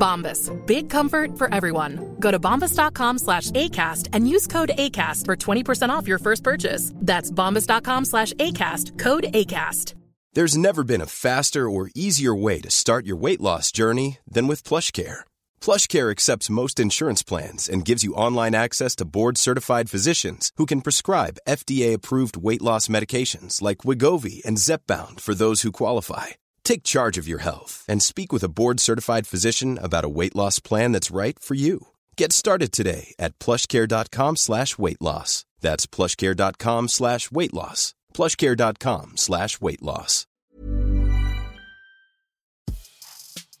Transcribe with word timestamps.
Bombas. 0.00 0.50
Big 0.66 0.90
comfort 0.90 1.38
for 1.38 1.52
everyone. 1.54 2.16
Go 2.18 2.32
to 2.32 2.40
bombas.com 2.40 3.18
slash 3.18 3.52
ACAST 3.52 4.08
and 4.12 4.28
use 4.28 4.48
code 4.48 4.72
ACAST 4.76 5.26
for 5.26 5.36
20% 5.36 5.90
off 5.90 6.08
your 6.08 6.18
first 6.18 6.42
purchase. 6.42 6.92
That's 6.96 7.30
bombas.com 7.30 8.06
slash 8.06 8.32
ACAST. 8.32 8.98
Code 8.98 9.26
ACAST. 9.32 9.94
There's 10.32 10.56
never 10.56 10.84
been 10.84 11.00
a 11.00 11.06
faster 11.06 11.68
or 11.68 11.90
easier 11.92 12.32
way 12.32 12.60
to 12.60 12.70
start 12.70 13.04
your 13.04 13.16
weight 13.16 13.40
loss 13.40 13.72
journey 13.72 14.18
than 14.30 14.46
with 14.46 14.62
PlushCare. 14.62 15.24
PlushCare 15.60 16.10
accepts 16.12 16.48
most 16.48 16.78
insurance 16.78 17.24
plans 17.24 17.68
and 17.68 17.84
gives 17.84 18.04
you 18.04 18.14
online 18.14 18.54
access 18.54 18.94
to 18.96 19.04
board-certified 19.04 19.90
physicians 19.90 20.52
who 20.56 20.66
can 20.66 20.82
prescribe 20.82 21.40
FDA-approved 21.48 22.36
weight 22.36 22.62
loss 22.62 22.86
medications 22.86 23.60
like 23.60 23.78
Wigovi 23.78 24.40
and 24.44 24.56
Zepbound 24.56 25.18
for 25.18 25.34
those 25.34 25.62
who 25.62 25.72
qualify. 25.72 26.39
Take 26.62 26.82
charge 26.82 27.18
of 27.18 27.26
your 27.26 27.40
health 27.40 27.84
and 27.88 28.02
speak 28.02 28.32
with 28.32 28.44
a 28.44 28.48
board-certified 28.48 29.26
physician 29.26 29.78
about 29.82 30.04
a 30.04 30.08
weight 30.08 30.36
loss 30.36 30.60
plan 30.60 30.92
that's 30.92 31.10
right 31.10 31.38
for 31.38 31.54
you. 31.54 31.88
Get 32.16 32.32
started 32.32 32.70
today 32.70 33.14
at 33.18 33.38
plushcare.com 33.40 34.36
slash 34.36 34.78
weight 34.78 35.00
loss. 35.00 35.44
That's 35.60 35.86
plushcare.com 35.86 36.88
slash 36.88 37.30
weight 37.30 37.52
loss. 37.52 37.94
plushcare.com 38.14 39.16
slash 39.16 39.60
weight 39.60 39.82
loss. 39.82 40.26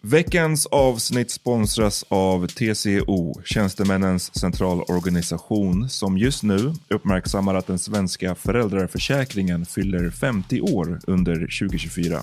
Veckans 0.02 0.66
avsnitt 0.66 1.30
sponsras 1.30 2.04
av 2.08 2.46
TCO, 2.46 3.42
Tjänstemännens 3.44 4.38
centralorganisation, 4.38 5.88
som 5.88 6.18
just 6.18 6.42
nu 6.42 6.72
uppmärksammar 6.88 7.54
att 7.54 7.66
den 7.66 7.78
svenska 7.78 8.34
föräldraförsäkringen 8.34 9.66
fyller 9.66 10.10
50 10.10 10.60
år 10.60 11.00
under 11.06 11.34
2024. 11.34 12.22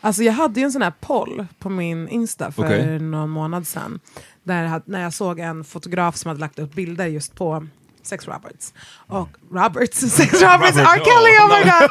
Alltså 0.00 0.22
jag 0.22 0.32
hade 0.32 0.60
ju 0.60 0.64
en 0.64 0.72
sån 0.72 0.82
här 0.82 0.92
poll 1.00 1.46
på 1.58 1.68
min 1.68 2.08
Insta 2.08 2.52
för 2.52 2.64
Okej. 2.64 2.98
någon 2.98 3.30
månad 3.30 3.66
sedan. 3.66 4.00
Där 4.42 4.82
när 4.84 5.02
jag 5.02 5.12
såg 5.12 5.38
en 5.38 5.64
fotograf 5.64 6.16
som 6.16 6.28
hade 6.28 6.40
lagt 6.40 6.58
upp 6.58 6.74
bilder 6.74 7.06
just 7.06 7.34
på 7.34 7.66
Sex 8.02 8.28
Roberts. 8.28 8.74
Och 9.06 9.28
Roberts, 9.52 9.98
Sex 10.16 10.32
Roberts, 10.42 10.76
R. 10.76 11.00
Kelly, 11.04 11.38
oh 11.38 11.48
my 11.48 11.64
god! 11.64 11.90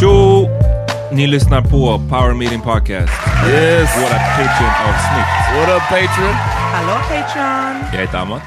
Tjo! 0.00 0.29
Ni 1.20 1.26
lyssnar 1.26 1.62
på 1.62 2.08
Power 2.08 2.34
Meeting 2.34 2.60
Podcast. 2.60 3.12
Yes. 3.48 3.96
Våra 3.96 4.18
Patreon-avsnitt. 4.36 5.28
What 5.54 5.68
up 5.76 5.82
Patreon? 5.82 6.34
Hallå 6.34 7.00
Patreon! 7.08 7.84
Jag 7.92 8.00
heter 8.00 8.18
Amat. 8.18 8.42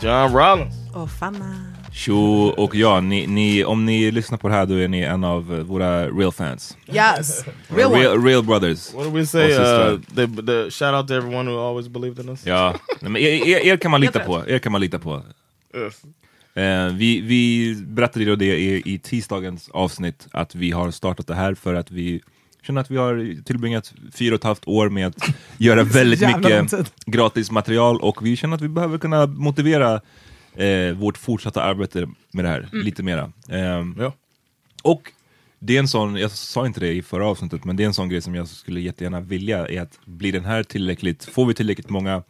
John 0.00 0.36
Rollins. 0.36 0.74
Och 0.94 1.10
Fanna. 1.10 1.74
Tjo 1.92 2.46
och 2.56 2.74
ja, 2.74 3.00
ni, 3.00 3.26
ni, 3.26 3.64
om 3.64 3.84
ni 3.84 4.10
lyssnar 4.10 4.38
på 4.38 4.48
det 4.48 4.54
här 4.54 4.66
då 4.66 4.74
är 4.74 4.88
ni 4.88 5.00
en 5.00 5.24
av 5.24 5.54
eh, 5.54 5.60
våra 5.60 6.08
real 6.08 6.32
fans. 6.32 6.76
Yes, 6.92 7.44
real 7.68 7.92
real, 7.92 8.24
real 8.24 8.42
brothers. 8.42 8.94
What 8.94 9.04
did 9.04 9.12
we 9.12 9.26
say? 9.26 9.52
Uh, 9.52 10.00
the, 10.14 10.26
the 10.42 10.70
shout 10.70 10.94
out 10.94 11.08
to 11.08 11.14
everyone 11.14 11.50
who 11.50 11.68
always 11.68 11.88
believed 11.88 12.24
in 12.24 12.28
us. 12.28 12.46
Ja, 12.46 12.74
Nej, 13.00 13.10
men 13.10 13.22
er, 13.22 13.48
er, 13.48 13.72
er 13.72 13.76
kan 13.76 13.90
man 13.90 14.00
lita 14.00 14.24
på. 14.24 14.42
Er 14.46 14.58
kan 14.58 14.72
man 14.72 14.80
lita 14.80 14.98
på. 14.98 15.22
Yes. 15.76 15.94
Eh, 16.58 16.92
vi, 16.92 17.20
vi 17.20 17.74
berättade 17.86 18.24
ju 18.24 18.36
det 18.36 18.58
i, 18.58 18.82
i 18.94 18.98
tisdagens 18.98 19.68
avsnitt 19.68 20.28
att 20.30 20.54
vi 20.54 20.70
har 20.70 20.90
startat 20.90 21.26
det 21.26 21.34
här 21.34 21.54
för 21.54 21.74
att 21.74 21.90
vi 21.90 22.20
känner 22.62 22.80
att 22.80 22.90
vi 22.90 22.96
har 22.96 23.42
tillbringat 23.44 23.94
fyra 24.14 24.34
och 24.34 24.38
ett 24.38 24.44
halvt 24.44 24.68
år 24.68 24.88
med 24.88 25.06
att 25.06 25.34
göra 25.58 25.82
väldigt 25.82 26.20
mycket 26.20 26.92
gratis 27.06 27.50
material 27.50 28.00
och 28.00 28.26
vi 28.26 28.36
känner 28.36 28.56
att 28.56 28.62
vi 28.62 28.68
behöver 28.68 28.98
kunna 28.98 29.26
motivera 29.26 30.00
eh, 30.54 30.92
vårt 30.94 31.18
fortsatta 31.18 31.62
arbete 31.62 32.08
med 32.32 32.44
det 32.44 32.48
här 32.48 32.68
lite 32.72 33.02
mera. 33.02 33.32
Ehm, 33.48 33.96
Ja. 33.98 34.12
och 34.82 35.12
det 35.58 35.76
är 35.76 35.78
en 35.78 35.88
sån, 35.88 36.16
jag 36.16 36.30
sa 36.30 36.66
inte 36.66 36.80
det 36.80 36.92
i 36.92 37.02
förra 37.02 37.26
avsnittet, 37.26 37.64
men 37.64 37.76
det 37.76 37.82
är 37.82 37.86
en 37.86 37.94
sån 37.94 38.08
grej 38.08 38.20
som 38.20 38.34
jag 38.34 38.48
skulle 38.48 38.80
jättegärna 38.80 39.20
vilja, 39.20 39.68
är 39.68 39.80
att 39.80 39.98
blir 40.04 40.32
den 40.32 40.44
här 40.44 40.62
tillräckligt, 40.62 41.24
får 41.24 41.46
vi 41.46 41.54
tillräckligt 41.54 41.90
många 41.90 42.22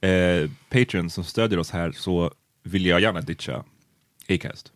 eh, 0.00 0.50
patrons 0.70 1.14
som 1.14 1.24
stödjer 1.24 1.58
oss 1.58 1.70
här 1.70 1.92
så 1.92 2.32
vill 2.68 2.86
jag 2.86 3.00
gärna 3.00 3.20
ditcha 3.20 3.64
Acast. 4.28 4.72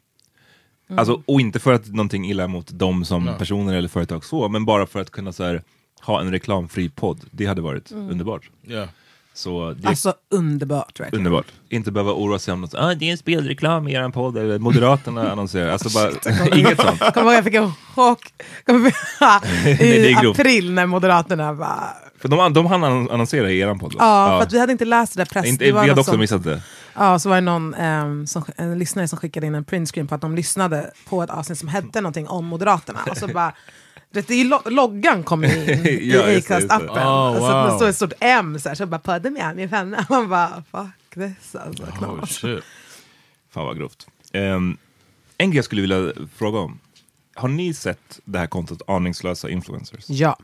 Alltså, 0.97 1.23
och 1.27 1.41
inte 1.41 1.59
för 1.59 1.73
att 1.73 1.87
någonting 1.89 2.31
illa 2.31 2.49
mot 2.49 2.71
dem 2.71 3.05
som 3.05 3.31
personer 3.39 3.75
eller 3.75 3.89
företag 3.89 4.25
så, 4.25 4.49
men 4.49 4.65
bara 4.65 4.87
för 4.87 5.01
att 5.01 5.11
kunna 5.11 5.33
så 5.33 5.45
här, 5.45 5.63
ha 6.03 6.21
en 6.21 6.31
reklamfri 6.31 6.89
podd. 6.89 7.21
Det 7.31 7.47
hade 7.47 7.61
varit 7.61 7.93
underbart. 7.93 8.51
Yeah. 8.69 8.89
Så 9.35 9.73
det 9.73 9.89
Alltså 9.89 10.15
underbart 10.31 11.01
verkligen. 11.01 11.27
underbart. 11.27 11.47
Inte 11.69 11.93
behöva 11.93 12.13
oroa 12.13 12.39
sig 12.39 12.55
om 12.55 12.61
något, 12.61 12.75
ah, 12.75 12.95
det 12.95 13.09
är 13.09 13.11
en 13.13 13.19
spelreklam 13.19 13.89
i 13.89 13.93
er 13.95 14.09
podd, 14.09 14.37
eller 14.37 14.59
Moderaterna 14.59 15.31
annonserar. 15.33 15.71
Alltså 15.71 15.89
bara, 15.89 16.57
inget 16.59 16.81
sånt. 16.81 17.01
Kommer 17.15 17.27
ihåg 17.27 17.35
jag 17.35 17.45
fick 17.45 17.55
en 17.55 17.73
chock 17.95 18.33
Nej, 19.63 20.13
i 20.13 20.15
april 20.15 20.73
när 20.73 20.87
Moderaterna 20.87 21.55
bara... 21.55 21.89
För 22.19 22.29
de, 22.29 22.53
de 22.53 22.67
hann 22.67 22.85
annonsera 22.85 23.51
i 23.51 23.61
eran 23.61 23.79
podd 23.79 23.95
va? 23.95 23.99
Ja, 24.01 24.39
för 24.39 24.47
att 24.47 24.53
vi 24.53 24.61
hade 24.61 24.73
inte 24.73 24.85
läst 24.85 25.15
det 25.15 25.21
där 25.21 25.25
press... 25.27 25.47
Inte, 25.47 25.65
det 25.65 25.73
vi 25.73 25.79
hade 25.79 25.93
också 25.93 26.11
som- 26.11 26.21
missat 26.21 26.45
det. 26.45 26.63
Ja, 26.95 27.19
så 27.19 27.29
var 27.29 27.37
det 27.37 27.41
någon 27.41 27.75
ehm, 27.75 28.27
som, 28.27 28.45
en 28.57 28.79
lyssnare 28.79 29.09
som 29.09 29.19
skickade 29.19 29.47
in 29.47 29.55
en 29.55 29.65
printscreen 29.65 30.07
på 30.07 30.15
att 30.15 30.21
de 30.21 30.35
lyssnade 30.35 30.91
på 31.09 31.23
ett 31.23 31.31
avsnitt 31.31 31.59
som 31.59 31.69
hette 31.69 32.01
någonting 32.01 32.29
om 32.29 32.45
Moderaterna. 32.47 33.01
Och 33.11 33.17
så 33.17 33.29
bara 33.29 33.55
det 34.11 34.31
är 34.31 34.45
lo 34.45 34.61
loggan 34.65 35.23
kommer 35.23 35.57
in 35.57 35.87
i 35.87 36.11
Ja. 36.13 36.23
Acast-appen. 36.23 36.89
Oh, 36.89 37.07
alltså, 37.07 37.53
wow. 37.53 37.67
Det 37.67 37.77
står 37.77 37.89
ett 37.89 37.97
stort 37.97 38.13
M 38.21 38.59
så 38.59 38.69
här, 38.69 38.77
så 38.77 38.87
bara 38.87 38.99
podden 38.99 39.33
med 39.33 39.57
min 39.57 39.69
vänner. 39.69 40.07
Man 40.11 40.29
bara 40.29 40.63
fuck 40.71 41.15
this 41.15 41.55
alltså. 41.55 41.83
Oh 41.83 42.25
shit. 42.25 42.65
Fan 43.51 43.67
vad 43.67 43.79
grovt. 43.79 44.07
Ehm, 44.33 44.77
en 45.39 45.51
grej 45.51 45.57
jag 45.59 45.65
skulle 45.65 45.81
vilja 45.81 46.13
fråga 46.37 46.59
om. 46.59 46.79
Har 47.35 47.49
ni 47.49 47.75
sett 47.75 48.21
det 48.25 48.39
här 48.39 48.47
kontot 48.47 48.83
Aningslösa 48.87 49.51
influencers? 49.51 50.05
Ja. 50.09 50.37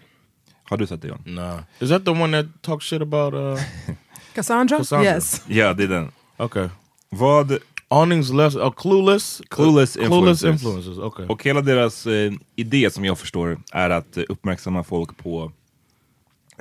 Har 0.65 0.77
du 0.77 0.87
sett 0.87 1.03
det 1.03 1.09
John? 1.09 1.23
Nah. 1.27 1.61
Is 1.79 1.89
that 1.89 2.05
the 2.05 2.11
one 2.11 2.43
that 2.43 2.63
talks 2.63 2.87
shit 2.87 3.03
about 3.03 3.35
uh 3.35 3.65
Cassandra? 4.35 4.79
Cassandra. 4.79 5.15
Yes. 5.15 5.43
Ja, 5.47 5.75
det 5.75 5.85
är 5.85 5.89
den. 5.89 6.13
Okay. 6.39 6.69
Vad, 7.11 7.59
Awnings 7.89 8.31
less 8.31 8.57
uh, 8.57 8.71
clueless? 8.71 9.43
Clueless 9.49 9.97
Clueless 9.97 9.97
influencers. 9.97 10.45
influencers, 10.45 10.99
okay. 10.99 11.27
och 11.27 11.45
hela 11.45 11.61
deras 11.61 12.07
eh, 12.07 12.33
idé 12.57 12.91
som 12.91 13.05
jag 13.05 13.19
förstår 13.19 13.59
är 13.73 13.91
att 13.91 14.17
eh, 14.17 14.23
uppmärksamma 14.29 14.85
folk 14.85 15.17
på 15.17 15.53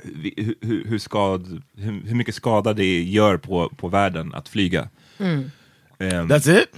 hur, 0.04 0.54
hur, 0.60 0.84
hur, 0.84 0.98
skad, 0.98 1.62
hur, 1.76 2.02
hur 2.06 2.14
mycket 2.14 2.34
skada 2.34 2.72
det 2.72 3.02
gör 3.02 3.36
på, 3.36 3.68
på 3.76 3.88
världen 3.88 4.34
att 4.34 4.48
flyga. 4.48 4.88
Ehm, 5.18 5.50
That's 5.98 6.62
it? 6.62 6.68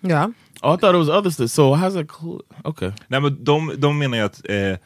Ja. 0.00 0.32
Oh, 0.62 0.74
I 0.74 0.78
thought 0.78 0.94
it 0.94 0.98
was 0.98 1.08
other 1.08 1.30
stuff. 1.30 1.50
So 1.50 1.74
how's 1.74 2.00
it 2.00 2.08
cool? 2.08 2.42
Okay. 2.64 2.92
Nej, 3.08 3.20
men 3.20 3.44
de, 3.44 3.72
de 3.76 3.98
menar 3.98 4.18
ju 4.18 4.24
att 4.24 4.48
eh, 4.48 4.76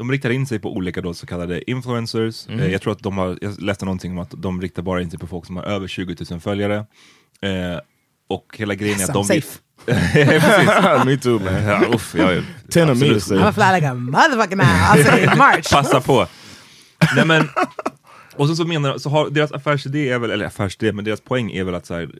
de 0.00 0.10
riktar 0.12 0.30
in 0.30 0.46
sig 0.46 0.58
på 0.58 0.72
olika 0.72 1.00
då, 1.00 1.14
så 1.14 1.26
kallade 1.26 1.70
influencers. 1.70 2.48
Mhm. 2.48 2.60
Eh, 2.60 2.72
jag 2.72 2.82
tror 2.82 2.92
att 2.92 2.98
de 2.98 3.18
har, 3.18 3.38
jag 3.40 3.62
läste 3.62 3.84
någonting 3.84 4.12
om 4.12 4.18
att 4.18 4.34
de 4.36 4.60
riktar 4.62 4.82
bara 4.82 5.02
in 5.02 5.10
sig 5.10 5.18
på 5.18 5.26
folk 5.26 5.46
som 5.46 5.56
har 5.56 5.62
över 5.64 5.88
20 5.88 6.16
000 6.30 6.40
följare. 6.40 6.76
Eh, 7.42 7.80
och 8.28 8.56
hela 8.58 8.74
grejen 8.74 9.00
är 9.00 9.04
att 9.04 9.12
de 9.12 9.24
Sounds 9.24 9.30
vill... 9.30 9.42
safe. 9.42 11.04
Me 11.04 11.16
too, 11.16 11.38
man. 11.38 11.54
Ja, 11.54 11.84
uff, 11.94 12.14
jag 12.18 12.32
är, 12.32 12.44
Ten 12.70 12.90
of 12.90 13.00
me 13.00 13.14
to 13.14 13.20
say. 13.20 13.38
I'm 13.38 13.48
a 13.48 13.52
fly 13.52 13.74
like 13.74 13.88
a 13.88 13.94
motherfucker 13.94 14.56
now. 14.56 15.36
March. 15.36 15.70
Passa 15.72 16.00
på! 16.00 16.26
Nej, 17.16 17.26
men, 17.26 17.48
och 18.36 18.48
så, 18.48 18.56
så 18.56 18.64
menar 18.64 18.98
så 18.98 19.10
har 19.10 19.30
deras 19.30 19.52
affärsidé 19.52 20.08
är 20.08 20.18
väl, 20.18 20.30
eller 20.30 20.46
affärsidé, 20.46 20.92
men 20.92 21.04
deras 21.04 21.20
poäng 21.20 21.52
är 21.52 21.64
väl 21.64 21.74
att 21.74 21.86
så 21.86 21.94
här, 21.94 22.10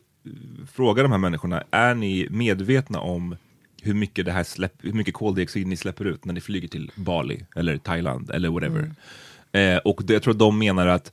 fråga 0.74 1.02
de 1.02 1.12
här 1.12 1.18
människorna, 1.18 1.62
är 1.70 1.94
ni 1.94 2.28
medvetna 2.30 3.00
om 3.00 3.36
hur 3.82 3.94
mycket, 3.94 4.24
det 4.24 4.32
här 4.32 4.44
släpp, 4.44 4.74
hur 4.78 4.92
mycket 4.92 5.14
koldioxid 5.14 5.66
ni 5.66 5.76
släpper 5.76 6.04
ut 6.04 6.24
när 6.24 6.34
ni 6.34 6.40
flyger 6.40 6.68
till 6.68 6.90
Bali 6.94 7.44
eller 7.56 7.78
Thailand 7.78 8.30
eller 8.30 8.48
whatever? 8.48 8.94
Eh, 9.52 9.76
och 9.76 10.02
det, 10.04 10.12
jag 10.12 10.22
tror 10.22 10.32
att 10.34 10.38
de 10.38 10.58
menar 10.58 10.86
att 10.86 11.12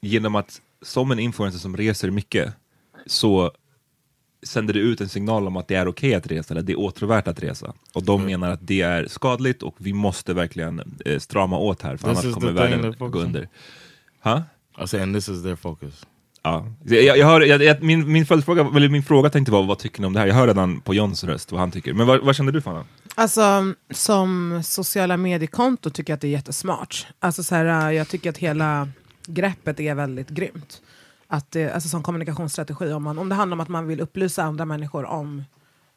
genom 0.00 0.34
att 0.34 0.60
som 0.82 1.10
en 1.10 1.18
influencer 1.18 1.58
som 1.58 1.76
reser 1.76 2.10
mycket 2.10 2.52
så 3.06 3.52
sänder 4.42 4.74
det 4.74 4.80
ut 4.80 5.00
en 5.00 5.08
signal 5.08 5.46
om 5.46 5.56
att 5.56 5.68
det 5.68 5.74
är 5.74 5.88
okej 5.88 6.14
att 6.14 6.26
resa, 6.26 6.54
eller 6.54 6.62
det 6.62 6.72
är 6.72 6.78
åtråvärt 6.78 7.28
att 7.28 7.42
resa. 7.42 7.74
Och 7.92 8.02
de 8.02 8.24
menar 8.24 8.50
att 8.50 8.66
det 8.66 8.80
är 8.80 9.06
skadligt 9.06 9.62
och 9.62 9.74
vi 9.78 9.92
måste 9.92 10.34
verkligen 10.34 10.82
eh, 11.04 11.18
strama 11.18 11.58
åt 11.58 11.82
här, 11.82 11.96
för 11.96 12.14
This 12.14 12.24
annars 12.24 12.34
kommer 12.34 12.52
världen 12.52 12.94
gå 12.98 13.18
under. 13.18 13.48
Ha? 14.20 14.42
I'm 14.74 14.86
saying 14.86 15.14
this 15.14 15.28
is 15.28 15.42
their 15.42 15.56
focus. 15.56 16.06
Ja. 16.42 16.66
Jag, 16.84 17.18
jag 17.18 17.26
hör, 17.26 17.40
jag, 17.40 17.62
jag, 17.62 17.82
min, 17.82 18.12
min 18.12 18.26
följdfråga, 18.26 18.70
eller 18.76 18.88
min 18.88 19.02
fråga 19.02 19.30
tänkte 19.30 19.52
vara, 19.52 19.62
vad 19.62 19.78
tycker 19.78 20.00
ni 20.00 20.06
om 20.06 20.12
det 20.12 20.20
här? 20.20 20.26
Jag 20.26 20.34
hör 20.34 20.46
redan 20.46 20.80
på 20.80 20.94
Johns 20.94 21.24
röst 21.24 21.52
vad 21.52 21.60
han 21.60 21.70
tycker. 21.70 21.92
Men 21.92 22.06
vad, 22.06 22.20
vad 22.20 22.36
känner 22.36 22.52
du 22.52 22.60
Fanna? 22.60 22.84
Alltså 23.14 23.74
som 23.90 24.60
sociala 24.64 25.16
mediekonto 25.16 25.90
tycker 25.90 26.12
jag 26.12 26.16
att 26.16 26.20
det 26.20 26.26
är 26.26 26.32
jättesmart. 26.32 27.06
Alltså 27.20 27.42
så 27.42 27.54
här, 27.54 27.90
jag 27.90 28.08
tycker 28.08 28.30
att 28.30 28.38
hela 28.38 28.88
greppet 29.26 29.80
är 29.80 29.94
väldigt 29.94 30.28
grymt. 30.28 30.82
Att 31.28 31.50
det, 31.50 31.72
alltså 31.72 31.88
som 31.88 32.02
kommunikationsstrategi, 32.02 32.92
om, 32.92 33.02
man, 33.02 33.18
om 33.18 33.28
det 33.28 33.34
handlar 33.34 33.54
om 33.56 33.60
att 33.60 33.68
man 33.68 33.86
vill 33.86 34.00
upplysa 34.00 34.42
andra 34.42 34.64
människor 34.64 35.04
om 35.04 35.44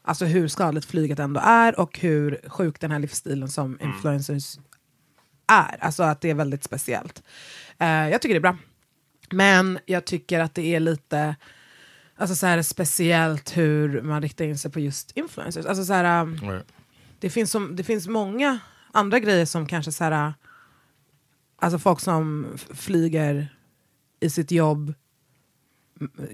alltså 0.03 0.25
hur 0.25 0.47
skadligt 0.47 0.85
flyget 0.85 1.19
ändå 1.19 1.41
är 1.43 1.79
och 1.79 1.99
hur 1.99 2.39
sjuk 2.47 2.79
den 2.79 2.91
här 2.91 2.99
livsstilen 2.99 3.47
som 3.49 3.77
influencers 3.81 4.57
är. 5.47 5.77
Alltså 5.79 6.03
att 6.03 6.21
det 6.21 6.29
är 6.29 6.33
väldigt 6.33 6.63
speciellt. 6.63 7.23
Eh, 7.77 7.87
jag 7.87 8.21
tycker 8.21 8.33
det 8.33 8.39
är 8.39 8.51
bra. 8.51 8.57
Men 9.35 9.79
jag 9.85 10.05
tycker 10.05 10.39
att 10.39 10.55
det 10.55 10.75
är 10.75 10.79
lite 10.79 11.35
alltså 12.15 12.35
så 12.35 12.45
här, 12.45 12.61
speciellt 12.61 13.57
hur 13.57 14.01
man 14.01 14.21
riktar 14.21 14.45
in 14.45 14.57
sig 14.57 14.71
på 14.71 14.79
just 14.79 15.11
influencers. 15.17 15.65
Alltså 15.65 15.85
så 15.85 15.93
här, 15.93 16.21
um, 16.21 16.39
Right. 16.51 16.65
det, 17.19 17.29
finns 17.29 17.51
som, 17.51 17.75
det 17.75 17.83
finns 17.83 18.07
många 18.07 18.59
andra 18.91 19.19
grejer 19.19 19.45
som 19.45 19.65
kanske 19.67 19.91
så 19.91 20.03
här, 20.03 20.33
alltså 21.57 21.79
folk 21.79 21.99
som 21.99 22.47
flyger 22.73 23.47
i 24.19 24.29
sitt 24.29 24.51
jobb 24.51 24.93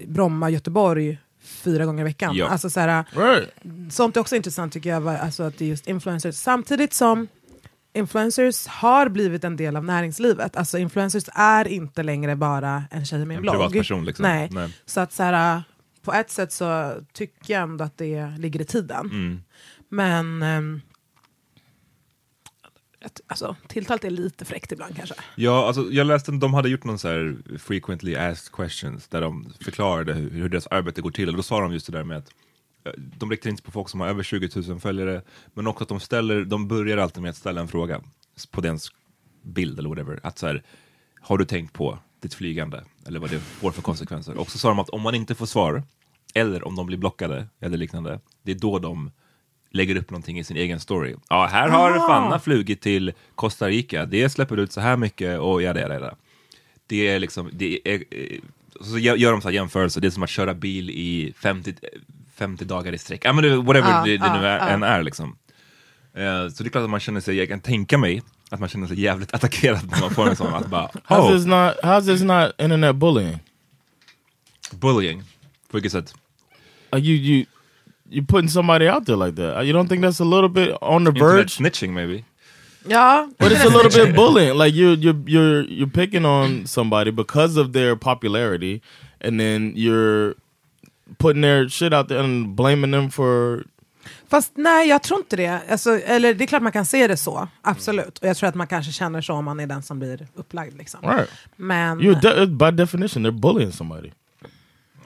Bromma, 0.06 0.50
Göteborg 0.50 1.18
fyra 1.40 1.84
gånger 1.86 2.00
i 2.00 2.04
veckan. 2.04 2.36
Ja. 2.36 2.48
Alltså 2.48 2.70
så 2.70 2.80
här, 2.80 3.04
Right. 3.14 3.50
sånt 3.94 4.16
är 4.16 4.20
också 4.20 4.36
intressant 4.36 4.72
tycker 4.72 4.90
jag, 4.90 5.08
alltså 5.08 5.42
att 5.42 5.58
det 5.58 5.64
är 5.64 5.68
just 5.68 5.86
influencers. 5.88 6.34
Samtidigt 6.34 6.92
som 6.92 7.28
influencers 7.94 8.66
har 8.66 9.08
blivit 9.08 9.44
en 9.44 9.56
del 9.56 9.76
av 9.76 9.84
näringslivet. 9.84 10.56
Alltså 10.56 10.78
influencers 10.78 11.24
är 11.34 11.68
inte 11.68 12.02
längre 12.02 12.36
bara 12.36 12.84
en 12.90 13.04
tjej 13.04 13.18
med 13.18 13.38
en, 13.38 13.48
En 13.48 13.52
blogg. 13.52 13.74
liksom. 13.74 14.12
Nej. 14.18 14.48
Nej. 14.52 14.76
Så 14.84 15.00
att 15.00 15.12
så 15.12 15.22
här, 15.22 15.62
på 16.02 16.12
ett 16.12 16.30
sätt 16.30 16.52
så 16.52 16.94
tycker 17.12 17.54
jag 17.54 17.62
ändå 17.62 17.84
att 17.84 17.98
det 17.98 18.26
ligger 18.38 18.60
i 18.60 18.64
tiden. 18.64 19.06
Mm. 19.06 19.42
Men 19.88 20.42
ehm, 20.42 20.80
alltså, 23.26 23.56
tilltalet 23.68 24.04
är 24.04 24.10
lite 24.10 24.44
fräckt 24.44 24.72
ibland 24.72 24.96
kanske. 24.96 25.14
Ja, 25.34 25.66
alltså, 25.66 25.88
jag 25.90 26.06
läste 26.06 26.32
att 26.32 26.40
de 26.40 26.54
hade 26.54 26.68
gjort 26.68 26.84
någon 26.84 26.98
så 26.98 27.08
här 27.08 27.36
frequently 27.58 28.16
asked 28.16 28.52
questions 28.52 29.08
där 29.08 29.20
de 29.20 29.52
förklarade 29.60 30.14
hur, 30.14 30.30
hur 30.30 30.48
deras 30.48 30.66
arbete 30.66 31.00
går 31.00 31.10
till. 31.10 31.28
Och 31.28 31.36
då 31.36 31.42
sa 31.42 31.60
de 31.60 31.72
just 31.72 31.86
det 31.86 31.92
där 31.92 32.04
med 32.04 32.16
att 32.16 32.28
de 33.18 33.30
riktar 33.30 33.50
in 33.50 33.56
sig 33.56 33.64
på 33.64 33.70
folk 33.70 33.88
som 33.88 34.00
har 34.00 34.08
över 34.08 34.22
20 34.22 34.48
000 34.68 34.80
följare, 34.80 35.22
men 35.54 35.66
också 35.66 35.82
att 35.82 35.88
de 35.88 36.00
ställer, 36.00 36.44
de 36.44 36.68
börjar 36.68 36.98
alltid 36.98 37.22
med 37.22 37.30
att 37.30 37.36
ställa 37.36 37.60
en 37.60 37.68
fråga 37.68 38.00
på 38.50 38.60
dens 38.60 38.90
bild 39.42 39.78
eller 39.78 39.88
whatever. 39.88 40.20
Att 40.22 40.38
så 40.38 40.46
här, 40.46 40.62
har 41.20 41.38
du 41.38 41.44
tänkt 41.44 41.72
på 41.72 41.98
ditt 42.20 42.34
flygande? 42.34 42.84
Eller 43.06 43.20
vad 43.20 43.30
det 43.30 43.38
får 43.38 43.70
för 43.70 43.82
konsekvenser? 43.82 44.36
Och 44.36 44.50
så 44.50 44.58
sa 44.58 44.68
de 44.68 44.78
att 44.78 44.88
om 44.90 45.02
man 45.02 45.14
inte 45.14 45.34
får 45.34 45.46
svar, 45.46 45.82
eller 46.34 46.66
om 46.66 46.76
de 46.76 46.86
blir 46.86 46.98
blockade 46.98 47.46
eller 47.60 47.76
liknande, 47.78 48.20
det 48.42 48.50
är 48.50 48.56
då 48.58 48.78
de 48.78 49.10
lägger 49.70 49.96
upp 49.96 50.10
någonting 50.10 50.38
i 50.38 50.44
sin 50.44 50.56
egen 50.56 50.80
story. 50.80 51.14
Ja, 51.28 51.46
här 51.46 51.68
har 51.68 51.90
Ah. 51.90 52.08
Fanna 52.08 52.38
flugit 52.40 52.80
till 52.80 53.12
Costa 53.34 53.68
Rica, 53.68 54.06
det 54.06 54.30
släpper 54.30 54.56
ut 54.56 54.72
så 54.72 54.80
här 54.80 54.96
mycket 54.96 55.38
och 55.38 55.62
ja, 55.62 55.72
det, 55.72 55.88
det, 55.88 56.14
det 56.86 57.08
är 57.08 57.18
liksom, 57.18 57.50
det 57.52 57.80
är, 57.84 58.04
eh, 58.10 58.38
så 58.80 58.98
gör 58.98 59.32
de 59.32 59.40
så 59.40 59.48
här 59.48 59.54
jämförelser, 59.54 60.00
det 60.00 60.06
är 60.06 60.10
som 60.10 60.22
att 60.22 60.30
köra 60.30 60.54
bil 60.54 60.90
i 60.90 61.32
50, 61.36 61.74
50 62.34 62.64
dagar 62.64 62.92
i 62.92 62.98
sträck, 62.98 63.24
ja 63.24 63.32
men 63.32 63.44
det, 63.44 63.56
whatever 63.56 63.90
Ja, 63.90 64.02
det, 64.04 64.18
det 64.18 64.26
ja, 64.26 64.40
nu 64.40 64.46
är, 64.46 64.68
än 64.68 64.82
är 64.82 65.02
liksom. 65.02 65.36
Eh, 66.14 66.48
så 66.48 66.62
det 66.62 66.68
är 66.68 66.70
klart 66.70 66.84
att 66.84 66.90
man 66.90 67.00
känner 67.00 67.20
sig, 67.20 67.36
jag 67.36 67.48
kan 67.48 67.60
tänka 67.60 67.98
mig 67.98 68.22
att 68.50 68.60
man 68.60 68.68
känner 68.68 68.86
sig 68.86 69.00
jävligt 69.00 69.34
attackerad 69.34 69.90
när 69.90 70.00
man 70.00 70.10
får 70.10 70.28
en 70.28 70.36
sån, 70.36 70.54
att 70.54 70.66
bara, 70.66 70.86
How's 71.06 71.18
oh, 71.20 71.34
this 71.36 71.46
not? 71.46 71.76
How's 71.82 72.06
this 72.06 72.22
not 72.22 72.52
internet 72.60 72.96
bullying? 72.96 73.38
bullying. 74.70 75.22
På 75.70 75.76
vilket 75.76 75.92
sätt? 75.92 76.14
Uh, 76.94 77.00
you 77.00 77.16
you 77.16 77.46
you 78.10 78.26
putting 78.26 78.48
somebody 78.48 78.88
out 78.88 79.06
there 79.06 79.16
like 79.16 79.36
that? 79.36 79.56
Uh, 79.56 79.62
You 79.62 79.72
don't 79.72 79.88
think 79.88 80.04
that's 80.04 80.20
a 80.20 80.24
little 80.24 80.48
bit 80.48 80.76
on 80.82 81.04
the 81.04 81.10
Internet 81.10 81.34
verge? 81.36 81.50
snitching 81.50 81.92
maybe? 81.94 82.24
Ja, 82.88 83.28
But 83.38 83.52
it's 83.52 83.64
a 83.64 83.68
little 83.68 83.90
bit 84.06 84.14
bullying. 84.16 84.54
Like 84.58 84.74
you're 84.74 84.96
you're 84.98 85.22
you're 85.26 85.62
you're 85.68 85.90
picking 85.90 86.24
on 86.26 86.66
somebody 86.66 87.10
because 87.12 87.56
of 87.60 87.72
their 87.72 87.96
popularity, 87.96 88.82
and 89.20 89.38
then 89.40 89.72
you're 89.76 90.34
putting 91.18 91.42
their 91.42 91.68
shit 91.68 91.92
out 91.92 92.08
there 92.08 92.20
and 92.20 92.54
blaming 92.54 92.92
them 92.92 93.10
for. 93.10 93.64
Fast 94.30 94.52
nej, 94.54 94.88
jag 94.88 95.02
tror 95.02 95.20
inte 95.20 95.36
det. 95.36 95.60
Alltså, 95.70 95.98
eller 96.00 96.34
det 96.34 96.44
är 96.44 96.46
klart 96.46 96.62
man 96.62 96.72
kan 96.72 96.86
se 96.86 97.06
det 97.06 97.16
så, 97.16 97.48
absolut. 97.62 98.18
Och 98.18 98.28
jag 98.28 98.36
tror 98.36 98.48
att 98.48 98.54
man 98.54 98.66
kanske 98.66 98.92
känner 98.92 99.20
så 99.20 99.34
om 99.34 99.44
man 99.44 99.60
är 99.60 99.66
den 99.66 99.82
som 99.82 99.98
blir 99.98 100.26
upplagd. 100.34 100.78
Liksom. 100.78 101.00
Right. 101.10 101.30
Men, 101.56 101.98
de- 101.98 102.46
by 102.58 102.70
definition 102.70 103.26
they're 103.26 103.40
bullying 103.40 103.72
somebody. 103.72 104.10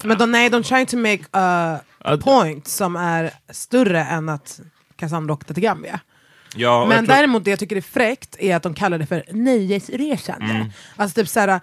men 0.03 0.19
de, 0.19 0.33
nej, 0.33 0.51
de 0.51 0.63
trying 0.63 0.87
to 0.87 0.97
make 0.97 1.25
a 1.33 1.81
point 2.23 2.67
som 2.69 2.97
är 2.97 3.31
större 3.51 4.05
än 4.05 4.29
att 4.29 4.61
Cassandra 4.97 5.35
åkte 5.35 5.55
till 5.55 5.63
Gambia. 5.63 6.01
Ja, 6.57 6.87
Men 6.89 7.07
tror- 7.07 7.17
däremot 7.17 7.45
det 7.45 7.51
jag 7.51 7.59
tycker 7.59 7.77
är 7.77 7.81
fräckt 7.81 8.37
är 8.39 8.57
att 8.57 8.63
de 8.63 8.75
kallar 8.75 8.99
det 8.99 9.07
för 9.07 9.25
nöjesresande. 9.33 10.47
Mm. 10.55 10.67
Alltså 10.97 11.21
typ 11.21 11.29
såhär, 11.29 11.61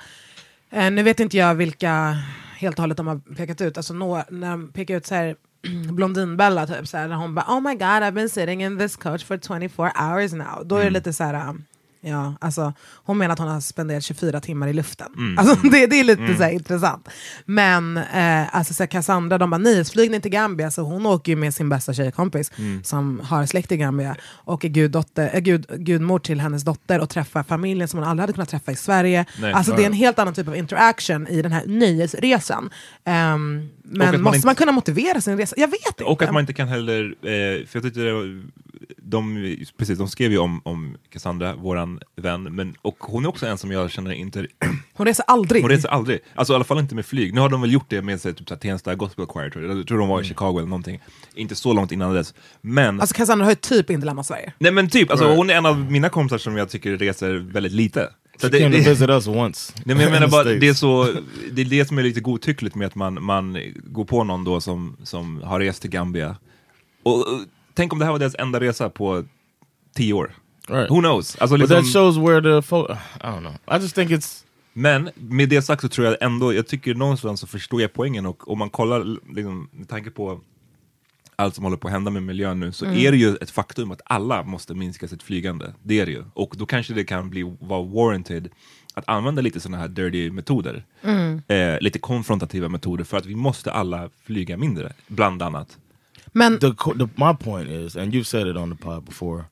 eh, 0.72 0.92
nu 0.92 1.04
vet 1.04 1.20
inte 1.20 1.38
jag 1.38 1.56
vilka 1.56 2.18
helt 2.64 2.78
och 2.80 2.84
hållet 2.84 2.98
de 2.98 3.08
har 3.08 3.36
pekat 3.36 3.62
ut, 3.62 3.78
alltså 3.78 3.94
nå, 3.94 4.24
när 4.30 4.50
de 4.52 4.72
pekar 4.72 4.96
ut 4.98 5.06
såhär 5.06 5.36
Blondinbella 5.92 6.68
typ 6.68 6.88
såhär, 6.88 7.08
när 7.08 7.16
hon 7.16 7.36
bara 7.36 7.46
oh 7.48 7.62
my 7.62 7.74
god 7.74 7.82
I've 8.04 8.12
been 8.12 8.30
sitting 8.30 8.64
in 8.64 8.78
this 8.80 8.96
coach 8.96 9.24
for 9.26 9.38
24 9.38 9.92
hours 10.00 10.34
now. 10.34 10.64
Då 10.66 10.76
är 10.76 10.80
det 10.80 10.86
Mm. 10.88 10.94
lite 10.94 11.14
såhär, 11.14 11.56
ja 12.04 12.34
alltså 12.42 12.74
hon 13.06 13.18
menar 13.18 13.34
att 13.34 13.40
hon 13.40 13.48
har 13.48 13.62
spenderat 13.62 14.04
24 14.04 14.40
timmar 14.42 14.68
i 14.68 14.74
luften. 14.74 15.08
Mm. 15.18 15.38
Alltså 15.38 15.56
det, 15.72 15.88
det 15.88 16.00
är 16.00 16.04
lite 16.04 16.36
såhär 16.38 16.52
intressant. 16.52 17.10
Men 17.46 17.98
eh, 17.98 18.56
alltså 18.56 18.74
såhär, 18.74 18.88
Cassandra, 18.88 19.38
de 19.38 19.50
bara 19.50 19.58
nyhetsflygning 19.58 20.22
till 20.22 20.32
Gambia, 20.32 20.72
så 20.72 20.82
hon 20.82 21.06
åker 21.06 21.32
ju 21.32 21.36
med 21.36 21.54
sin 21.54 21.70
bästa 21.70 21.94
tjejkompis 21.94 22.52
Mm. 22.58 22.84
som 22.84 23.20
har 23.20 23.46
släkt 23.46 23.72
i 23.72 23.78
Gambia 23.78 24.16
och 24.24 24.66
är 24.66 24.70
guddotter, 24.70 25.30
äh, 25.34 25.40
gud, 25.40 25.66
gudmor 25.78 26.20
till 26.20 26.40
hennes 26.40 26.64
dotter 26.64 27.00
och 27.00 27.10
träffar 27.10 27.44
familjen 27.44 27.88
som 27.88 28.00
hon 28.00 28.08
aldrig 28.10 28.22
hade 28.22 28.34
kunnat 28.34 28.50
träffa 28.50 28.72
i 28.72 28.76
Sverige. 28.76 29.26
Nej. 29.42 29.54
alltså 29.54 29.76
det 29.76 29.82
är 29.82 29.86
en 29.86 29.94
helt 29.94 30.20
annan 30.20 30.34
typ 30.34 30.48
av 30.48 30.56
interaction 30.56 31.28
i 31.28 31.42
den 31.42 31.52
här 31.52 31.64
nöjesresan. 31.66 32.70
Ehm, 33.06 33.70
men 33.84 34.12
man 34.12 34.22
måste 34.22 34.36
inte- 34.38 34.48
man 34.48 34.56
kunna 34.56 34.72
motivera 34.72 35.22
sin 35.22 35.38
resa? 35.38 35.56
Jag 35.58 35.68
vet 35.68 35.88
inte. 35.88 36.04
Och 36.04 36.22
att 36.22 36.34
man 36.34 36.40
inte 36.42 36.54
kan 36.54 36.68
heller, 36.68 37.04
eh, 37.22 37.66
för 37.66 37.70
jag 37.74 37.84
tyckte 37.84 38.00
det 38.00 38.42
de, 38.98 39.58
precis, 39.78 39.98
de 39.98 40.08
skrev 40.08 40.32
ju 40.32 40.38
om, 40.38 40.62
om 40.66 40.98
Cassandra, 41.10 41.56
våran 41.56 42.00
vän, 42.16 42.44
men, 42.44 42.76
och 42.82 42.98
hon 43.00 43.26
är 43.26 43.30
också 43.30 43.46
en 43.46 43.58
som 43.58 43.72
jag 43.72 43.92
känner 43.92 44.12
inte... 44.12 44.48
Hon 44.96 45.06
reser 45.08 45.26
aldrig. 45.28 45.62
hon 45.64 45.72
reser 45.72 45.90
aldrig, 45.90 46.20
alltså 46.36 46.54
i 46.54 46.56
alla 46.56 46.64
fall 46.64 46.80
inte 46.80 46.96
med 46.96 47.06
flyg. 47.06 47.34
Nu 47.34 47.42
har 47.42 47.50
de 47.50 47.62
väl 47.62 47.74
gjort 47.74 47.86
det 47.90 48.02
med 48.02 48.22
sig, 48.22 48.34
typ 48.34 48.48
så 48.48 48.54
här, 48.54 48.60
Tensta 48.62 48.96
Gospel 48.96 49.26
Choir, 49.26 49.50
tror 49.50 49.66
jag. 49.66 49.78
jag 49.78 49.88
tror 49.88 49.98
de 50.00 50.08
var 50.10 50.22
i 50.22 50.24
Chicago 50.24 50.58
eller 50.58 50.68
någonting. 50.70 51.00
Inte 51.36 51.56
så 51.56 51.74
långt 51.74 51.92
innan 51.92 52.14
dess. 52.14 52.34
Men, 52.62 53.02
Alltså 53.02 53.16
Cassandra 53.16 53.46
har 53.46 53.52
ju 53.52 53.56
typ 53.56 53.90
inte 53.90 54.06
lämnat 54.06 54.26
Sverige. 54.26 54.54
nej 54.60 54.72
men 54.72 54.90
typ, 54.90 55.12
alltså, 55.12 55.36
hon 55.36 55.50
är 55.50 55.54
en 55.54 55.66
av 55.66 55.92
mina 55.92 56.10
kompisar 56.10 56.38
som 56.38 56.58
jag 56.58 56.70
tycker 56.70 56.98
reser 56.98 57.34
väldigt 57.34 57.72
lite. 57.72 58.10
Så 58.38 58.48
She 58.48 58.52
det, 58.52 58.60
came 58.60 58.84
to 58.84 58.90
visit 58.90 59.10
us 59.10 59.28
once. 59.28 59.74
Nej, 59.86 59.96
men 59.96 60.04
jag 60.04 60.12
menar 60.12 60.28
bara, 60.28 60.44
det 60.44 60.68
är, 60.68 60.74
så, 60.74 61.14
det 61.52 61.62
är 61.62 61.66
det 61.66 61.86
som 61.86 61.98
är 61.98 62.04
lite 62.04 62.20
godtyckligt 62.20 62.76
med 62.76 62.88
att 62.88 62.96
man, 62.96 63.24
man 63.24 63.58
går 63.84 64.06
på 64.06 64.24
någon 64.24 64.44
då 64.44 64.62
som, 64.62 64.98
som 65.04 65.42
har 65.44 65.60
rest 65.60 65.82
till 65.82 65.90
Gambia. 65.90 66.36
Och, 67.04 67.20
och 67.20 67.40
tänk 67.74 67.94
om 67.94 68.00
det 68.00 68.06
här 68.06 68.12
var 68.12 68.20
deras 68.20 68.36
enda 68.40 68.60
resa 68.60 68.90
på 68.90 69.24
tio 69.96 70.14
år. 70.14 70.32
Right. 70.68 70.92
Who 70.92 71.00
knows? 71.00 71.36
Alltså, 71.36 71.58
But 71.58 71.60
liksom, 71.60 71.84
that 71.84 71.94
shows 71.94 72.18
where 72.18 72.42
the. 72.42 72.58
I 72.58 73.28
don't 73.28 73.40
know. 73.40 73.54
I 73.68 73.82
just 73.82 73.96
think 73.96 74.12
it's. 74.12 74.44
men 74.74 75.10
med 75.16 75.50
det 75.50 75.62
sagt 75.62 75.82
så 75.82 75.90
tror 75.90 76.08
jag 76.08 76.18
ändå, 76.22 76.54
jag 76.54 76.68
tycker 76.68 76.96
någonstans 76.96 77.40
så 77.40 77.48
förstår 77.48 77.82
jag 77.82 77.94
poängen 77.94 78.26
och 78.26 78.52
om 78.52 78.60
man 78.60 78.70
kollar 78.70 79.18
liksom, 79.36 79.70
med 79.72 79.90
tanke 79.90 80.10
på 80.12 80.40
allt 81.44 81.56
som 81.56 81.64
håller 81.64 81.78
på 81.78 81.88
att 81.88 81.94
hända 81.94 82.12
med 82.12 82.24
miljön 82.24 82.60
nu 82.60 82.72
så 82.72 82.86
är 82.86 83.12
det 83.12 83.18
ju 83.18 83.36
ett 83.36 83.52
faktum 83.52 83.92
att 83.92 84.02
alla 84.06 84.44
måste 84.44 84.74
minska 84.74 85.08
sitt 85.08 85.24
flygande. 85.24 85.74
Det 85.84 86.00
är 86.00 86.06
det 86.06 86.12
ju. 86.12 86.24
Och 86.34 86.56
då 86.58 86.66
kanske 86.66 86.94
det 86.94 87.04
kan 87.04 87.30
bli 87.30 87.56
vara 87.60 87.84
warranted 87.84 88.50
att 88.94 89.10
använda 89.10 89.42
lite 89.42 89.60
sådana 89.60 89.78
här 89.78 89.88
dirty 89.88 90.32
metoder. 90.32 90.86
Eh, 91.48 91.80
lite 91.82 92.00
konfrontativa 92.00 92.70
metoder 92.70 93.04
för 93.04 93.18
att 93.18 93.26
vi 93.26 93.36
måste 93.36 93.72
alla 93.72 94.10
flyga 94.24 94.58
mindre, 94.58 94.94
bland 95.08 95.42
annat. 95.42 95.78
Men 96.32 96.60
The, 96.60 96.72
the 96.74 97.08
my 97.16 97.34
point 97.40 97.70
is, 97.70 97.98
and 97.98 98.14
you've 98.14 98.24
said 98.24 98.48
it 98.48 98.58
on 98.58 98.78
the 98.78 98.84
pod 98.84 99.04
before, 99.04 99.44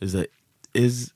is 0.00 0.12
that 0.12 0.26
is 0.72 1.10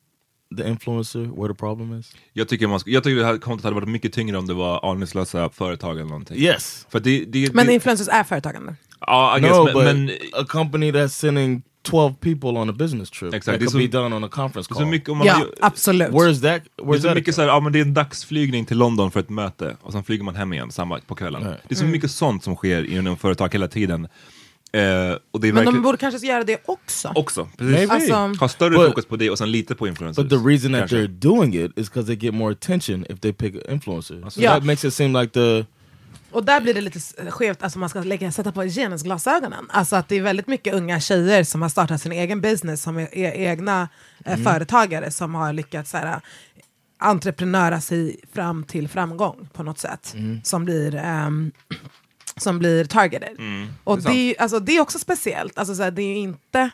the 0.56 0.68
influencer 0.68 1.20
where 1.20 1.48
the 1.48 1.58
problem 1.58 1.98
is? 1.98 2.16
Jag 2.32 2.48
tycker, 2.48 2.66
man, 2.66 2.80
jag 2.86 3.04
tycker 3.04 3.16
det 3.16 3.24
här 3.24 3.38
kontot 3.38 3.64
hade 3.64 3.74
varit 3.74 3.88
mycket 3.88 4.12
tyngre 4.12 4.38
om 4.38 4.46
det 4.46 4.54
var 4.54 4.90
aningslösa 4.92 5.50
företag 5.50 5.96
eller 5.96 6.08
någonting. 6.08 6.36
Yes. 6.36 6.86
För 6.90 7.00
det, 7.00 7.24
det, 7.24 7.54
men 7.54 7.66
det, 7.66 7.72
influencers 7.72 8.08
är 8.08 8.24
företagande. 8.24 8.76
Ja, 9.06 9.38
I 9.38 9.40
guess, 9.40 9.56
No, 9.56 9.64
men, 9.64 9.74
but 9.74 9.84
men 9.84 10.10
a 10.32 10.44
company 10.48 10.90
that's 10.92 11.08
sending 11.08 11.62
12 11.84 12.14
people 12.20 12.48
on 12.48 12.70
a 12.70 12.72
business 12.72 13.10
trip 13.10 13.34
Exakt, 13.34 13.44
that 13.46 13.58
could 13.58 13.70
så- 13.70 13.78
be 13.78 14.02
done 14.02 14.16
on 14.16 14.24
a 14.24 14.28
conference 14.28 14.68
så 14.68 14.74
call. 14.74 14.86
mycket 14.86 15.08
om 15.08 15.18
man, 15.18 15.26
Ja, 15.26 15.44
absolut. 15.60 16.08
Where's 16.08 16.34
that? 16.34 16.42
Det 16.42 16.82
är 16.82 16.84
Where's 16.86 16.96
så 17.00 17.02
that? 17.08 17.14
mycket 17.14 17.34
så 17.34 17.40
här, 17.40 17.48
ja 17.48 17.60
men 17.60 17.72
det 17.72 17.78
är 17.78 17.82
en 17.82 17.94
dagsflygning 17.94 18.64
till 18.64 18.78
London 18.78 19.10
för 19.10 19.20
ett 19.20 19.30
möte 19.30 19.76
och 19.82 19.92
sen 19.92 20.04
flyger 20.04 20.24
man 20.24 20.36
hem 20.36 20.52
igen 20.52 20.70
samma 20.70 20.98
på 21.06 21.14
kvällen. 21.14 21.42
Nej. 21.42 21.56
Det 21.68 21.74
är 21.74 21.78
så 21.78 21.84
mycket 21.84 22.10
sånt 22.10 22.44
som 22.44 22.56
sker 22.56 22.90
inom 22.90 23.16
företag 23.16 23.48
hela 23.52 23.68
tiden. 23.68 24.08
Eh, 24.74 25.16
och 25.30 25.40
det 25.40 25.48
är 25.48 25.52
Men 25.52 25.64
de 25.64 25.82
borde 25.82 25.98
kanske 25.98 26.26
göra 26.26 26.44
det 26.44 26.60
också. 26.66 27.12
också, 27.14 27.48
precis. 27.58 27.74
Maybe. 27.76 27.92
Alltså, 27.94 28.14
Ha 28.40 28.48
större 28.48 28.74
But- 28.76 28.86
fokus 28.88 29.04
på 29.06 29.16
det 29.16 29.30
och 29.30 29.38
sen 29.38 29.50
lite 29.50 29.74
på 29.74 29.88
influencers. 29.88 30.24
But 30.28 30.30
the 30.42 30.48
reason 30.48 30.72
that 30.72 30.78
kanske. 30.80 30.96
they're 30.96 31.06
doing 31.06 31.54
it 31.54 31.78
is 31.78 31.90
because 31.90 32.06
they 32.06 32.16
get 32.16 32.34
more 32.34 32.52
attention 32.52 33.04
if 33.08 33.20
they 33.20 33.32
pick 33.32 33.54
influencers. 33.68 34.32
So 34.34 34.40
Yeah. 34.40 34.54
that 34.56 34.64
makes 34.64 34.84
it 34.84 34.94
seem 34.94 35.16
like 35.16 35.32
the 35.32 35.64
och 36.32 36.44
där 36.44 36.60
blir 36.60 36.74
det 36.74 36.80
lite 36.80 36.98
s- 36.98 37.14
skevt, 37.30 37.62
alltså 37.62 37.78
man 37.78 37.88
ska 37.88 38.00
lägga, 38.02 38.32
sätta 38.32 38.52
på 38.52 38.62
genusglasögonen. 38.62 39.66
Alltså 39.70 39.96
att 39.96 40.08
det 40.08 40.16
är 40.16 40.22
väldigt 40.22 40.46
mycket 40.46 40.74
unga 40.74 41.00
tjejer 41.00 41.44
som 41.44 41.62
har 41.62 41.68
startat 41.68 42.02
sin 42.02 42.12
egen 42.12 42.40
business, 42.40 42.82
som 42.82 42.98
är, 42.98 43.14
är 43.14 43.32
egna 43.32 43.88
eh, 44.24 44.36
företagare 44.44 45.10
som 45.10 45.34
har 45.34 45.52
lyckats 45.52 45.90
så 45.90 45.96
här, 45.96 46.20
entreprenöra 46.98 47.80
sig 47.80 48.16
fram 48.32 48.64
till 48.64 48.88
framgång 48.88 49.48
på 49.52 49.62
något 49.62 49.78
sätt. 49.78 50.14
Som 50.44 50.64
blir 50.64 50.94
ehm, 50.94 51.52
som 52.36 52.58
blir 52.58 52.84
targeted. 52.84 53.36
och 53.84 54.02
det 54.02 54.08
är 54.10 54.12
det 54.14 54.36
är, 54.36 54.42
alltså, 54.42 54.58
det 54.60 54.76
är 54.76 54.80
också 54.80 54.98
speciellt, 54.98 55.58
alltså, 55.58 55.74
så 55.74 55.82
här, 55.82 55.90
det 55.90 56.02
är 56.02 56.16
inte 56.16 56.70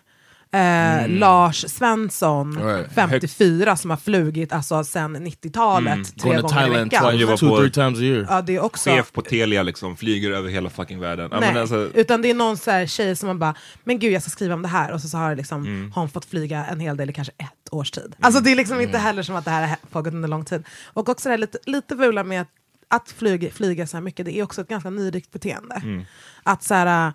eh, 0.53 1.09
Lars 1.09 1.65
Svensson, 1.71 2.59
Right. 2.67 2.93
54, 2.95 3.77
som 3.77 3.91
har 3.91 3.97
flugit 3.97 4.53
alltså, 4.53 4.85
sen 4.85 5.17
90-talet 5.27 6.19
tre 6.19 6.31
going 6.31 6.43
gånger 6.43 6.67
i 6.67 6.85
veckan. 6.85 7.39
two, 7.39 7.57
three 7.57 7.71
times 7.71 7.99
a 7.99 8.03
year. 8.03 8.27
Ja, 8.31 8.43
det 8.43 8.57
är 8.57 8.61
också... 8.61 8.91
Chef 8.91 9.13
på 9.13 9.23
Telia 9.23 9.63
liksom, 9.63 9.97
flyger 9.97 10.31
över 10.31 10.49
hela 10.51 10.71
fucking 10.71 11.01
världen. 11.01 11.31
Nej, 11.41 11.59
alltså, 11.59 11.91
utan 11.95 12.23
det 12.23 12.31
är 12.31 12.35
någon 12.35 12.57
så 12.57 12.71
här 12.71 12.87
tjej 12.87 13.17
som 13.17 13.27
man 13.27 13.39
bara, 13.39 13.55
men 13.85 13.99
gud 13.99 14.13
jag 14.13 14.23
ska 14.23 14.31
skriva 14.31 14.55
om 14.55 14.63
det 14.63 14.69
här 14.69 14.93
och 14.93 15.01
så, 15.01 15.09
så 15.09 15.17
har, 15.19 15.37
liksom, 15.37 15.59
Mm. 15.67 15.93
har 15.93 16.03
hon 16.03 16.09
fått 16.09 16.25
flyga 16.25 16.67
en 16.67 16.81
hel 16.81 16.97
del 16.97 17.11
i 17.11 17.13
kanske 17.13 17.33
ett 17.39 17.69
års 17.73 17.91
tid. 17.91 18.15
Alltså 18.21 18.41
det 18.41 18.51
är 18.53 18.57
liksom 18.57 18.81
inte 18.81 18.99
heller 18.99 19.23
som 19.23 19.37
att 19.37 19.45
det 19.45 19.51
här 19.51 19.67
har 19.69 19.77
pågått 19.91 20.15
under 20.15 20.29
lång 20.29 20.45
tid. 20.45 20.65
Och 20.85 21.09
också 21.09 21.29
det 21.29 21.33
här 21.33 21.39
lite, 21.39 21.59
lite 21.67 21.95
vula 21.95 22.25
med 22.25 22.41
att, 22.41 22.49
att 22.89 23.11
flyga, 23.11 23.51
flyga 23.51 23.87
så 23.87 23.97
här 23.97 24.03
mycket, 24.05 24.27
det 24.27 24.39
är 24.39 24.43
också 24.43 24.61
ett 24.61 24.69
ganska 24.69 24.91
nyrikt 24.91 25.33
beteende. 25.33 25.75
Mm. 25.75 26.05
Att 26.43 26.63
så 26.63 26.75
här, 26.75 27.13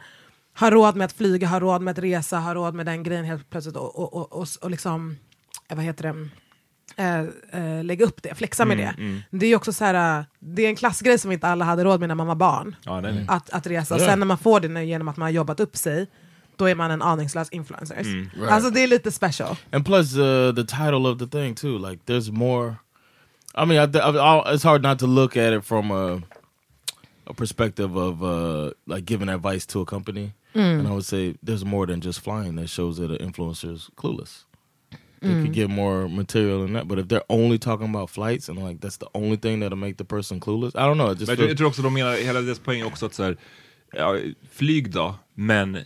äh, 0.55 0.59
ha 0.59 0.69
råd 0.69 0.95
med 0.95 1.05
att 1.05 1.13
flyga, 1.13 1.47
ha 1.47 1.59
råd 1.59 1.81
med 1.81 1.91
att 1.91 1.99
resa, 1.99 2.39
ha 2.39 2.53
råd 2.53 2.73
med 2.73 2.85
den 2.85 3.03
grejen 3.03 3.25
helt 3.25 3.49
plötsligt 3.49 3.75
och, 3.75 3.99
och, 3.99 4.13
och, 4.13 4.33
och, 4.33 4.47
och 4.61 4.71
liksom, 4.71 5.17
eh, 5.69 5.75
vad 5.75 5.85
heter 5.85 6.03
det? 6.03 6.29
eh, 6.97 7.83
lägga 7.83 8.05
upp 8.05 8.23
det, 8.23 8.35
flexa 8.35 8.65
med 8.65 8.79
Mm, 8.79 9.21
det. 9.31 9.37
Det 9.37 9.45
är 9.45 9.47
ju 9.49 9.55
också 9.55 9.73
så 9.73 9.85
här, 9.85 10.25
det 10.39 10.65
är 10.65 10.69
en 10.69 10.75
klassgrej 10.75 11.19
som 11.19 11.31
inte 11.31 11.47
alla 11.47 11.65
hade 11.65 11.83
råd 11.83 11.99
med 11.99 12.09
när 12.09 12.15
man 12.15 12.27
var 12.27 12.35
barn. 12.35 12.75
ja, 12.85 13.01
nej. 13.01 13.25
Att, 13.27 13.49
att 13.49 13.67
resa. 13.67 13.95
Och 13.95 14.01
sen 14.01 14.19
när 14.19 14.25
man 14.25 14.37
får 14.37 14.59
det 14.59 14.83
genom 14.83 15.07
att 15.07 15.17
man 15.17 15.25
har 15.25 15.31
jobbat 15.31 15.59
upp 15.59 15.77
sig, 15.77 16.07
då 16.55 16.69
är 16.69 16.75
man 16.75 16.91
en 16.91 17.01
aningslös 17.01 17.49
influencer. 17.49 17.99
Mm. 17.99 18.29
Alltså 18.49 18.69
det 18.69 18.83
är 18.83 18.87
lite 18.87 19.11
special. 19.11 19.55
And 19.71 19.85
plus, 19.85 20.15
uh, 20.15 20.55
the 20.55 20.63
title 20.63 21.07
of 21.09 21.19
the 21.19 21.27
thing 21.27 21.55
too. 21.55 21.89
Like, 21.89 22.03
there's 22.05 22.31
more. 22.31 22.75
I 23.55 23.65
mean, 23.65 23.77
I, 23.77 23.97
I, 23.97 24.09
I, 24.09 24.53
it's 24.53 24.63
hard 24.63 24.83
not 24.83 24.99
to 24.99 25.07
look 25.07 25.37
at 25.37 25.53
it 25.53 25.65
from 25.65 25.91
a, 25.91 26.21
a 27.27 27.33
perspective 27.33 27.99
of 27.99 28.23
uh, 28.23 28.71
like 28.87 29.05
giving 29.05 29.29
advice 29.29 29.65
to 29.67 29.81
a 29.81 29.85
company. 29.85 30.33
And 30.61 30.87
I 30.87 30.91
would 30.91 31.05
say 31.05 31.35
there's 31.43 31.65
more 31.65 31.87
than 31.87 32.01
just 32.01 32.19
flying 32.21 32.55
that 32.55 32.69
shows 32.69 32.97
that 32.97 33.11
an 33.11 33.17
influencer's 33.17 33.89
clueless. 33.95 34.45
They 35.21 35.41
could 35.41 35.53
get 35.53 35.69
more 35.69 36.09
material 36.09 36.61
than 36.63 36.73
that. 36.73 36.87
But 36.87 36.99
if 36.99 37.07
they're 37.07 37.23
only 37.29 37.57
talking 37.57 37.89
about 37.95 38.09
flights 38.09 38.49
and 38.49 38.59
like 38.59 38.81
that's 38.81 38.97
the 38.97 39.07
only 39.13 39.37
thing 39.37 39.61
that'll 39.61 39.77
make 39.77 39.95
the 39.97 40.03
person 40.03 40.39
clueless, 40.39 40.75
I 40.75 40.85
don't 40.85 40.97
know. 40.97 41.13
Just 41.13 41.27
Men 41.27 41.39
jag, 41.39 41.49
jag 41.49 41.57
tror 41.57 41.67
också 41.67 41.81
de 41.81 41.93
menar, 41.93 42.13
hela 42.13 42.41
deras 42.41 42.59
poäng 42.59 42.81
är 42.81 42.85
också 42.85 43.05
att 43.05 43.13
så 43.13 43.23
här, 43.23 43.37
ja, 43.93 44.17
flyg 44.51 44.91
då, 44.91 45.15
men 45.33 45.75
eh, 45.75 45.81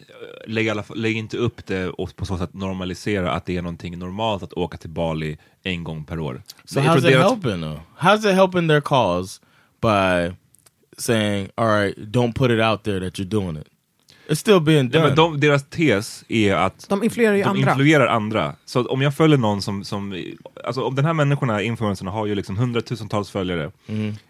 lägg, 0.47 0.69
alla 0.69 0.83
lägg 0.95 1.17
inte 1.17 1.37
upp 1.37 1.65
det 1.65 1.89
och 1.89 2.15
på 2.15 2.25
så 2.25 2.37
sätt 2.37 2.53
normalisera 2.53 3.31
att 3.31 3.45
det 3.45 3.57
är 3.57 3.61
någonting 3.61 3.99
normalt 3.99 4.43
att 4.43 4.53
åka 4.53 4.77
till 4.77 4.89
Bali 4.89 5.37
en 5.63 5.83
gång 5.83 6.03
per 6.05 6.19
år. 6.19 6.41
So 6.65 6.79
how's 6.79 6.97
it 6.97 7.17
helping 7.17 7.61
though? 7.61 7.79
How's 7.99 8.29
it 8.29 8.35
helping 8.35 8.67
their 8.67 8.81
cause 8.81 9.41
by 9.81 10.35
saying, 10.97 11.49
"All 11.55 11.67
right, 11.67 11.97
don't 11.97 12.33
put 12.33 12.51
it 12.51 12.59
out 12.59 12.83
there 12.83 12.99
that 12.99 13.19
you're 13.19 13.29
doing 13.29 13.57
it"? 13.57 13.67
It's 14.29 14.35
still 14.35 14.59
being 14.61 14.85
Ja, 14.93 14.99
done. 14.99 15.05
men 15.07 15.15
de, 15.15 15.39
deras 15.39 15.63
tes 15.69 16.23
är 16.27 16.55
att 16.55 16.85
De 16.89 17.03
influerar 17.03 17.35
ju 17.35 17.43
de 17.43 17.49
andra. 17.49 17.71
influerar 17.71 18.07
andra. 18.07 18.55
Så 18.65 18.85
om 18.85 19.01
jag 19.01 19.15
följer 19.15 19.37
någon 19.37 19.61
som, 19.61 19.83
som 19.83 20.23
alltså 20.65 20.83
om 20.83 20.95
den 20.95 21.05
här 21.05 21.13
människorna, 21.13 21.61
influencerna, 21.61 22.11
har 22.11 22.25
ju 22.25 22.35
liksom 22.35 22.57
hundratusentals 22.57 23.29
följare. 23.29 23.71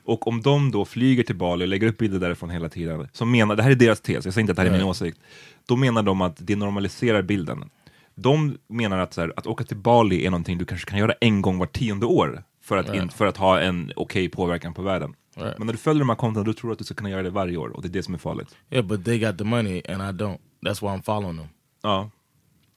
Och 0.05 0.27
om 0.27 0.41
de 0.41 0.71
då 0.71 0.85
flyger 0.85 1.23
till 1.23 1.35
Bali 1.35 1.63
och 1.65 1.69
lägger 1.69 1.87
upp 1.87 1.97
bilder 1.97 2.19
därifrån 2.19 2.49
hela 2.49 2.69
tiden, 2.69 3.07
som 3.11 3.31
menar, 3.31 3.55
det 3.55 3.63
här 3.63 3.71
är 3.71 3.75
deras 3.75 4.01
tes, 4.01 4.25
jag 4.25 4.33
säger 4.33 4.41
inte 4.43 4.51
att 4.51 4.55
det 4.55 4.61
här 4.61 4.69
är 4.69 4.77
min 4.77 4.83
åsikt, 4.87 5.17
då 5.65 5.75
menar 5.75 6.03
de 6.03 6.21
att 6.21 6.35
det 6.39 6.55
normaliserar 6.55 7.21
bilden. 7.21 7.69
De 8.15 8.57
menar 8.69 8.97
att, 8.99 9.13
så 9.13 9.21
här, 9.21 9.33
att 9.35 9.47
åka 9.47 9.63
till 9.63 9.77
Bali 9.77 10.25
är 10.25 10.29
någonting 10.31 10.57
du 10.57 10.65
kanske 10.65 10.89
kan 10.89 10.99
göra 10.99 11.13
en 11.21 11.41
gång 11.41 11.57
var 11.57 11.65
tionde 11.67 12.05
år 12.05 12.43
för 12.63 12.77
att, 12.77 12.95
in, 12.95 13.09
för 13.09 13.25
att 13.25 13.37
ha 13.37 13.59
en 13.59 13.91
okej 13.95 14.29
påverkan 14.29 14.73
på 14.73 14.81
världen. 14.81 15.13
Right. 15.37 15.57
Men 15.57 15.65
när 15.67 15.73
du 15.73 15.79
följer 15.79 15.99
de 15.99 16.09
här 16.09 16.15
kontona, 16.15 16.43
då 16.45 16.53
tror 16.53 16.69
du 16.69 16.73
att 16.73 16.79
du 16.79 16.85
ska 16.85 16.95
kunna 16.95 17.09
göra 17.09 17.23
det 17.23 17.29
varje 17.29 17.57
år 17.57 17.69
och 17.69 17.81
det 17.81 17.87
är 17.87 17.89
det 17.89 18.03
som 18.03 18.13
är 18.13 18.17
farligt. 18.17 18.55
yeah, 18.71 18.85
but 18.85 19.05
they 19.05 19.19
got 19.19 19.37
the 19.37 19.43
money 19.43 19.81
and 19.89 20.01
I 20.01 20.23
don't. 20.23 20.37
That's 20.65 20.81
why 20.81 20.87
I'm 20.87 21.01
following 21.03 21.37
them. 21.37 21.47
Ja. 21.83 22.09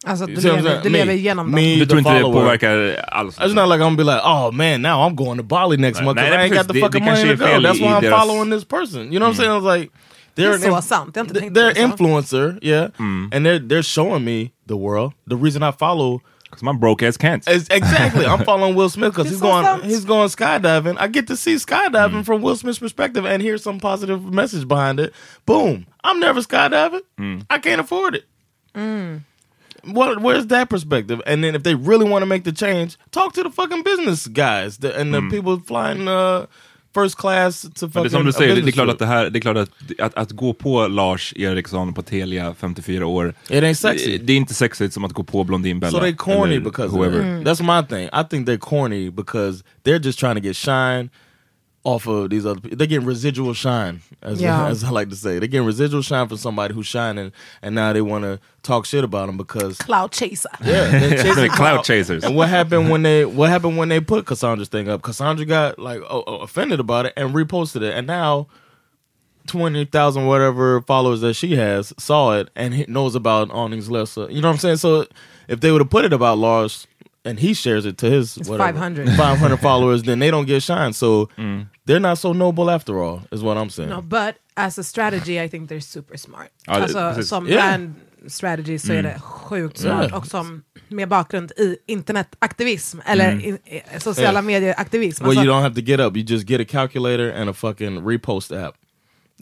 Alltså 0.07 0.25
att 0.25 0.35
du 0.35 0.41
lever, 0.41 0.81
du 0.83 0.89
Me- 0.89 0.93
lever 0.93 1.13
igenom 1.13 1.55
me- 1.55 1.71
dem. 1.71 1.79
Du 1.79 1.87
tror 1.87 1.97
the 1.97 1.99
inte 1.99 2.15
det 2.15 2.21
follower. 2.21 2.43
påverkar 2.43 3.05
alls? 3.09 3.39
It's 3.39 3.47
not 3.55 3.69
like 3.69 3.75
I'm 3.75 3.79
gonna 3.79 3.97
be 3.97 4.05
like, 4.05 4.21
oh 4.25 4.53
man, 4.53 4.83
now 4.83 4.91
I'm 5.09 5.15
going 5.15 5.39
to 5.39 5.45
Bali 5.45 5.77
next 5.77 5.99
Right. 6.01 6.05
month 6.05 6.21
'cause 6.21 6.31
Nej, 6.37 6.47
I 6.47 6.51
ain't 6.51 6.57
got 6.59 6.69
the 6.75 6.81
fucking 6.81 7.05
money 7.05 7.23
to 7.37 7.37
go. 7.37 7.45
That's 7.47 7.81
why 7.81 7.89
I'm 8.09 8.11
following 8.19 8.51
this 8.51 8.65
person. 8.65 9.01
You 9.13 9.19
know 9.19 9.29
what 9.29 9.35
I'm 9.35 9.37
saying? 9.37 9.53
I 9.53 9.61
was 9.61 9.77
like, 9.79 9.91
Det 10.35 10.43
they're 10.43 10.51
är 10.51 10.55
an 10.55 10.61
så 10.61 10.69
inf- 10.69 10.81
sant, 10.81 11.17
jag 11.17 11.23
har 11.23 11.29
inte 11.29 11.35
th- 11.35 11.41
tänkt 11.41 11.55
på 11.55 11.61
they're 11.61 11.85
influencer, 11.85 12.59
yeah, 12.63 12.85
and 12.99 13.47
they're 13.47 13.69
they're 13.69 13.83
showing 13.83 14.25
me 14.25 14.51
the 14.69 14.75
world. 14.75 15.13
The 15.31 15.37
reason 15.37 15.63
I 15.63 15.73
follow 15.79 16.21
Because 16.51 16.65
my 16.65 16.73
broke 16.73 17.03
ass 17.03 17.17
can't. 17.17 17.47
exactly 17.47 18.27
I'm 18.27 18.45
following 18.45 18.75
Will 18.75 18.89
Smith 18.89 19.13
because 19.13 19.27
It's 19.27 19.35
he's 19.35 19.41
going 19.41 19.65
sant. 19.65 19.85
he's 19.85 20.05
going 20.05 20.29
skydiving. 20.29 20.97
I 20.99 21.07
get 21.07 21.29
to 21.29 21.37
see 21.37 21.55
skydiving 21.55 22.23
mm. 22.23 22.25
from 22.25 22.43
Will 22.43 22.57
Smith's 22.57 22.81
perspective 22.81 23.25
and 23.25 23.41
hear 23.41 23.57
some 23.57 23.79
positive 23.79 24.25
message 24.25 24.67
behind 24.67 24.99
it. 24.99 25.13
Boom! 25.47 25.87
I'm 26.03 26.19
never 26.19 26.41
skydiving. 26.41 27.03
Mm. 27.19 27.47
I 27.49 27.59
can't 27.59 27.81
afford 27.81 28.17
it. 28.17 28.25
What? 29.85 30.21
Where's 30.21 30.49
that 30.49 30.69
perspective? 30.69 31.23
And 31.25 31.43
then 31.43 31.55
if 31.55 31.63
they 31.63 31.75
really 31.75 32.09
want 32.09 32.23
to 32.23 32.27
make 32.27 32.45
the 32.45 32.53
change, 32.53 32.99
talk 33.13 33.33
to 33.35 33.43
the 33.43 33.51
fucking 33.51 33.83
business 33.83 34.27
guys 34.27 34.79
the, 34.79 34.99
and 34.99 35.15
the 35.15 35.21
mm. 35.21 35.31
people 35.31 35.59
flying 35.61 36.09
uh, 36.09 36.47
first 36.95 37.17
class 37.17 37.63
to 37.63 37.69
Men 37.81 37.91
fucking. 37.91 38.03
det 38.03 38.09
är 38.09 38.11
som 38.11 38.27
du 38.27 38.33
säger, 38.33 38.63
det 38.63 38.69
är 38.69 38.73
klart 38.73 38.89
att 38.89 38.99
det 38.99 39.07
här, 39.07 39.31
det 39.31 39.39
är 39.39 39.41
klart 39.41 39.57
att, 39.57 39.71
att, 39.99 40.15
att 40.15 40.31
gå 40.33 40.53
på 40.53 40.89
Lars 40.89 41.33
Eriksson 41.37 41.95
på 41.95 42.03
Telia, 42.03 42.55
54 42.59 43.07
år, 43.07 43.35
It 43.51 43.63
ain't 43.63 43.75
sexy. 43.75 44.19
det, 44.19 44.25
det 44.25 44.33
är 44.33 44.37
inte 44.37 44.55
sexigt 44.55 44.95
som 44.95 45.05
att 45.05 45.13
gå 45.13 45.25
på 45.25 45.45
Blondinbella. 45.45 45.91
So 45.91 46.01
they 46.01 46.15
corny 46.15 46.61
because 46.61 46.97
whoever. 46.97 47.45
that. 47.45 47.59
That's 47.59 47.81
my 47.83 47.87
thing. 47.89 48.07
I 48.07 48.25
think 48.31 48.49
they're 48.49 48.59
corny 48.59 49.11
because 49.11 49.65
they're 49.85 50.05
just 50.05 50.19
trying 50.19 50.35
to 50.35 50.41
get 50.41 50.57
shine. 50.57 51.11
Off 51.83 52.07
of 52.07 52.29
these 52.29 52.45
other 52.45 52.61
people. 52.61 52.77
They're 52.77 52.87
getting 52.87 53.07
residual 53.07 53.55
shine, 53.55 54.03
as, 54.23 54.41
Yeah. 54.41 54.67
as 54.69 54.85
I 54.85 54.91
like 54.91 55.09
to 55.11 55.17
say. 55.17 55.39
They're 55.39 55.49
getting 55.49 55.67
residual 55.67 56.03
shine 56.03 56.29
from 56.29 56.37
somebody 56.37 56.75
who's 56.75 56.87
shining, 56.87 57.33
and 57.63 57.75
now 57.75 57.93
they 57.93 58.03
want 58.03 58.25
to 58.25 58.39
talk 58.63 58.85
shit 58.85 59.03
about 59.03 59.27
them 59.27 59.37
because 59.39 59.79
Cloud 59.79 60.13
chaser. 60.13 60.51
yeah, 60.63 60.89
they're 60.91 61.23
chasing 61.23 61.51
Cloud 61.51 61.83
chasers. 61.85 62.23
And 62.23 62.37
what 62.37 62.49
happened 62.51 62.91
when 62.91 63.03
they 63.03 63.25
what 63.25 63.49
happened 63.49 63.79
when 63.79 63.89
they 63.89 64.01
put 64.01 64.27
Cassandra's 64.27 64.69
thing 64.69 64.89
up? 64.89 65.01
Cassandra 65.03 65.47
got 65.47 65.79
like 65.79 66.01
oh, 66.03 66.23
oh, 66.27 66.37
offended 66.39 66.81
about 66.81 67.07
it 67.07 67.15
and 67.17 67.35
reposted 67.35 67.81
it, 67.83 67.95
and 67.95 68.07
now 68.07 68.47
twenty 69.47 69.85
thousand 69.87 70.27
whatever 70.27 70.83
followers 70.83 71.23
that 71.23 71.35
she 71.35 71.57
has 71.57 71.93
saw 71.99 72.33
it 72.39 72.51
and 72.55 72.87
knows 72.89 73.15
about 73.15 73.51
awnings 73.51 73.91
lesser. 73.91 74.31
You 74.31 74.43
know 74.43 74.49
what 74.49 74.55
I'm 74.55 74.59
saying? 74.59 74.77
So 74.77 75.07
if 75.49 75.61
they 75.61 75.71
would 75.73 75.81
have 75.81 75.91
put 75.91 76.05
it 76.05 76.13
about 76.13 76.37
Lars 76.39 76.87
and 77.25 77.39
he 77.41 77.55
shares 77.55 77.85
it 77.87 77.99
to 77.99 78.07
his 78.07 78.37
It's 78.37 78.49
whatever, 78.49 78.73
500. 78.79 79.09
500 79.17 79.57
followers, 79.69 80.03
then 80.03 80.19
they 80.21 80.31
don't 80.31 80.47
get 80.47 80.63
shine. 80.63 80.93
So 80.93 81.29
they're 81.87 82.01
not 82.01 82.19
so 82.19 82.33
noble 82.33 82.71
after 82.71 82.93
all, 83.03 83.21
is 83.33 83.43
what 83.43 83.57
I'm 83.57 83.71
saying. 83.71 83.91
No, 83.91 84.03
but 84.03 84.35
as 84.57 84.79
a 84.79 84.83
strategy 84.85 85.45
I 85.45 85.49
think 85.49 85.69
they're 85.71 85.81
super 85.81 86.17
smart. 86.19 86.49
Ja, 86.67 86.75
det- 86.75 86.83
alltså, 86.83 86.99
precis. 87.15 87.29
som 87.29 87.47
Yeah. 87.49 87.69
brand 87.69 87.95
strategy 88.29 88.79
så 88.79 88.93
är 88.93 89.03
det 89.03 89.21
sjukt 89.21 89.79
smart. 89.79 90.03
Yeah. 90.05 90.15
Och 90.19 90.27
som 90.27 90.63
med 90.89 91.09
bakgrund 91.09 91.53
i 91.57 91.77
internetaktivism 91.87 92.99
eller 93.07 93.33
i, 93.33 93.49
i, 93.67 94.01
sociala 94.01 94.33
Yeah. 94.33 94.45
medier-aktivism. 94.45 95.25
Well, 95.25 95.31
Alltså, 95.39 95.45
you 95.45 95.53
don't 95.55 95.63
have 95.63 95.75
to 95.75 95.81
get 95.81 96.01
up. 96.01 96.17
You 96.17 96.25
just 96.29 96.49
get 96.49 96.61
a 96.61 96.65
calculator 96.69 97.33
and 97.33 97.51
a 97.51 97.53
fucking 97.53 98.01
repost 98.09 98.53
app. 98.67 98.75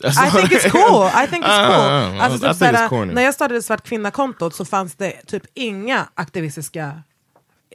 That's 0.03 0.27
I 0.27 0.31
think 0.31 0.53
it 0.53 0.65
it's 0.65 0.71
cool. 0.71 1.03
I 1.25 1.27
think 1.27 1.45
it's 1.45 1.59
Uh, 1.59 1.67
cool. 1.67 1.75
uh, 1.77 2.17
uh, 2.17 2.23
Alltså, 2.25 2.47
I 2.47 2.51
typ 2.51 2.59
think 2.59 2.71
it's 2.73 2.77
såhär, 2.77 2.89
corny. 2.89 3.15
när 3.15 3.23
jag 3.23 3.35
startade 3.35 3.63
Svart 3.63 3.83
kvinna-kontot 3.89 4.55
så 4.55 4.65
fanns 4.65 4.95
det 4.95 5.13
typ 5.27 5.43
inga 5.55 6.09
aktivistiska 6.15 7.03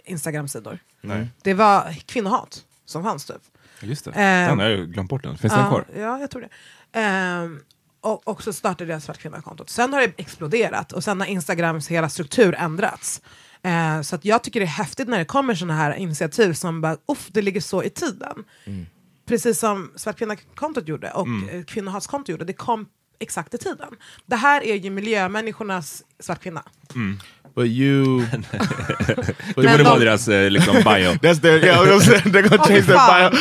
Instagram-sidor. 0.06 0.80
Det 1.42 1.54
var 1.54 1.96
kvinnohat 2.06 2.64
som 2.86 3.04
fanns 3.04 3.26
typ. 3.26 3.42
Just 3.80 4.06
det. 4.06 4.12
Ehm, 4.12 4.50
den 4.50 4.60
har 4.60 4.66
jag 4.66 4.78
ju 4.78 4.86
glömt 4.88 5.10
bort 5.10 5.24
den. 5.24 5.38
Finns 5.38 5.54
den 5.54 5.62
Ja, 5.64 5.70
kvar? 5.70 5.86
Ja, 5.96 6.20
jag 6.20 6.32
tror 6.32 6.42
det. 6.42 6.50
Ehm, 7.00 7.60
och, 8.02 8.28
och 8.28 8.44
så 8.44 8.54
startade 8.54 8.92
jag 8.92 9.02
Svart 9.02 9.18
kvinna-kontot. 9.18 9.70
Sen 9.70 9.94
har 9.94 10.02
det 10.02 10.14
exploderat 10.18 10.92
och 10.92 11.04
sen 11.04 11.20
har 11.20 11.28
Instagrams 11.28 11.88
hela 11.88 12.10
struktur 12.10 12.56
ändrats. 12.56 13.22
Eh, 13.62 14.02
så 14.02 14.16
att 14.16 14.26
jag 14.26 14.44
tycker 14.44 14.60
det 14.60 14.66
är 14.66 14.68
häftigt 14.68 15.08
när 15.08 15.18
det 15.18 15.26
kommer 15.26 15.56
såna 15.56 15.74
här 15.74 15.94
initiativ 15.94 16.54
som 16.54 16.82
bara, 16.82 16.98
uff, 17.08 17.28
det 17.32 17.42
ligger 17.42 17.62
så 17.62 17.84
i 17.84 17.90
tiden. 17.90 18.44
Precis 19.26 19.60
som 19.60 19.92
Svart 19.96 20.18
kvinna-kontot 20.18 20.88
gjorde 20.88 21.12
och 21.12 21.28
mm. 21.28 21.66
kvinnohatskontot 21.66 22.30
gjorde, 22.30 22.46
det 22.46 22.54
kom 22.54 22.88
exakt 23.24 23.54
i 23.54 23.58
tiden. 23.58 23.90
Det 24.26 24.36
här 24.36 24.64
är 24.64 24.76
ju 24.76 24.90
miljömänniskornas 24.90 26.04
Svart 26.20 26.44
kvinna. 26.44 26.64
But 27.56 27.66
you, 27.68 28.26
Det 28.32 29.56
borde 29.56 29.78
de- 29.78 29.84
vara 29.84 30.00
deras 30.00 30.28
eh, 30.28 30.50
liksom, 30.50 30.74
bio. 30.74 30.84
that's 31.22 31.42
their 31.42 31.64
yeah. 31.66 31.84
They're 31.86 32.42
gonna 32.50 32.64
change 32.64 32.82
their 32.82 33.30
bio, 33.30 33.40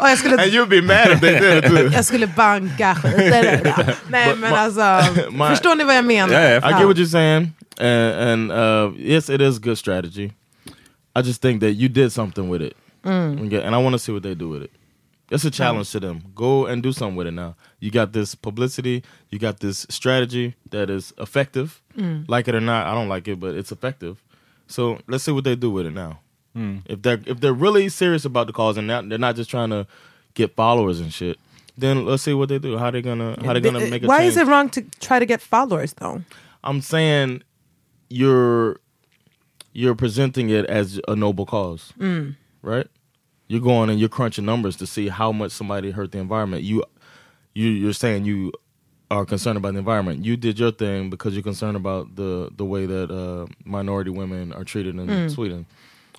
och 0.00 0.08
jag 0.08 0.18
skulle, 0.18 0.34
and 0.42 0.52
you'd 0.52 0.68
be 0.68 0.82
mad 0.82 1.10
if 1.12 1.20
they 1.20 1.38
did 1.40 1.64
it 1.64 1.70
too. 1.70 1.90
jag 1.92 2.04
skulle 2.04 2.26
banka 2.26 2.94
skiten. 2.94 3.72
Nej 4.08 4.36
men 4.36 4.54
alltså, 4.54 5.00
my- 5.30 5.48
förstår 5.48 5.74
ni 5.74 5.84
vad 5.84 5.96
jag 5.96 6.04
menar? 6.04 6.34
Ja, 6.34 6.40
jag 6.40 6.70
I 6.70 6.74
get 6.74 6.86
what 6.86 6.96
you're 6.96 7.06
saying, 7.06 7.50
and, 7.80 8.50
and 8.50 8.52
uh, 8.52 9.00
yes, 9.00 9.30
it 9.30 9.40
is 9.40 9.58
good 9.58 9.78
strategy. 9.78 10.30
I 11.18 11.22
just 11.24 11.42
think 11.42 11.60
that 11.60 11.70
you 11.70 11.88
did 11.88 12.12
something 12.12 12.50
with 12.52 12.62
it, 12.62 12.74
Okay, 13.46 13.62
and 13.64 13.74
I 13.74 13.78
want 13.82 13.94
to 13.94 13.98
see 13.98 14.12
what 14.12 14.22
they 14.22 14.34
do 14.34 14.48
with 14.48 14.62
it. 14.64 14.70
It's 15.30 15.44
a 15.44 15.50
challenge 15.50 15.90
to 15.92 16.00
them. 16.00 16.24
Go 16.34 16.66
and 16.66 16.82
do 16.82 16.92
something 16.92 17.16
with 17.16 17.28
it 17.28 17.32
now. 17.32 17.54
You 17.78 17.90
got 17.90 18.12
this 18.12 18.34
publicity, 18.34 19.04
you 19.30 19.38
got 19.38 19.60
this 19.60 19.86
strategy 19.88 20.56
that 20.70 20.90
is 20.90 21.12
effective. 21.18 21.80
Mm. 21.96 22.28
Like 22.28 22.48
it 22.48 22.54
or 22.54 22.60
not, 22.60 22.86
I 22.86 22.94
don't 22.94 23.08
like 23.08 23.28
it, 23.28 23.38
but 23.38 23.54
it's 23.54 23.70
effective. 23.70 24.22
So 24.66 24.98
let's 25.06 25.24
see 25.24 25.32
what 25.32 25.44
they 25.44 25.54
do 25.56 25.70
with 25.70 25.86
it 25.86 25.92
now. 25.92 26.20
Hmm. 26.54 26.78
If 26.86 27.02
they're 27.02 27.20
if 27.26 27.40
they're 27.40 27.52
really 27.52 27.88
serious 27.88 28.24
about 28.24 28.48
the 28.48 28.52
cause 28.52 28.76
and 28.76 28.86
not, 28.86 29.08
they're 29.08 29.18
not 29.18 29.36
just 29.36 29.50
trying 29.50 29.70
to 29.70 29.86
get 30.34 30.54
followers 30.56 31.00
and 31.00 31.12
shit, 31.12 31.38
then 31.78 32.04
let's 32.04 32.22
see 32.22 32.34
what 32.34 32.48
they 32.48 32.58
do. 32.58 32.76
How 32.76 32.90
they 32.90 33.02
gonna 33.02 33.36
how 33.44 33.52
they 33.52 33.60
gonna 33.60 33.86
make 33.88 34.02
a 34.02 34.06
Why 34.06 34.18
change. 34.18 34.30
is 34.30 34.36
it 34.36 34.46
wrong 34.46 34.68
to 34.70 34.82
try 35.00 35.18
to 35.18 35.26
get 35.26 35.40
followers 35.40 35.94
though? 35.94 36.22
I'm 36.64 36.80
saying 36.80 37.42
you're 38.08 38.80
you're 39.72 39.94
presenting 39.94 40.50
it 40.50 40.66
as 40.66 41.00
a 41.06 41.14
noble 41.14 41.46
cause, 41.46 41.92
mm. 41.98 42.34
right? 42.62 42.88
You're 43.50 43.64
going 43.72 43.90
and 43.90 43.98
you're 44.00 44.08
crunching 44.16 44.44
numbers 44.44 44.76
to 44.76 44.86
see 44.86 45.08
how 45.08 45.32
much 45.32 45.50
somebody 45.50 45.90
hurt 45.90 46.10
the 46.12 46.18
environment. 46.18 46.62
You 46.62 46.82
you 47.54 47.68
you're 47.82 47.98
saying 48.04 48.24
you 48.26 48.52
are 49.10 49.24
concerned 49.26 49.56
about 49.58 49.72
the 49.72 49.78
environment. 49.78 50.24
You 50.26 50.36
did 50.36 50.58
your 50.60 50.72
thing 50.72 51.10
because 51.10 51.34
you're 51.34 51.42
concerned 51.52 51.76
about 51.76 52.14
the 52.16 52.48
the 52.56 52.64
way 52.64 52.86
that 52.86 53.10
uh, 53.10 53.46
minority 53.64 54.10
women 54.10 54.52
are 54.52 54.64
treated 54.64 54.94
in 54.94 55.30
Sweden. 55.30 55.66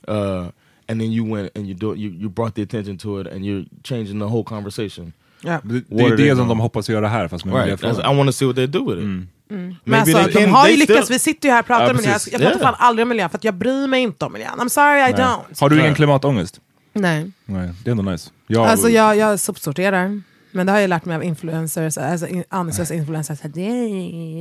Uh, 0.07 0.45
and 0.89 0.99
then 0.99 1.11
you 1.11 1.23
went 1.33 1.51
and 1.55 1.67
you 1.67 1.73
do 1.73 1.87
you 1.95 2.09
you 2.21 2.29
brought 2.29 2.53
the 2.55 2.61
attention 2.63 2.97
to 2.97 3.19
it 3.21 3.27
and 3.27 3.45
you're 3.45 3.65
changing 3.83 4.19
the 4.19 4.27
whole 4.27 4.43
conversation. 4.43 5.13
Ja. 5.43 5.59
Det, 5.63 5.83
det 5.89 6.03
är 6.03 6.17
det 6.17 6.35
som 6.35 6.47
de 6.47 6.59
hoppas 6.59 6.89
göra 6.89 7.07
här, 7.07 7.27
fast 7.27 7.45
med 7.45 7.55
Right. 7.65 7.83
I 7.83 8.15
want 8.17 8.27
to 8.27 8.31
see 8.33 8.45
what 8.45 8.55
they 8.55 8.67
do 8.67 8.83
with 8.89 8.99
it. 9.01 9.05
Men 9.07 9.75
Maybe 9.83 9.97
alltså, 9.99 10.17
they 10.17 10.33
de 10.33 10.39
can- 10.39 10.49
har 10.49 10.67
ju 10.67 10.73
they 10.73 10.79
lyckats, 10.79 10.99
still- 11.07 11.13
vi 11.13 11.19
sitter 11.19 11.47
ju 11.49 11.53
här 11.53 11.59
och 11.61 11.65
pratar 11.67 11.83
Ja, 11.83 11.89
om 11.91 11.95
miljö. 11.97 12.11
precis. 12.13 12.33
Jag 12.33 12.41
pratar 12.41 12.59
Yeah. 12.59 12.71
fan 12.71 12.87
aldrig 12.87 13.03
om 13.03 13.09
miljön 13.09 13.29
för 13.29 13.37
att 13.37 13.43
jag 13.43 13.53
bryr 13.53 13.87
mig 13.87 14.01
inte 14.03 14.25
om 14.25 14.33
miljön. 14.33 14.51
I'm 14.59 14.67
sorry 14.69 14.99
I 14.99 15.13
don't. 15.13 15.59
Har 15.59 15.69
du 15.69 15.75
ingen 15.75 15.85
Right. 15.85 15.95
klimatångest? 15.97 16.61
Nej. 16.93 17.31
Nej, 17.45 17.69
det 17.83 17.89
är 17.89 17.91
ändå 17.91 18.11
nice. 18.11 18.29
Jag, 18.47 18.67
Alltså 18.67 18.89
jag, 18.89 19.17
jag 19.17 19.39
sopsorterar. 19.39 20.21
Men 20.53 20.65
det 20.65 20.71
har 20.71 20.79
jag 20.79 20.89
lärt 20.89 21.05
mig 21.05 21.15
av 21.15 21.23
influencers, 21.23 21.97
alltså 21.97 22.27
in- 22.27 22.43
influencers, 22.91 23.45
att 23.45 23.53
det 23.53 23.61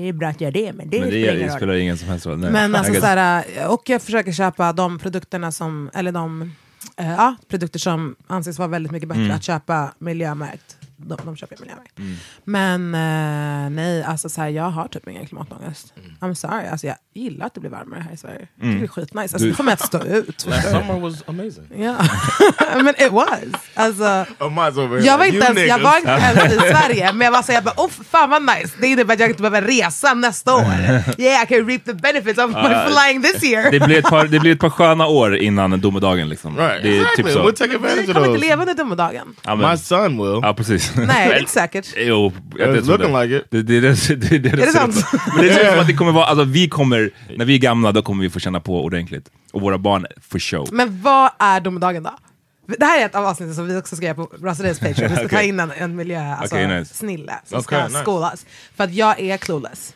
är 0.09 0.13
bra 0.13 0.29
att 0.29 0.41
göra 0.41 0.51
det, 0.51 0.73
men 0.73 0.91
det, 0.91 1.01
men 1.01 1.11
det, 1.11 1.31
det 1.33 1.53
spelar 1.53 1.75
ingen 1.75 1.99
som 1.99 2.09
helst 2.09 2.27
roll. 2.27 2.39
Nej. 2.39 2.53
Men 2.53 2.75
alltså 2.75 2.93
I 2.93 2.97
guess- 2.97 3.01
såhär, 3.01 3.45
och 3.69 3.83
jag 3.89 4.03
försöker 4.03 4.33
köpa 4.33 4.73
de 4.73 4.99
produkterna 4.99 5.53
som, 5.53 5.91
eller 5.95 6.13
de 6.13 6.53
eh, 6.97 7.11
ja, 7.11 7.37
produkter 7.49 7.79
som 7.79 8.17
anses 8.27 8.59
vara 8.59 8.69
väldigt 8.69 8.93
mycket 8.93 9.09
bättre 9.09 9.23
att 9.35 9.43
köpa 9.45 9.93
miljömärkt. 9.99 10.77
De, 11.07 11.19
de 11.25 11.37
köper 11.37 11.55
jag 11.57 11.61
miljömärkt. 11.61 11.99
Men 12.45 12.95
eh, 12.95 13.71
nej, 13.71 14.03
alltså 14.05 14.29
såhär, 14.29 14.49
jag 14.49 14.71
har 14.71 14.89
typ 14.89 15.09
ingen 15.09 15.27
klimatångest. 15.27 15.93
I'm 16.21 16.35
sorry, 16.35 16.67
alltså, 16.67 16.87
jag 16.87 16.97
gillar 17.15 17.47
att 17.47 17.55
det 17.55 17.61
blir 17.61 17.71
varmare 17.71 18.01
här 18.09 18.15
i 18.15 18.17
Sverige. 18.17 18.49
Jag 18.61 18.65
tycker 18.67 18.79
det 18.79 18.85
är 18.85 18.89
skitnice, 18.89 19.23
alltså, 19.23 19.39
Du- 19.39 19.49
det 19.51 19.55
får 19.55 19.65
mig 19.65 19.75
att 19.75 19.81
stå 19.87 20.03
ut. 20.05 20.47
Last 20.47 20.71
summer 20.71 21.01
was 21.01 21.23
amazing. 21.27 21.65
Ja, 21.83 21.97
men 22.83 22.89
it 22.89 23.13
was. 23.13 23.29
Alltså, 23.75 24.03
Oh, 24.41 24.47
mine's 24.51 24.79
over 24.85 24.97
here. 24.97 25.07
jag 25.07 25.19
var, 25.19 25.25
inte 25.25 25.47
ens, 25.47 25.59
jag 25.69 25.79
var 25.79 25.97
inte 25.99 26.11
ens 26.11 26.53
i 26.55 26.59
Sverige, 26.59 27.13
men 27.13 27.25
jag 27.25 27.33
var 27.33 27.43
såhär, 27.43 27.63
oh, 27.77 27.89
fan 27.89 28.31
vad 28.31 28.43
nice. 28.43 28.75
Det 28.81 28.87
innebär 28.87 29.15
att 29.15 29.21
jag 29.21 29.31
inte 29.31 29.43
behöver 29.43 29.63
resa 29.63 30.15
nästa 30.15 30.55
år. 30.55 30.61
Yeah, 31.19 31.43
I 31.45 31.47
can 31.47 31.67
reap 31.69 31.85
the 31.85 31.93
benefits 31.95 32.39
of 32.39 32.51
my 32.51 32.75
flying 32.87 33.23
this 33.23 33.45
year. 33.45 33.71
det, 33.71 33.81
blir 33.81 33.99
ett 33.99 34.05
par, 34.05 34.25
det 34.27 34.41
blir 34.41 34.53
ett 34.53 34.61
par 34.61 34.71
sköna 34.71 35.07
år 35.07 35.37
innan 35.37 35.81
domedagen. 35.81 36.29
Liksom. 36.29 36.57
Right, 36.57 36.83
Det 36.83 36.89
är 36.89 37.01
exactly. 37.01 37.25
typ 37.25 37.33
så. 37.33 37.39
We'll 37.49 37.53
take 37.53 37.75
advantage 37.75 37.99
Jag 37.99 38.09
of 38.09 38.15
kommer 38.15 38.27
inte 38.27 38.39
those. 38.39 38.47
leva 38.49 38.63
under 38.63 38.75
domedagen. 38.75 39.37
My 39.71 39.77
son 39.77 40.17
will. 40.17 40.41
ja, 40.43 40.55
precis. 40.55 40.90
Nej, 40.97 41.29
det 41.29 41.35
är 41.35 41.39
inte 41.39 41.53
säkert. 41.53 41.95
Jo, 41.97 42.33
jag 42.59 42.77
inte 42.77 42.91
looking 42.91 43.13
det. 43.13 43.23
like 43.23 43.37
it. 43.37 43.45
Det, 43.51 43.63
det, 43.63 43.81
det, 43.81 44.09
det, 44.09 44.15
det, 44.17 44.39
det, 44.39 44.49
Är 44.49 44.57
det 44.57 44.67
sant? 44.67 45.05
Men 45.37 45.45
det 45.45 45.61
ut 45.61 45.71
som 45.71 45.79
att 45.81 45.87
det 45.87 45.93
kommer 45.93 46.13
vara, 46.13 46.25
alltså 46.25 46.45
vi 46.45 46.69
kommer, 46.69 47.11
när 47.37 47.45
vi 47.45 47.55
är 47.55 47.59
gamla 47.59 47.93
då 47.93 48.03
kommer 48.03 48.23
vi 48.23 48.31
få 48.31 48.39
känna 48.41 48.61
på 48.61 48.85
ordentligt. 48.85 49.31
Och 49.53 49.61
våra 49.61 49.79
barn 49.79 50.07
for 50.29 50.39
show. 50.39 50.69
Men 50.73 51.03
vad 51.03 51.31
är 51.39 51.61
domedagen 51.61 52.03
då? 52.03 52.15
Det 52.79 52.85
här 52.85 53.01
är 53.01 53.07
ett 53.07 53.15
av 53.15 53.27
avsnitten 53.27 53.55
som 53.55 53.67
vi 53.67 53.77
också 53.77 53.97
ska 53.97 54.05
göra 54.05 54.15
på 54.15 54.31
Brasiliens 54.39 54.79
Patreon. 54.79 55.11
Vi 55.11 55.17
ska 55.17 55.29
ta 55.29 55.37
Okej. 55.37 55.49
in 55.49 55.61
en, 55.61 55.71
en 55.71 55.97
miljö, 55.97 56.35
alltså, 56.35 56.57
Okej, 56.57 56.79
nice. 56.79 56.95
snille 56.95 57.33
som 57.45 57.59
Okej, 57.59 57.63
ska 57.79 57.87
nice. 57.89 58.01
skolas. 58.01 58.47
För 58.77 58.85
att 58.85 58.95
jag 58.95 59.21
är 59.21 59.37
clueless. 59.37 59.95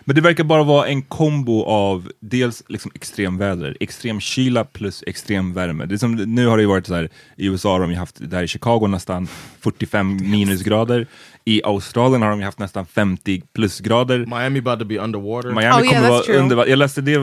Men 0.00 0.14
det 0.14 0.20
verkar 0.20 0.44
bara 0.44 0.62
vara 0.62 0.86
en 0.86 1.02
kombo 1.02 1.64
av 1.64 2.10
dels 2.20 2.62
liksom 2.68 2.90
extremväder, 2.94 3.76
extrem 3.80 4.20
kyla 4.20 4.64
plus 4.64 5.04
extrem 5.06 5.52
värme. 5.52 5.86
Det 5.86 5.98
som, 5.98 6.14
nu 6.14 6.46
har 6.46 6.56
det 6.56 6.62
ju 6.62 6.68
varit 6.68 6.86
så 6.86 6.94
här, 6.94 7.10
i 7.36 7.46
USA 7.46 7.72
har 7.72 7.80
de 7.80 7.90
ju 7.90 7.96
haft, 7.96 8.16
där 8.20 8.42
i 8.42 8.48
Chicago 8.48 8.86
nästan 8.86 9.26
45 9.60 10.16
minusgrader. 10.30 11.06
I 11.48 11.60
Australien 11.64 12.22
har 12.22 12.30
de 12.30 12.42
haft 12.42 12.58
nästan 12.58 12.86
50 12.86 13.42
plusgrader. 13.54 14.18
Miami 14.18 14.58
about 14.58 14.78
to 14.78 14.84
be 14.84 14.98
underwater. 14.98 15.48
Miami 15.50 15.76
Oh, 15.76 15.84
yeah, 15.84 15.94
kommer 15.96 16.08
vara 16.10 16.22
true. 16.22 16.38
under, 16.38 16.66
Jag 16.66 16.78
läste 16.78 17.00
det, 17.00 17.14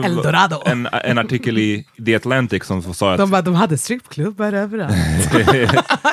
en, 0.66 0.88
en 1.04 1.18
artikel 1.18 1.58
i 1.58 1.84
The 2.06 2.14
Atlantic 2.16 2.64
som 2.64 2.94
sa 2.94 3.12
att 3.12 3.18
De 3.18 3.30
bara, 3.30 3.42
de 3.42 3.54
hade 3.54 3.78
strippklubbar 3.78 4.52
överallt. 4.52 4.94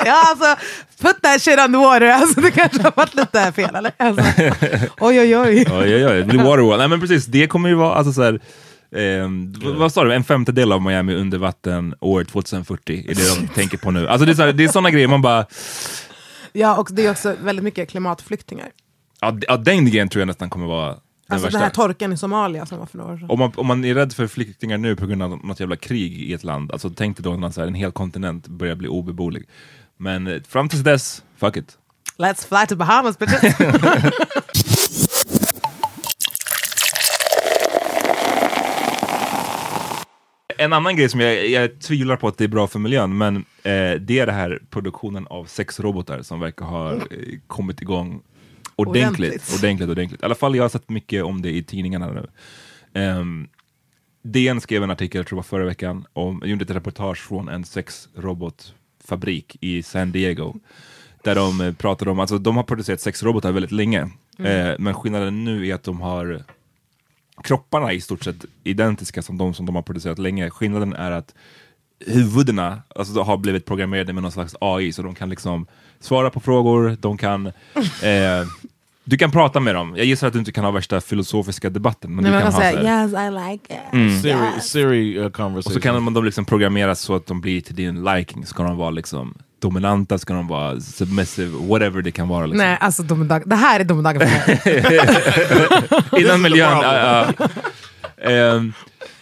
ja, 0.04 0.22
alltså, 0.30 0.56
put 1.02 1.22
that 1.22 1.42
shit 1.42 1.58
on 1.58 1.72
the 1.72 1.78
water. 1.78 2.06
Alltså, 2.08 2.40
det 2.40 2.50
kanske 2.50 2.82
har 2.82 2.92
varit 2.96 3.14
lite 3.14 3.52
fel, 3.52 3.74
eller? 3.74 3.92
Alltså, 3.96 4.24
oj, 5.00 5.20
oj, 5.20 5.36
oj. 5.38 5.64
Oj, 5.72 5.94
oj, 5.94 6.06
oj, 6.06 6.22
Waterworld. 6.36 6.78
Nej 6.78 6.88
men 6.88 7.00
precis, 7.00 7.26
det 7.26 7.46
kommer 7.46 7.68
ju 7.68 7.74
vara, 7.74 7.94
alltså 7.94 8.12
så 8.12 8.22
här, 8.22 8.40
v- 8.90 9.72
vad 9.78 9.92
sa 9.92 10.04
du, 10.04 10.14
en 10.14 10.24
femtedel 10.24 10.72
av 10.72 10.82
Miami 10.82 11.14
under 11.14 11.38
vatten 11.38 11.94
år 12.00 12.24
2040 12.24 13.04
är 13.08 13.14
det 13.14 13.40
de 13.40 13.48
tänker 13.54 13.78
på 13.78 13.90
nu. 13.90 14.08
Alltså 14.08 14.26
det 14.26 14.32
är, 14.32 14.34
så 14.36 14.42
här, 14.42 14.52
det 14.52 14.64
är 14.64 14.68
sådana 14.68 14.90
grejer 14.90 15.08
man 15.08 15.22
bara, 15.22 15.46
Ja, 16.56 16.76
och 16.76 16.88
det 16.92 17.06
är 17.06 17.10
också 17.10 17.36
väldigt 17.40 17.64
mycket 17.64 17.88
klimatflyktingar. 17.90 18.70
ja, 19.20 19.38
ja 19.48 19.56
den 19.56 19.86
grejen 19.86 20.08
tror 20.08 20.20
jag 20.20 20.26
nästan 20.26 20.50
kommer 20.50 20.66
vara 20.66 20.86
den 20.88 20.98
Alltså 21.28 21.46
värsta. 21.46 21.58
den 21.58 21.64
här 21.64 21.70
torken 21.70 22.12
i 22.12 22.16
Somalia 22.16 22.66
som 22.66 22.78
var 22.78 22.86
för 22.86 22.98
några 22.98 23.12
år 23.12 23.18
sedan. 23.18 23.30
om, 23.30 23.38
man, 23.38 23.52
om 23.56 23.66
man 23.66 23.84
är 23.84 23.94
rädd 23.94 24.12
för 24.12 24.26
flyktingar 24.26 24.78
nu 24.78 24.96
på 24.96 25.06
grund 25.06 25.22
av 25.22 25.30
något 25.46 25.60
jävla 25.60 25.76
krig 25.76 26.12
i 26.22 26.32
ett 26.32 26.44
land, 26.44 26.72
alltså 26.72 26.90
tänk 26.90 27.16
dig 27.16 27.24
då 27.24 27.36
när 27.36 27.66
en 27.66 27.74
hel 27.74 27.92
kontinent 27.92 28.46
börjar 28.48 28.74
bli 28.74 28.88
obeboelig. 28.88 29.44
Men 29.96 30.26
eh, 30.26 30.42
fram 30.48 30.68
tills 30.68 30.82
dess, 30.82 31.22
fuck 31.36 31.56
it. 31.56 31.78
Let's 32.18 32.46
fly 32.48 32.66
to 32.66 32.76
Bahamas 32.76 33.18
bitches. 33.18 33.54
En 40.58 40.72
annan 40.72 40.96
grej 40.96 41.08
som 41.08 41.20
jag, 41.20 41.48
jag 41.48 41.80
tvivlar 41.80 42.16
på 42.16 42.28
att 42.28 42.38
det 42.38 42.44
är 42.44 42.48
bra 42.48 42.66
för 42.66 42.78
miljön, 42.78 43.18
men 43.18 43.44
Eh, 43.64 44.00
det 44.00 44.18
är 44.18 44.26
det 44.26 44.32
här 44.32 44.62
produktionen 44.70 45.26
av 45.26 45.44
sexrobotar 45.44 46.22
som 46.22 46.40
verkar 46.40 46.64
ha 46.64 46.92
eh, 46.92 47.00
kommit 47.46 47.82
igång 47.82 48.22
ordentligt. 48.76 49.28
Ordentligt. 49.28 49.58
ordentligt. 49.58 49.90
Ordentligt, 49.90 50.22
I 50.22 50.24
alla 50.24 50.34
fall 50.34 50.56
jag 50.56 50.64
har 50.64 50.68
sett 50.68 50.88
mycket 50.88 51.24
om 51.24 51.42
det 51.42 51.50
i 51.50 51.62
tidningarna 51.62 52.12
nu. 52.12 52.26
Um, 53.00 53.48
DN 54.22 54.60
skrev 54.60 54.82
en 54.82 54.90
artikel, 54.90 55.18
jag 55.18 55.26
tror 55.26 55.36
det 55.36 55.38
var 55.38 55.42
förra 55.42 55.64
veckan, 55.64 56.06
om, 56.12 56.42
gjorde 56.44 56.64
ett 56.64 56.70
reportage 56.70 57.18
från 57.18 57.48
en 57.48 57.64
sexrobotfabrik 57.64 59.56
i 59.60 59.82
San 59.82 60.12
Diego. 60.12 60.54
Där 61.22 61.34
de 61.34 61.60
eh, 61.60 61.72
pratade 61.72 62.10
om, 62.10 62.20
alltså 62.20 62.38
de 62.38 62.56
har 62.56 62.64
producerat 62.64 63.00
sexrobotar 63.00 63.52
väldigt 63.52 63.72
länge, 63.72 64.10
Mm. 64.38 64.66
eh, 64.66 64.76
men 64.78 64.94
skillnaden 64.94 65.44
nu 65.44 65.66
är 65.68 65.74
att 65.74 65.82
de 65.82 66.00
har 66.00 66.44
kropparna 67.42 67.92
är 67.92 67.96
i 67.96 68.00
stort 68.00 68.24
sett 68.24 68.44
identiska 68.64 69.22
som 69.22 69.38
de 69.38 69.54
som 69.54 69.66
de 69.66 69.74
har 69.74 69.82
producerat 69.82 70.18
länge. 70.18 70.50
Skillnaden 70.50 70.92
är 70.92 71.10
att 71.10 71.34
huvudena 72.06 72.82
alltså, 72.96 73.22
har 73.22 73.36
blivit 73.36 73.66
programmerade 73.66 74.12
med 74.12 74.22
någon 74.22 74.32
slags 74.32 74.56
AI, 74.60 74.92
så 74.92 75.02
de 75.02 75.14
kan 75.14 75.30
liksom 75.30 75.66
svara 76.00 76.30
på 76.30 76.40
frågor, 76.40 76.96
de 77.00 77.16
kan 77.16 77.46
eh, 78.02 78.46
du 79.06 79.18
kan 79.18 79.30
prata 79.30 79.60
med 79.60 79.74
dem. 79.74 79.94
Jag 79.96 80.06
gissar 80.06 80.26
att 80.26 80.32
du 80.32 80.38
inte 80.38 80.52
kan 80.52 80.64
ha 80.64 80.70
värsta 80.70 81.00
filosofiska 81.00 81.70
debatten, 81.70 82.14
men 82.14 82.24
Nej, 82.24 82.32
du 82.32 82.38
men 82.38 82.42
kan 82.42 82.52
kan 82.52 82.62
ha 82.62 82.70
säga 82.70 83.02
yes 83.02 83.12
I 83.12 83.50
like 83.50 83.74
it. 83.74 83.92
Mm. 83.92 84.20
Siri, 84.20 84.60
Siri 84.60 85.18
uh, 85.18 85.26
och 85.26 85.32
conversation. 85.32 85.74
så 85.74 85.80
kan 85.80 86.02
man 86.02 86.14
de 86.14 86.24
liksom 86.24 86.44
programmeras 86.44 87.00
så 87.00 87.14
att 87.14 87.26
de 87.26 87.40
blir 87.40 87.60
till 87.60 87.74
din 87.74 88.04
liking. 88.04 88.46
Ska 88.46 88.62
de 88.62 88.76
vara 88.76 88.90
liksom 88.90 89.34
dominanta, 89.58 90.18
ska 90.18 90.34
de 90.34 90.48
vara 90.48 90.80
submissive, 90.80 91.68
whatever 91.68 92.02
det 92.02 92.10
kan 92.10 92.28
vara. 92.28 92.46
Liksom. 92.46 92.66
Nej, 92.66 92.78
alltså 92.80 93.02
domedag. 93.02 93.42
det 93.46 93.56
här 93.56 93.80
är 93.80 93.84
domedagen 93.84 94.28
för 94.28 94.28
mig. 94.30 96.22
Innan 96.22 96.42
miljön. 96.42 96.78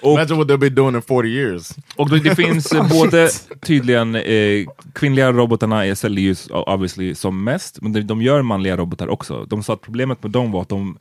och, 0.02 0.12
Imagine 0.12 0.38
what 0.38 0.48
they'll 0.48 0.58
be 0.58 0.68
doing 0.68 0.96
in 0.96 1.02
40 1.02 1.28
years. 1.28 1.70
och 1.96 2.10
då, 2.10 2.16
det 2.16 2.36
finns 2.36 2.72
eh, 2.72 2.88
både 2.88 3.30
tydligen 3.62 4.14
eh, 4.14 4.66
kvinnliga 4.92 5.32
robotarna 5.32 5.86
är 5.86 5.94
säljer 5.94 6.24
ju 6.24 6.34
obviously 6.50 7.14
som 7.14 7.44
mest, 7.44 7.82
men 7.82 7.92
de, 7.92 8.00
de 8.00 8.22
gör 8.22 8.42
manliga 8.42 8.76
robotar 8.76 9.08
också. 9.08 9.44
De 9.44 9.62
sa 9.62 9.72
att 9.72 9.80
problemet 9.80 10.22
med 10.22 10.32
dem 10.32 10.52
var 10.52 10.62
att 10.62 10.68
de 10.68 10.98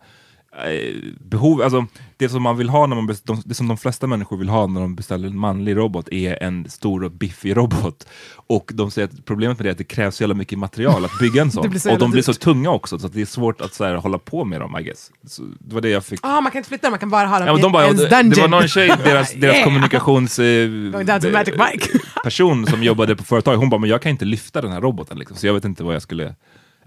behov, 1.19 1.61
alltså 1.61 1.85
det 2.17 2.29
som 2.29 2.41
man 2.43 2.57
vill 2.57 2.69
ha 2.69 2.87
när 2.87 2.95
man 2.95 3.15
de, 3.23 3.41
det 3.45 3.53
som 3.53 3.67
de 3.67 3.77
flesta 3.77 4.07
människor 4.07 4.37
vill 4.37 4.49
ha 4.49 4.67
när 4.67 4.81
de 4.81 4.95
beställer 4.95 5.27
en 5.27 5.37
manlig 5.37 5.77
robot 5.77 6.09
är 6.09 6.43
en 6.43 6.69
stor 6.69 7.03
och 7.03 7.11
biffig 7.11 7.57
robot. 7.57 8.07
Och 8.33 8.71
de 8.73 8.91
säger 8.91 9.07
att 9.07 9.25
problemet 9.25 9.57
med 9.57 9.65
det 9.65 9.69
är 9.69 9.71
att 9.71 9.77
det 9.77 9.83
krävs 9.83 10.15
så 10.15 10.23
jävla 10.23 10.35
mycket 10.35 10.59
material 10.59 11.05
att 11.05 11.19
bygga 11.19 11.41
en 11.41 11.51
sån. 11.51 11.73
Och 11.91 11.97
de 11.99 12.11
blir 12.11 12.21
så 12.21 12.33
tunga 12.33 12.69
också, 12.69 12.99
så 12.99 13.07
att 13.07 13.13
det 13.13 13.21
är 13.21 13.25
svårt 13.25 13.61
att 13.61 13.73
så 13.73 13.83
här, 13.85 13.95
hålla 13.95 14.17
på 14.17 14.45
med 14.45 14.61
dem 14.61 14.79
I 14.79 14.83
guess. 14.83 15.11
Så 15.27 15.43
det 15.59 15.73
var 15.73 15.81
det 15.81 15.89
jag 15.89 16.05
fick 16.05 16.19
Ah, 16.23 16.41
man 16.41 16.51
kan 16.51 16.59
inte 16.59 16.69
flytta 16.69 16.87
dem, 16.87 16.91
man 16.91 16.99
kan 16.99 17.09
bara 17.09 17.27
ha 17.27 17.39
dem 17.39 17.47
Ja, 17.47 17.57
i 17.57 17.61
de 17.61 17.71
bara, 17.71 17.85
ens 17.85 18.09
dungeon. 18.09 18.29
det 18.29 18.41
var 18.41 18.47
någon 18.47 18.67
tjej, 18.67 18.87
deras, 19.03 19.33
deras 19.35 19.53
Yeah. 19.55 19.63
kommunikations... 19.63 20.39
Eh, 20.39 20.69
Mike. 20.69 21.99
person 22.23 22.67
som 22.67 22.83
jobbade 22.83 23.15
på 23.15 23.23
företaget, 23.23 23.59
hon 23.59 23.69
bara, 23.69 23.79
men 23.79 23.89
jag 23.89 24.01
kan 24.01 24.09
inte 24.09 24.25
lyfta 24.25 24.61
den 24.61 24.71
här 24.71 24.81
roboten 24.81 25.19
liksom, 25.19 25.37
så 25.37 25.47
jag 25.47 25.53
vet 25.53 25.65
inte 25.65 25.83
vad 25.83 25.95
jag 25.95 26.01
skulle... 26.01 26.35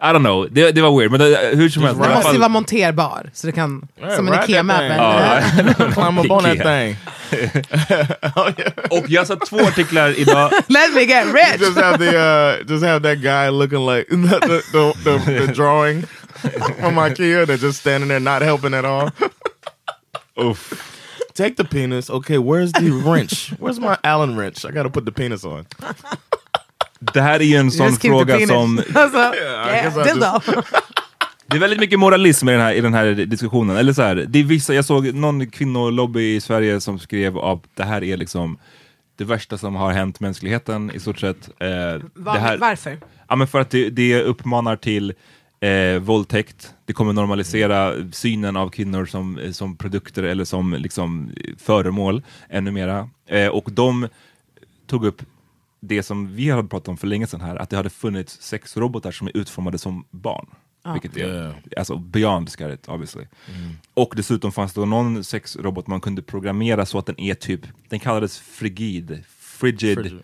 I 0.03 0.13
don't 0.13 0.23
know, 0.23 0.49
det, 0.51 0.73
det 0.73 0.83
var 0.83 0.91
weird, 0.99 1.11
men 1.11 1.21
det, 1.21 1.51
hur 1.57 1.69
som 1.69 1.83
helst. 1.83 1.99
i 1.99 2.03
Den 2.03 2.05
alla 2.11 2.15
måste 2.15 2.29
ju 2.29 2.33
fall- 2.33 2.41
vara 2.41 2.49
monterbar, 2.49 3.31
så 3.33 3.47
det 3.47 3.53
kan, 3.53 3.89
Yeah, 4.01 4.17
som 4.17 4.29
en 4.29 4.35
IKEA-möbel. 4.35 5.75
Climb 5.95 6.19
up 6.19 6.31
on 6.31 6.43
that 6.43 6.59
thing. 6.63 6.97
oh, 8.37 8.51
yeah. 8.59 8.73
Och 8.91 9.05
jag 9.11 9.27
såg 9.27 9.47
två 9.47 9.59
artiklar 9.61 10.19
idag, 10.21 10.51
Let 10.69 10.95
me 10.95 11.05
get 11.05 11.27
rich! 11.27 11.61
just 11.61 11.79
have 11.79 11.99
the 11.99 12.17
uh, 12.19 12.71
just 12.73 12.85
have 12.85 13.01
that 13.03 13.19
guy 13.23 13.49
looking 13.51 13.87
like 13.87 14.07
the 14.11 14.17
the, 14.17 14.63
the, 14.73 14.93
the, 15.05 15.47
the 15.47 15.53
drawing 15.53 16.03
from 16.81 16.99
IKEA 16.99 17.47
that's 17.47 17.63
just 17.63 17.81
standing 17.81 18.09
there 18.09 18.21
not 18.21 18.43
helping 18.43 18.75
at 18.75 18.85
all. 18.85 19.11
uff, 20.37 20.73
Take 21.35 21.57
the 21.57 21.65
penis. 21.65 22.11
Okay, 22.11 22.39
where's 22.39 22.73
the 22.73 22.91
wrench? 22.91 23.53
Where's 23.59 23.81
my 23.81 23.97
Allen 24.05 24.37
wrench? 24.37 24.65
I 24.65 24.71
gotta 24.71 24.91
put 24.91 25.05
the 25.05 25.13
penis 25.13 25.45
on. 25.45 25.67
Det 27.13 27.21
här 27.21 27.41
är 27.41 27.45
ju 27.45 27.57
en 27.57 27.71
sån 27.71 27.93
fråga 27.93 28.47
som... 28.47 28.79
Alltså, 28.95 29.19
yeah. 29.19 30.41
Det 31.47 31.57
är 31.57 31.61
väldigt 31.61 31.81
mycket 31.81 31.99
moralism 31.99 32.49
i 32.49 32.53
den 32.53 32.61
här, 32.61 32.73
i 32.73 32.81
den 32.81 32.95
här 32.95 33.07
diskussionen. 33.15 33.77
Eller 33.77 33.93
så 33.93 34.03
här, 34.03 34.25
det 34.29 34.39
är 34.39 34.45
vissa, 34.45 34.75
jag 34.75 34.85
såg 34.85 35.15
någon 35.15 35.51
kvinnolobby 35.51 36.35
i 36.35 36.41
Sverige 36.41 36.81
som 36.81 36.99
skrev 36.99 37.39
att 37.39 37.63
det 37.75 37.85
här 37.85 38.05
är 38.05 38.17
liksom 38.17 38.59
det 39.17 39.25
värsta 39.25 39.59
som 39.59 39.75
har 39.75 39.93
hänt 39.93 40.21
mänskligheten 40.21 40.91
i 40.95 41.01
stort 41.01 41.19
sett. 41.19 41.49
Eh, 41.59 41.69
Var, 42.15 42.35
det 42.35 42.41
här, 42.41 42.59
Varför? 42.59 42.99
Ja, 43.29 43.37
men 43.37 43.47
för 43.47 43.61
att 43.61 43.71
det, 43.71 43.91
det 43.91 44.23
uppmanar 44.23 44.77
till 44.77 45.15
eh, 45.61 45.99
våldtäkt. 45.99 46.75
Det 46.87 46.93
kommer 46.93 47.13
normalisera 47.13 47.95
synen 48.13 48.57
av 48.57 48.69
kvinnor 48.69 49.07
som, 49.07 49.41
som 49.53 49.77
produkter 49.77 50.23
eller 50.23 50.45
som 50.45 50.73
liksom, 50.73 51.31
föremål 51.59 52.23
ännu 52.49 52.71
mera. 52.71 53.09
Eh, 53.29 53.49
och 53.49 53.69
de 53.73 54.09
tog 54.87 55.05
upp 55.07 55.23
det 55.89 56.03
som 56.03 56.35
vi 56.35 56.51
hade 56.51 56.69
pratat 56.69 56.89
om 56.89 56.97
för 56.97 57.07
länge 57.07 57.27
sedan 57.27 57.41
här, 57.41 57.57
att 57.57 57.71
det 57.71 57.77
hade 57.77 57.91
funnits 57.91 58.43
sexrobotar 58.43 59.11
som 59.11 59.27
är 59.27 59.37
utformade 59.37 59.79
som 59.79 60.05
barn. 60.11 60.47
Vilket 60.93 61.17
är 61.17 61.21
Yeah. 61.35 61.55
alltså 61.77 61.97
beyond 61.97 62.49
scaret 62.49 62.89
obviously. 62.89 63.25
Och 63.95 64.13
dessutom 64.17 64.53
fanns 64.53 64.73
det 64.73 64.85
någon 64.85 65.25
sexrobot 65.25 65.87
man 65.87 66.01
kunde 66.01 66.23
programmera 66.23 66.87
så 66.87 66.99
att 66.99 67.07
den 67.07 67.21
är 67.21 67.35
typ, 67.35 67.61
den 67.89 68.01
kallades 68.01 68.39
frigid, 68.39 69.25
frigid, 69.39 69.99
Frigid. 69.99 70.23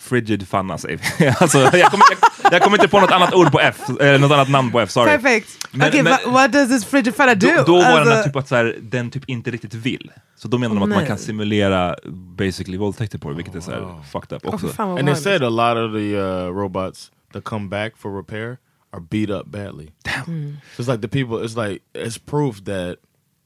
Frigid 0.00 0.48
fanna 0.48 0.78
säger 0.78 1.00
vi. 1.18 1.26
alltså, 1.40 1.58
jag, 1.58 1.90
kommer, 1.90 2.04
jag, 2.42 2.52
jag 2.52 2.62
kommer 2.62 2.76
inte 2.76 2.88
på 2.88 3.00
något 3.00 3.10
annat 3.10 3.34
ord 3.34 3.52
på 3.52 3.60
F, 3.60 3.76
eller 4.00 4.18
något 4.18 4.32
annat 4.32 4.48
namn 4.50 4.70
på 4.70 4.80
F, 4.80 4.90
sorry. 4.90 5.10
Perfekt. 5.10 5.68
Men- 5.70 5.88
Okej, 5.88 6.02
men- 6.02 6.32
what 6.32 6.52
does 6.52 6.68
this 6.68 6.84
frigid 6.84 7.14
fella 7.14 7.34
do? 7.34 7.48
Då, 7.56 7.62
då 7.62 7.76
var 7.76 7.84
Alltså, 7.84 8.14
den 8.14 8.24
typ 8.24 8.36
att 8.36 8.48
så 8.48 8.54
här, 8.56 8.76
den 8.82 9.10
typ 9.10 9.28
inte 9.28 9.50
riktigt 9.50 9.74
vill. 9.74 10.10
Så 10.36 10.48
då 10.48 10.58
menar 10.58 10.74
de 10.74 10.82
att 10.82 10.88
man 10.88 11.06
kan 11.06 11.18
simulera 11.18 11.96
basically 12.36 12.78
våldtäkter 12.78 13.18
på 13.18 13.30
det, 13.30 13.36
vilket 13.36 13.54
är 13.54 13.60
så 13.60 13.70
här 13.70 14.02
fucked 14.12 14.36
up 14.36 14.54
också. 14.54 14.66
vad 14.76 14.98
And 14.98 15.06
they 15.06 15.16
said 15.16 15.42
a 15.42 15.48
lot 15.48 15.76
of 15.88 15.92
the 15.96 16.16
uh, 16.16 16.54
robots 16.54 17.10
that 17.32 17.44
come 17.44 17.68
back 17.68 17.92
for 17.96 18.16
repair 18.16 18.56
are 18.92 19.02
beat 19.10 19.30
up 19.30 19.46
badly. 19.46 19.88
Mm. 20.26 20.56
So 20.76 20.82
it's 20.82 20.92
like 20.92 21.08
the 21.08 21.24
people. 21.24 21.46
It's 21.46 21.68
like 21.68 21.80
it's 21.94 22.18
proof 22.30 22.64
that 22.64 22.96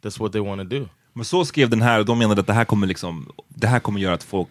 that's 0.05 0.21
what 0.21 0.33
they 0.33 0.41
want 0.41 0.61
to 0.61 0.79
do. 0.79 0.89
Men 1.13 1.25
så 1.25 1.45
skrev 1.45 1.71
den 1.71 1.83
här 1.83 1.99
och 1.99 2.07
de 2.07 2.19
menade 2.19 2.41
att 2.41 2.47
det 2.47 2.53
här 2.53 2.65
kommer 2.65 2.87
liksom, 2.87 3.33
det 3.49 3.67
här 3.67 3.81
kommer 3.81 4.01
göra 4.01 4.15
att 4.15 4.23
folk 4.23 4.49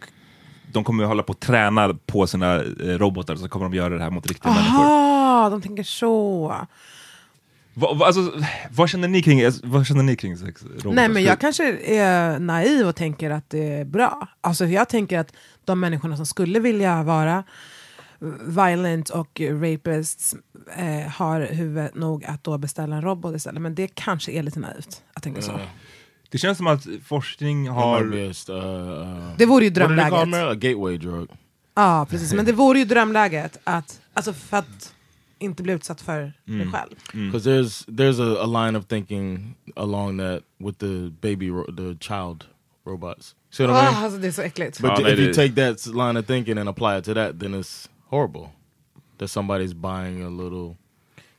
de 0.73 0.83
kommer 0.83 1.03
hålla 1.03 1.23
på 1.23 1.33
och 1.33 1.39
träna 1.39 1.93
på 2.05 2.27
sina 2.27 2.55
eh, 2.55 2.61
robotar 2.85 3.35
så 3.35 3.49
kommer 3.49 3.65
de 3.65 3.75
göra 3.75 3.97
det 3.97 4.03
här 4.03 4.09
mot 4.09 4.27
riktiga 4.27 4.53
människor. 4.53 4.83
Aha, 4.83 5.49
de 5.49 5.61
tänker 5.61 5.83
så. 5.83 6.47
Va, 7.73 7.93
va, 7.93 8.05
alltså, 8.05 8.31
vad 8.69 8.89
känner 8.89 9.07
ni 9.07 9.21
kring, 9.21 9.41
vad 9.63 9.87
känner 9.87 10.03
ni 10.03 10.15
kring 10.15 10.37
sexrobotar? 10.37 10.91
Nej 10.91 11.09
men 11.09 11.23
jag 11.23 11.39
kanske 11.39 11.77
är 11.77 12.39
naiv 12.39 12.87
och 12.87 12.95
tänker 12.95 13.29
att 13.29 13.49
det 13.49 13.73
är 13.73 13.85
bra. 13.85 14.27
Alltså 14.41 14.65
jag 14.65 14.89
tänker 14.89 15.19
att 15.19 15.33
de 15.65 15.79
människorna 15.79 16.17
som 16.17 16.25
skulle 16.25 16.59
vilja 16.59 17.03
vara 17.03 17.43
violent 18.47 19.09
och 19.09 19.41
rapists 19.41 20.35
eh, 20.77 21.11
har 21.11 21.41
huvud 21.41 21.95
nog 21.95 22.25
att 22.25 22.43
då 22.43 22.57
beställa 22.57 22.95
en 22.95 23.01
robot 23.01 23.35
istället. 23.35 23.61
Men 23.61 23.75
det 23.75 23.87
kanske 23.87 24.31
är 24.31 24.43
lite 24.43 24.59
naivt 24.59 25.01
att 25.13 25.23
tänka 25.23 25.41
så. 25.41 25.59
Det 26.33 26.39
känns 26.39 26.57
som 26.57 26.67
att 26.67 26.87
forskning 27.05 27.69
har... 27.69 28.03
be 28.03 28.27
a 28.27 28.29
st- 28.29 28.51
uh, 28.53 28.57
uh, 28.59 29.37
Det 29.37 29.45
vore 29.45 29.63
ju 29.65 29.69
what 29.69 29.75
drömläget. 29.75 30.33
A 30.33 30.53
gateway 30.53 30.97
drug. 30.97 31.29
Ja 31.75 32.07
precis, 32.09 32.33
men 32.33 32.45
det 32.45 32.51
vore 32.51 32.79
ju 32.79 32.85
drömläget 32.85 33.57
att, 33.63 34.01
alltså 34.13 34.33
för 34.33 34.57
att 34.57 34.93
inte 35.39 35.63
bli 35.63 35.73
utsatt 35.73 36.01
för 36.01 36.33
dig 36.45 36.71
själv. 36.71 36.89
Because 37.31 37.49
there's 37.49 37.87
there's 37.87 38.19
a, 38.21 38.43
a 38.43 38.45
line 38.65 38.75
of 38.75 38.85
thinking 38.87 39.55
along 39.75 40.17
that 40.17 40.43
with 40.57 40.79
the 40.79 41.09
baby 41.21 41.49
ro- 41.49 41.75
the 41.77 41.97
child 41.99 42.43
robots. 42.87 43.35
See 43.51 43.67
what 43.67 43.69
I 43.69 43.83
mean? 43.83 43.95
Ah, 43.95 44.03
alltså 44.05 44.19
det 44.19 44.27
är 44.27 44.31
så 44.31 44.41
äckligt. 44.41 44.79
But 44.79 44.91
Oh, 44.99 45.09
if 45.09 45.19
you 45.19 45.33
take 45.33 45.55
that 45.55 45.85
line 45.85 46.19
of 46.19 46.25
thinking 46.25 46.57
and 46.57 46.69
apply 46.69 46.97
it 46.97 47.05
to 47.05 47.13
that, 47.13 47.39
then 47.39 47.53
it's 47.61 47.89
horrible. 48.09 48.49
That 49.17 49.29
somebody's 49.29 49.73
buying 49.73 50.23
a 50.23 50.29
little 50.43 50.75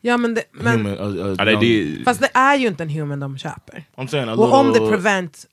Ja 0.06 0.16
men, 0.16 0.34
det, 0.34 0.44
men 0.52 0.86
human. 0.86 0.98
A, 0.98 1.32
a 1.32 1.52
Ja, 1.52 1.60
det, 1.60 2.04
fast 2.04 2.20
det 2.20 2.30
är 2.34 2.56
ju 2.56 2.66
inte 2.66 2.82
en 2.82 2.88
human 2.90 3.20
de 3.20 3.38
köper. 3.38 3.84
I'm 3.96 4.06
saying 4.06 4.28
Och 4.28 4.52
om 4.52 4.72
det 4.72 4.78
prevent 4.78 5.46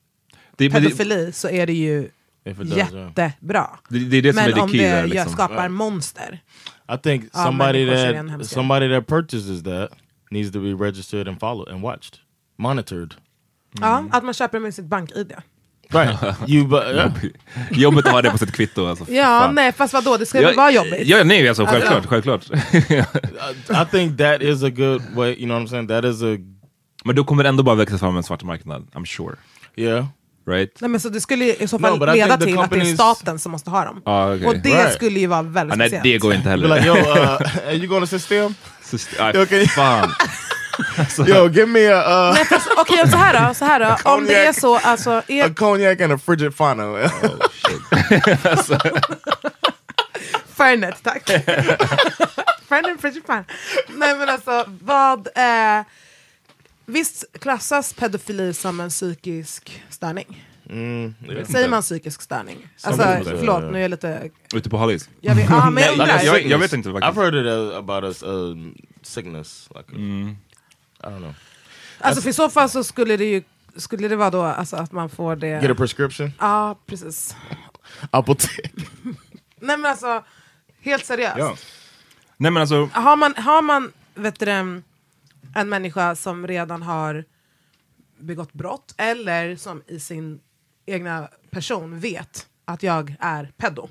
det, 0.58 0.70
men 0.70 0.84
det, 0.84 0.90
pedofili 0.90 1.32
så 1.32 1.50
är 1.50 1.68
det 1.68 1.74
ju 1.74 2.10
does, 2.44 2.78
yeah. 2.78 3.12
jättebra. 3.18 3.70
det, 3.90 4.00
det 4.00 4.18
är 4.18 4.22
det 4.22 4.34
som 4.34 4.40
är 4.40 4.48
Men 4.48 4.56
det 4.56 4.62
om 4.62 4.70
key 4.70 4.78
det 4.78 4.90
där, 4.90 4.98
gör, 4.98 5.08
liksom. 5.08 5.32
skapar 5.32 5.70
monster. 5.70 6.40
I 6.94 6.98
think 7.04 7.34
somebody 7.34 7.86
that 7.86 8.46
somebody 8.46 8.96
that 8.96 9.08
purchases 9.08 9.64
that 9.64 9.90
needs 10.32 10.52
to 10.52 10.60
be 10.60 10.86
registered 10.86 11.28
and 11.28 11.40
followed 11.40 11.74
and 11.74 11.82
watched, 11.82 12.20
monitored. 12.58 13.16
Ja, 13.82 14.06
att 14.12 14.24
man 14.24 14.34
köper 14.34 14.60
med 14.60 14.74
sitt 14.74 14.86
bank-id. 14.86 15.34
Right? 15.93 16.17
you, 16.47 16.67
but 16.67 16.84
yeah. 16.95 17.12
Jobbigt 17.71 18.06
att 18.06 18.12
ha 18.12 18.21
det 18.21 18.32
på 18.32 18.38
sitt 18.38 18.51
kvitto. 18.51 18.88
Alltså. 18.88 19.06
Ja, 19.12 19.23
Fan. 19.23 19.56
nej 19.56 19.71
fast 19.71 19.93
vadå, 19.93 20.17
det 20.17 20.25
ska 20.25 20.41
väl 20.41 20.56
vara 20.56 20.71
jobbigt? 20.71 21.08
Ja, 21.08 21.23
nej, 21.23 21.47
alltså, 21.49 21.65
självklart. 21.65 22.06
självklart. 22.06 22.45
I 23.69 23.86
think 23.91 24.17
that 24.17 24.41
is 24.41 24.63
a 24.63 24.69
good 24.69 25.01
way. 25.15 25.30
You 25.32 25.45
know 25.45 25.60
what 25.60 25.67
I'm 25.67 25.69
saying? 25.69 25.88
That 25.88 26.06
is 26.06 26.21
a 26.23 26.38
Men 27.06 27.15
då 27.15 27.23
kommer 27.23 27.43
det 27.43 27.49
ändå 27.49 27.63
bara 27.63 27.75
växa 27.75 27.97
fram 27.97 28.17
en 28.17 28.23
svart 28.23 28.43
marknad, 28.43 28.88
I'm 28.93 29.06
sure. 29.06 29.36
yeah. 29.75 30.06
Right? 30.47 30.77
Nej, 30.82 30.89
men 30.89 30.99
så 30.99 31.10
det 31.10 31.21
skulle 31.21 31.45
ju 31.45 31.54
i 31.56 31.67
så 31.67 31.77
No, 31.77 31.88
fall 31.88 32.10
I 32.10 32.19
leda 32.19 32.38
till 32.38 32.58
att 32.60 32.69
det 32.71 32.77
är 32.77 32.82
companies- 32.84 32.93
staten 32.95 33.39
som 33.39 33.51
måste 33.51 33.69
ha 33.69 33.86
dem. 33.86 34.01
Ah, 34.06 34.34
okay. 34.34 34.47
Och 34.47 34.56
det 34.58 34.69
Right. 34.69 34.93
skulle 34.93 35.19
ju 35.19 35.27
vara 35.27 35.41
väldigt 35.41 35.73
ah, 35.73 35.75
nej, 35.77 35.88
speciellt. 35.89 36.04
det 36.04 36.17
går 36.17 36.34
inte 36.34 36.49
heller. 36.49 36.75
like, 36.75 36.88
yo, 36.88 36.93
uh, 36.95 37.27
are 37.67 37.73
you 37.75 37.88
going 37.88 38.01
to 38.01 38.08
system? 38.08 38.56
Syst- 38.84 39.19
aj, 39.19 39.36
Yo, 39.36 39.45
can 39.45 39.58
you- 39.58 39.67
fan. 39.67 40.10
Yo, 41.28 41.50
give 41.50 41.65
me 41.65 41.88
a 41.94 42.32
Nej, 42.34 42.46
fast, 42.46 42.67
Okej, 42.78 43.10
så 43.12 43.17
här 43.17 43.48
då. 43.48 43.54
Så 43.54 43.65
här 43.65 43.80
då. 43.80 44.10
Om 44.12 44.26
det 44.26 44.36
är 44.36 44.46
Cognac. 44.46 44.60
så, 44.60 44.78
alltså... 44.78 45.10
uh, 45.10 45.17
a 45.17 45.24
Är, 45.28 45.54
cognac 45.54 46.02
and 46.02 46.13
a 46.13 46.17
frigid 46.17 46.56
fano. 46.56 46.84
Oh, 46.84 47.10
shit. 47.52 47.82
Fernet, 50.56 51.04
tack. 51.04 51.30
Fernet 52.70 53.02
frangipane. 53.02 53.44
Nej 53.89 54.17
men 54.17 54.30
alltså, 54.30 54.65
vad... 54.67 55.28
Eh, 55.36 55.86
visst 56.86 57.26
klassas 57.39 57.94
pedofili 57.94 58.54
som 58.54 58.80
en 58.80 58.89
psykisk 58.89 59.84
störning? 59.89 60.46
Mm. 60.70 61.13
Säger 61.46 61.70
man 61.70 61.82
psykisk 61.82 62.22
störning? 62.22 62.67
Alltså, 62.84 63.04
förlåt, 63.24 63.63
nu 63.63 63.78
är 63.78 63.82
jag 63.82 63.91
lite... 63.91 64.30
Ute 64.56 64.70
på 64.70 64.78
Hallis? 64.78 65.10
Jag 65.22 65.36
vet, 65.36 65.50
men 65.50 65.78
jag 65.78 65.91
undrar. 65.91 66.22
jag, 66.24 66.46
jag 66.46 66.58
vet 66.58 66.74
inte 66.74 66.89
I've 66.89 67.00
faktiskt. 67.00 67.17
heard 67.17 67.36
it 67.36 67.46
uh, 67.46 67.78
about 67.78 68.24
a 68.24 68.26
um, 68.26 68.76
sickness. 69.02 69.70
Like 69.76 69.91
a, 69.91 69.96
I 71.04 71.08
don't 71.08 71.18
know. 71.18 71.34
Alltså 72.00 72.22
för 72.22 72.30
i 72.30 72.34
så 72.34 72.50
fall 72.50 72.70
så 72.70 72.84
skulle 72.84 73.18
det 73.18 73.26
ju 73.26 73.44
skulle 73.76 74.08
det 74.08 74.16
vara 74.16 74.30
då 74.30 74.42
alltså, 74.42 74.76
att 74.76 74.92
man 74.92 75.10
får 75.10 75.36
det... 75.36 75.62
Get 75.62 75.72
a 75.72 75.76
prescription. 75.76 76.32
Ja, 76.40 76.80
precis. 76.86 77.36
Apotek. 78.12 78.74
Nej 79.60 79.78
men 79.78 79.86
alltså, 79.86 80.24
helt 80.82 81.06
seriöst. 81.06 81.38
Ja. 81.38 81.56
Nej 82.38 82.52
men 82.52 82.62
alltså, 82.62 82.90
Har 82.94 83.16
man, 83.16 83.34
har 83.38 83.62
man 83.62 83.92
vet 84.16 84.40
du, 84.40 84.52
en 85.56 85.70
människa 85.70 86.16
som 86.16 86.48
redan 86.48 86.82
har 86.82 87.26
begått 88.18 88.54
brott 88.54 88.94
eller 88.98 89.56
som 89.56 89.84
i 89.88 90.00
sin 90.00 90.40
egna 90.86 91.30
person 91.50 92.00
vet 92.00 92.48
att 92.66 92.84
jag 92.84 93.16
är 93.20 93.52
pedo 93.58 93.90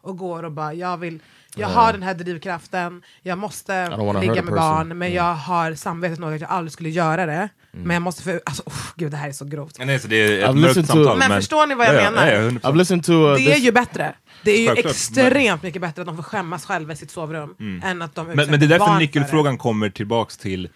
och 0.00 0.18
går 0.18 0.42
och 0.42 0.52
bara, 0.52 0.74
jag 0.74 0.96
vill 0.96 1.22
jag 1.56 1.68
har 1.68 1.92
den 1.92 2.02
här 2.02 2.14
drivkraften, 2.14 3.02
jag 3.22 3.38
måste 3.38 3.88
ligga 4.20 4.42
med 4.42 4.54
barn 4.54 4.98
men 4.98 5.12
jag 5.12 5.34
har 5.34 5.74
samvetet 5.74 6.18
nog 6.18 6.34
att 6.34 6.40
jag 6.40 6.50
aldrig 6.50 6.72
skulle 6.72 6.90
göra 6.90 7.26
det. 7.26 7.48
Men 7.72 7.90
jag 7.94 8.02
måste 8.02 8.22
för, 8.22 8.40
alltså, 8.46 8.62
uff, 8.66 8.94
gud 8.96 9.10
det 9.10 9.16
här 9.16 9.28
är 9.28 9.32
så 9.32 9.44
grovt. 9.44 9.78
nej, 9.78 9.98
så 9.98 10.08
det 10.08 10.16
är 10.16 10.48
ett 10.48 10.56
mörkt 10.56 10.76
listened 10.76 10.84
to- 10.84 10.92
samtal. 11.04 11.18
Men 11.18 11.30
förstår 11.30 11.66
ni 11.66 11.74
vad 11.74 11.86
jag 11.86 11.94
ja, 11.94 12.00
ja, 12.00 12.10
menar? 12.10 12.26
Ja, 12.26 12.32
ja, 12.42 12.48
100%. 12.50 12.60
I've 12.60 12.76
listened 12.76 13.04
to 13.04 13.12
uh, 13.12 13.34
Det 13.34 13.52
är 13.52 13.58
ju 13.58 13.72
bättre. 13.72 14.14
Det 14.44 14.50
är 14.50 14.60
ju 14.60 14.66
Självklart, 14.66 14.90
extremt 14.92 15.62
mycket 15.62 15.82
bättre 15.82 16.02
att 16.02 16.06
de 16.06 16.16
får 16.16 16.22
skämmas 16.22 16.64
själva 16.66 16.92
i 16.92 16.96
sitt 16.96 17.10
sovrum 17.10 17.80
än 17.84 18.02
att 18.02 18.14
de 18.14 18.26
men, 18.26 18.36
men 18.50 18.60
det 18.60 18.66
är 18.66 18.68
därför 18.68 18.86
för 18.86 18.98
nyckelfrågan 18.98 19.58
kommer 19.58 19.90
tillbaks 19.90 20.36
till, 20.36 20.68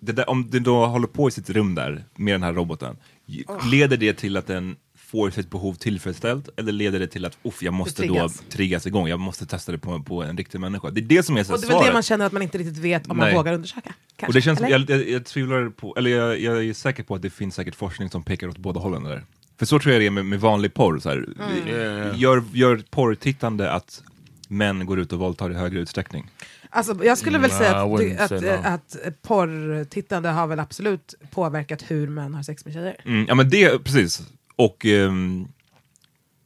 det 0.00 0.12
där, 0.12 0.30
om 0.30 0.50
du 0.50 0.60
då 0.60 0.86
håller 0.86 1.06
på 1.06 1.28
i 1.28 1.30
sitt 1.30 1.50
rum 1.50 1.74
där 1.74 2.04
med 2.16 2.34
den 2.34 2.42
här 2.42 2.52
roboten, 2.52 2.96
j- 3.26 3.44
leder 3.70 3.96
det 3.96 4.12
till 4.14 4.36
att 4.36 4.46
den 4.46 4.76
får 5.06 5.30
sitt 5.30 5.50
behov 5.50 5.74
tillfredsställt 5.74 6.48
eller 6.56 6.72
leder 6.72 6.98
det 6.98 7.06
till 7.06 7.24
att 7.24 7.38
uff, 7.42 7.62
jag 7.62 7.74
måste 7.74 8.02
då 8.02 8.08
triggas. 8.08 8.42
triggas 8.48 8.86
igång, 8.86 9.08
jag 9.08 9.20
måste 9.20 9.46
testa 9.46 9.72
det 9.72 9.78
på, 9.78 10.02
på 10.02 10.22
en 10.22 10.36
riktig 10.36 10.60
människa. 10.60 10.90
Det 10.90 11.00
är 11.00 11.02
det 11.02 11.22
som 11.22 11.36
är 11.36 11.44
så 11.44 11.54
Och 11.54 11.60
det 11.60 11.66
är 11.66 11.72
väl 11.72 11.86
det 11.86 11.92
man 11.92 12.02
känner 12.02 12.26
att 12.26 12.32
man 12.32 12.42
inte 12.42 12.58
riktigt 12.58 12.78
vet 12.78 13.10
om 13.10 13.16
man 13.16 13.26
Nej. 13.26 13.36
vågar 13.36 13.52
undersöka. 13.52 13.94
Kanske. 14.16 14.26
Och 14.26 14.32
det 14.32 14.42
känns, 14.42 14.60
Eller? 14.60 14.70
jag, 14.70 14.90
jag, 14.90 15.08
jag 15.08 15.24
tvivlar 15.24 15.68
på, 15.68 15.94
eller 15.98 16.10
jag, 16.10 16.40
jag 16.40 16.64
är 16.64 16.74
säker 16.74 17.02
på 17.02 17.14
att 17.14 17.22
det 17.22 17.30
finns 17.30 17.54
säkert 17.54 17.74
forskning 17.74 18.10
som 18.10 18.22
pekar 18.22 18.48
åt 18.48 18.58
båda 18.58 18.80
hållen 18.80 19.04
där. 19.04 19.24
För 19.58 19.66
så 19.66 19.78
tror 19.78 19.92
jag 19.92 20.02
det 20.02 20.06
är 20.06 20.10
med, 20.10 20.26
med 20.26 20.40
vanlig 20.40 20.74
porr. 20.74 20.98
Så 20.98 21.08
här. 21.08 21.28
Mm. 21.38 22.16
Gör, 22.16 22.42
gör 22.52 22.82
porrtittande 22.90 23.70
att 23.70 24.02
män 24.48 24.86
går 24.86 24.98
ut 25.00 25.12
och 25.12 25.18
våldtar 25.18 25.50
i 25.50 25.54
högre 25.54 25.80
utsträckning. 25.80 26.30
Alltså, 26.70 27.04
jag 27.04 27.18
skulle 27.18 27.38
väl 27.38 27.50
Mm, 27.50 27.58
säga 27.62 27.76
att, 27.76 27.88
wouldn't 27.88 28.18
att, 28.18 28.64
att, 28.66 29.06
att 29.06 29.22
porrtittande 29.22 30.28
har 30.28 30.46
väl 30.46 30.60
absolut 30.60 31.14
påverkat 31.30 31.84
hur 31.90 32.08
män 32.08 32.34
har 32.34 32.42
sex 32.42 32.64
med 32.64 32.74
tjejer. 32.74 32.96
Mm, 33.04 33.24
ja 33.28 33.34
men 33.34 33.50
det, 33.50 33.84
precis. 33.84 34.22
Och 34.58 34.86
ehm, 34.86 35.48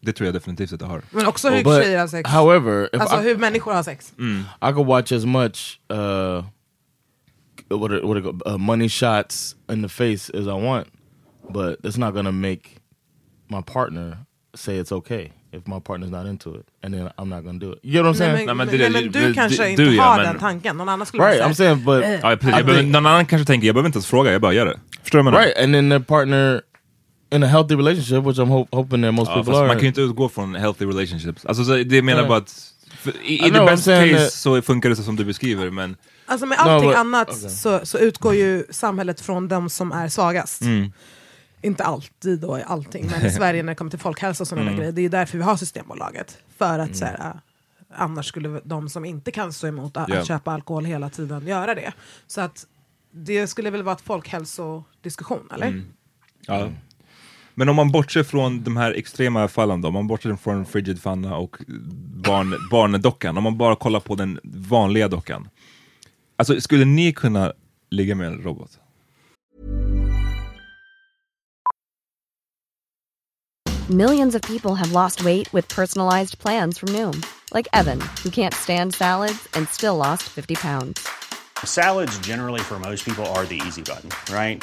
det 0.00 0.12
tror 0.12 0.24
jag 0.26 0.34
definitivt 0.34 0.72
att 0.72 0.78
det 0.78 0.86
har. 0.86 1.02
Men 1.10 1.26
också 1.26 1.50
hur 1.50 1.64
But, 1.64 1.82
tjejer 1.84 1.98
har 1.98 2.06
sex. 2.06 2.30
however, 2.30 2.88
alltså 3.00 3.20
I, 3.20 3.22
hur 3.22 3.36
människor 3.36 3.72
har 3.72 3.82
sex. 3.82 4.12
I 4.62 4.72
could 4.72 4.86
watch 4.86 5.12
as 5.12 5.24
much 5.24 5.80
uh, 5.92 6.44
what 7.78 7.92
it, 7.92 8.04
what 8.04 8.22
go- 8.22 8.38
uh, 8.46 8.58
money 8.58 8.88
shots 8.88 9.56
in 9.72 9.82
the 9.82 9.88
face 9.88 10.30
as 10.34 10.46
I 10.46 10.66
want, 10.66 10.86
but 11.54 11.80
it's 11.82 11.98
not 11.98 12.14
gonna 12.14 12.32
make 12.32 12.60
my 13.48 13.62
partner 13.62 14.16
say 14.54 14.80
it's 14.80 14.92
okay 14.92 15.32
if 15.52 15.66
my 15.66 15.80
partner's 15.80 16.10
not 16.10 16.26
into 16.26 16.54
it, 16.54 16.66
and 16.82 16.94
then 16.94 17.10
I'm 17.18 17.28
not 17.28 17.44
gonna 17.44 17.58
do 17.58 17.72
it. 17.72 17.78
You 17.82 17.92
get 17.92 18.02
what 18.04 18.14
I'm 18.14 18.18
saying? 18.18 18.34
Nej, 18.34 18.46
men, 18.46 18.56
men 18.56 18.66
men, 18.66 18.78
det- 18.78 18.88
nej, 18.90 19.02
men 19.02 19.12
det- 19.12 19.26
du 19.28 19.34
kanske 19.34 19.62
det- 19.62 19.70
inte 19.70 19.82
du, 19.84 19.96
ja, 19.96 20.02
har 20.02 20.16
men- 20.16 20.26
den 20.26 20.38
tanken, 20.38 20.76
någon 20.76 20.88
annan 20.88 21.06
skulle 21.06 21.22
right, 21.24 21.36
säga. 21.36 21.48
I'm 21.48 21.54
saying, 21.54 21.84
but. 21.84 22.04
Ja, 22.22 22.36
precis. 22.36 22.48
I 22.54 22.56
Jag 22.58 22.66
behöver, 22.66 22.82
någon 22.88 23.06
annan 23.06 23.26
kanske 23.26 23.46
tänker, 23.46 23.66
jag 23.66 23.74
behöver 23.74 23.88
inte 23.88 23.96
ens 23.96 24.06
fråga, 24.06 24.32
jag 24.32 24.40
bara 24.40 24.52
gör 24.52 24.66
det. 24.66 24.80
Förstår 25.02 25.18
du 25.18 25.22
vad 25.24 25.32
jag 25.34 25.38
menar? 25.38 25.46
right, 25.46 25.64
and 25.64 25.74
then 25.74 25.90
their 25.90 25.98
partner 26.00 26.62
in 27.30 27.42
a 27.42 27.46
healthy 27.46 27.74
relationship, 27.74 28.24
which 28.26 28.38
I'm 28.38 28.48
ho- 28.50 28.68
hoping 28.72 29.02
that 29.02 29.14
most 29.14 29.28
Ja, 29.30 29.34
people 29.36 29.58
are. 29.58 29.66
man 29.66 29.76
kan 29.76 29.82
ju 29.82 29.88
inte 29.88 30.00
utgå 30.00 30.28
från 30.28 30.54
healthy 30.54 30.84
relationships. 30.86 31.46
Alltså, 31.46 31.64
så, 31.64 31.76
det 31.76 32.02
menar 32.02 32.28
bara 32.28 32.38
att 32.38 32.72
i, 33.24 33.38
the 33.38 33.50
best 33.50 33.84
case 33.84 34.04
that- 34.06 34.28
så 34.30 34.62
funkar 34.62 34.88
det 34.90 34.96
så 34.96 35.02
som 35.02 35.16
du 35.16 35.24
beskriver, 35.24 35.70
men 35.70 35.96
Alltså 36.26 36.46
med 36.46 36.58
allting 36.58 36.90
but- 36.90 36.94
annat 36.96 37.28
okay. 37.28 37.48
så, 37.50 37.80
så 37.86 37.98
utgår 37.98 38.34
ju 38.34 38.64
samhället 38.70 39.20
från 39.20 39.48
de 39.48 39.70
som 39.70 39.92
är 39.92 40.08
svagast. 40.08 40.62
Mm. 40.62 40.92
Inte 41.62 41.84
alltid 41.84 42.40
då 42.40 42.58
i 42.58 42.62
allting, 42.66 43.10
men 43.10 43.26
i 43.26 43.30
Sverige 43.36 43.62
när 43.62 43.72
det 43.72 43.76
kommer 43.76 43.90
till 43.90 44.00
folkhälsa 44.00 44.42
och 44.44 44.48
sådana 44.48 44.62
Mm. 44.62 44.74
där 44.74 44.78
grejer. 44.80 44.92
Det 44.92 45.00
är 45.00 45.02
ju 45.02 45.08
därför 45.08 45.38
vi 45.38 45.44
har 45.44 45.56
Systembolaget. 45.56 46.38
För 46.58 46.78
att 46.78 46.96
så 46.96 47.04
här, 47.04 47.18
äh, 47.20 47.36
annars 47.94 48.26
skulle 48.26 48.60
de 48.64 48.88
som 48.88 49.04
inte 49.04 49.30
kan 49.30 49.52
stå 49.52 49.66
emot 49.66 49.96
att, 49.96 50.12
att 50.12 50.26
köpa 50.26 50.52
alkohol 50.52 50.84
hela 50.84 51.10
tiden 51.10 51.46
göra 51.46 51.74
det. 51.74 51.92
Så 52.26 52.40
att 52.40 52.66
det 53.12 53.46
skulle 53.46 53.70
väl 53.70 53.82
vara 53.82 53.94
ett 53.96 54.00
folkhälsodiskussion, 54.00 55.48
eller? 55.54 55.66
Mm. 55.66 55.84
Ja. 56.46 56.68
Men 57.54 57.68
om 57.68 57.76
man 57.76 57.90
bortser 57.90 58.22
från 58.22 58.62
de 58.62 58.76
här 58.76 58.92
extrema 58.92 59.48
fallen 59.48 59.80
då, 59.80 59.88
om 59.88 59.94
man 59.94 60.06
bortser 60.06 60.36
från 60.36 60.66
Frigid 60.66 61.02
Fanna 61.02 61.36
och 61.36 61.56
barn, 62.24 62.54
barndockan, 62.70 63.38
om 63.38 63.44
man 63.44 63.58
bara 63.58 63.76
kollar 63.76 64.00
på 64.00 64.14
den 64.14 64.40
vanliga 64.44 65.08
dockan. 65.08 65.48
Alltså 66.36 66.60
skulle 66.60 66.84
ni 66.84 67.12
kunna 67.12 67.52
ligga 67.90 68.14
med 68.14 68.26
en 68.26 68.42
robot? 68.42 68.78
Millions 73.90 74.34
of 74.36 74.42
people 74.42 74.76
have 74.76 74.92
lost 74.92 75.24
weight 75.24 75.52
with 75.52 75.74
personalized 75.74 76.38
plans 76.38 76.78
from 76.78 76.88
Noom, 76.90 77.24
like 77.52 77.66
Evan, 77.72 78.00
who 78.22 78.30
can't 78.30 78.54
stand 78.54 78.94
salads 78.94 79.48
and 79.54 79.68
still 79.68 79.96
lost 79.96 80.22
50 80.22 80.54
pounds. 80.54 81.08
Salads, 81.64 82.16
generally, 82.20 82.60
for 82.60 82.78
most 82.78 83.04
people, 83.04 83.26
are 83.26 83.44
the 83.46 83.60
easy 83.66 83.82
button, 83.82 84.10
right? 84.32 84.62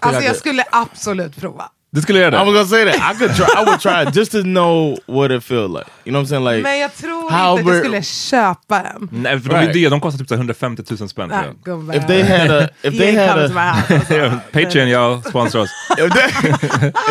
Alltså 0.00 0.22
jag 0.22 0.36
skulle 0.36 0.64
absolut 0.72 1.36
prova. 1.40 1.64
Du 1.94 2.00
skulle 2.02 2.18
göra 2.18 2.34
I 2.34 2.38
was 2.38 2.46
det? 2.46 2.52
gonna 2.52 2.64
say 2.66 2.84
that 3.00 3.14
I 3.14 3.18
could 3.18 3.36
try. 3.36 3.46
I 3.62 3.64
would 3.66 3.80
try 3.80 4.20
just 4.20 4.32
to 4.32 4.42
know 4.42 4.98
what 5.06 5.30
it 5.30 5.44
feel 5.44 5.68
like. 5.68 5.84
You 6.04 6.12
know 6.12 6.14
what 6.22 6.26
I'm 6.26 6.28
saying? 6.28 6.44
Like 6.44 6.62
Men 6.62 6.78
jag 6.78 6.94
tror 6.96 7.30
how 7.30 7.58
inte 7.58 7.70
att 7.70 7.76
we're- 7.76 7.80
skulle 7.80 8.02
köpa 8.02 8.80
en. 8.80 9.08
Nej, 9.12 9.40
för 9.40 9.48
de 9.48 9.54
är 9.54 9.60
Right. 9.60 9.72
dyra, 9.72 9.90
de 9.90 10.00
kostar 10.00 10.18
typ 10.18 10.28
så 10.28 10.34
här 10.34 10.38
150 10.38 10.82
000 11.00 11.08
spänn 11.08 11.32
gubbe. 11.64 11.96
if 11.96 12.06
they 12.06 12.22
had 12.22 12.50
a 12.50 12.68
if 12.82 12.98
they 12.98 13.16
had 13.16 13.38
a 13.56 14.40
Patreon, 14.52 14.88
ja, 14.88 15.22
sponsra 15.28 15.60
oss. 15.60 15.70
if 15.98 16.12
they, 16.14 16.50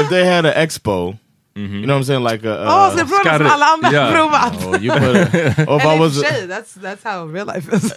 if 0.03 0.09
they 0.09 0.23
had 0.35 0.45
an 0.45 0.53
expo 0.53 1.17
You 1.53 1.67
know 1.85 1.95
what 1.95 1.99
I'm 1.99 2.03
saying? 2.05 2.23
Like 2.23 2.45
a. 2.45 2.65
Åh, 2.67 2.87
Uh, 2.87 2.91
ska 2.91 2.99
jag 2.99 3.07
prova 3.07 3.23
som 3.23 3.25
skarrig. 3.25 3.47
alla 3.51 3.65
andra 3.65 3.91
Ja. 3.91 4.01
har 4.01 4.11
provat? 4.11 4.65
oh, 4.65 4.83
you 4.83 4.99
put 4.99 5.03
a, 5.59 5.65
or 5.67 5.77
if 5.77 5.85
I 5.85 5.87
Eller 5.87 5.95
i 5.95 5.99
was 5.99 6.23
för 6.23 6.47
that's, 6.47 6.73
that's 6.75 7.03
how 7.03 7.25
real 7.27 7.45
life 7.45 7.73
is. 7.75 7.81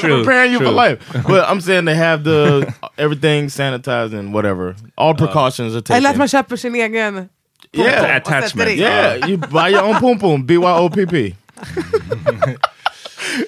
True, 0.00 0.24
preparing 0.24 0.52
you 0.54 0.60
for 0.60 0.72
life. 0.72 0.98
But 1.28 1.44
I'm 1.48 1.60
saying 1.60 1.84
they 1.84 1.94
have 1.96 2.24
the 2.24 2.72
everything 2.98 3.48
sanitized 3.50 4.14
and 4.18 4.32
whatever. 4.34 4.74
All 4.96 5.14
precautions 5.14 5.74
are 5.74 5.80
taken. 5.82 5.96
Eller 5.96 6.10
att 6.10 6.16
man 6.16 6.28
köper 6.28 6.56
sin 6.56 6.74
egen 6.74 7.28
yeah, 7.72 8.16
attachment. 8.16 8.70
yeah. 8.76 9.26
You 9.28 9.36
buy 9.36 9.68
your 9.68 9.82
own 9.82 10.00
pum 10.00 10.18
pum. 10.18 10.46
B 10.46 10.56
Y 10.58 10.72
O 10.72 10.88
P 10.88 11.06
P. 11.06 11.34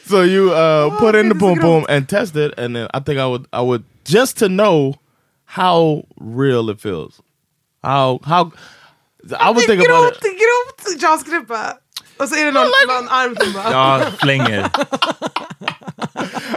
So 0.05 0.23
you 0.23 0.53
uh, 0.53 0.91
put 0.99 1.15
in 1.15 1.29
the 1.29 1.35
det 1.35 1.39
är 1.39 1.41
pum 1.41 1.59
pum 1.59 1.87
and 1.89 2.09
test 2.09 2.37
it, 2.37 2.53
and 2.59 2.77
then 2.77 2.87
I 2.93 3.01
think 3.01 3.19
I 3.19 3.27
would 3.27 3.47
I 3.53 3.63
would 3.63 3.85
just 4.05 4.37
to 4.39 4.49
know 4.49 4.95
how 5.47 6.05
real 6.21 6.69
it 6.71 6.81
feels. 6.81 7.21
How 7.83 8.21
how 8.23 8.53
I 9.23 9.25
was 9.25 9.31
Det 9.31 9.37
är 9.37 9.55
thinking 9.55 9.91
about 9.91 10.13
grovt, 10.13 10.23
det 10.23 10.29
är 10.29 10.39
grovt 10.39 11.03
JAS-gruppa. 11.03 11.77
Och 12.19 12.29
så 12.29 12.35
är 12.35 12.45
det 12.45 12.51
någon, 12.53 12.71
någon 12.89 13.09
arm 13.09 13.37
som 13.41 13.53
bara... 13.53 13.71
Ja, 13.71 14.11
flänger. 14.21 14.71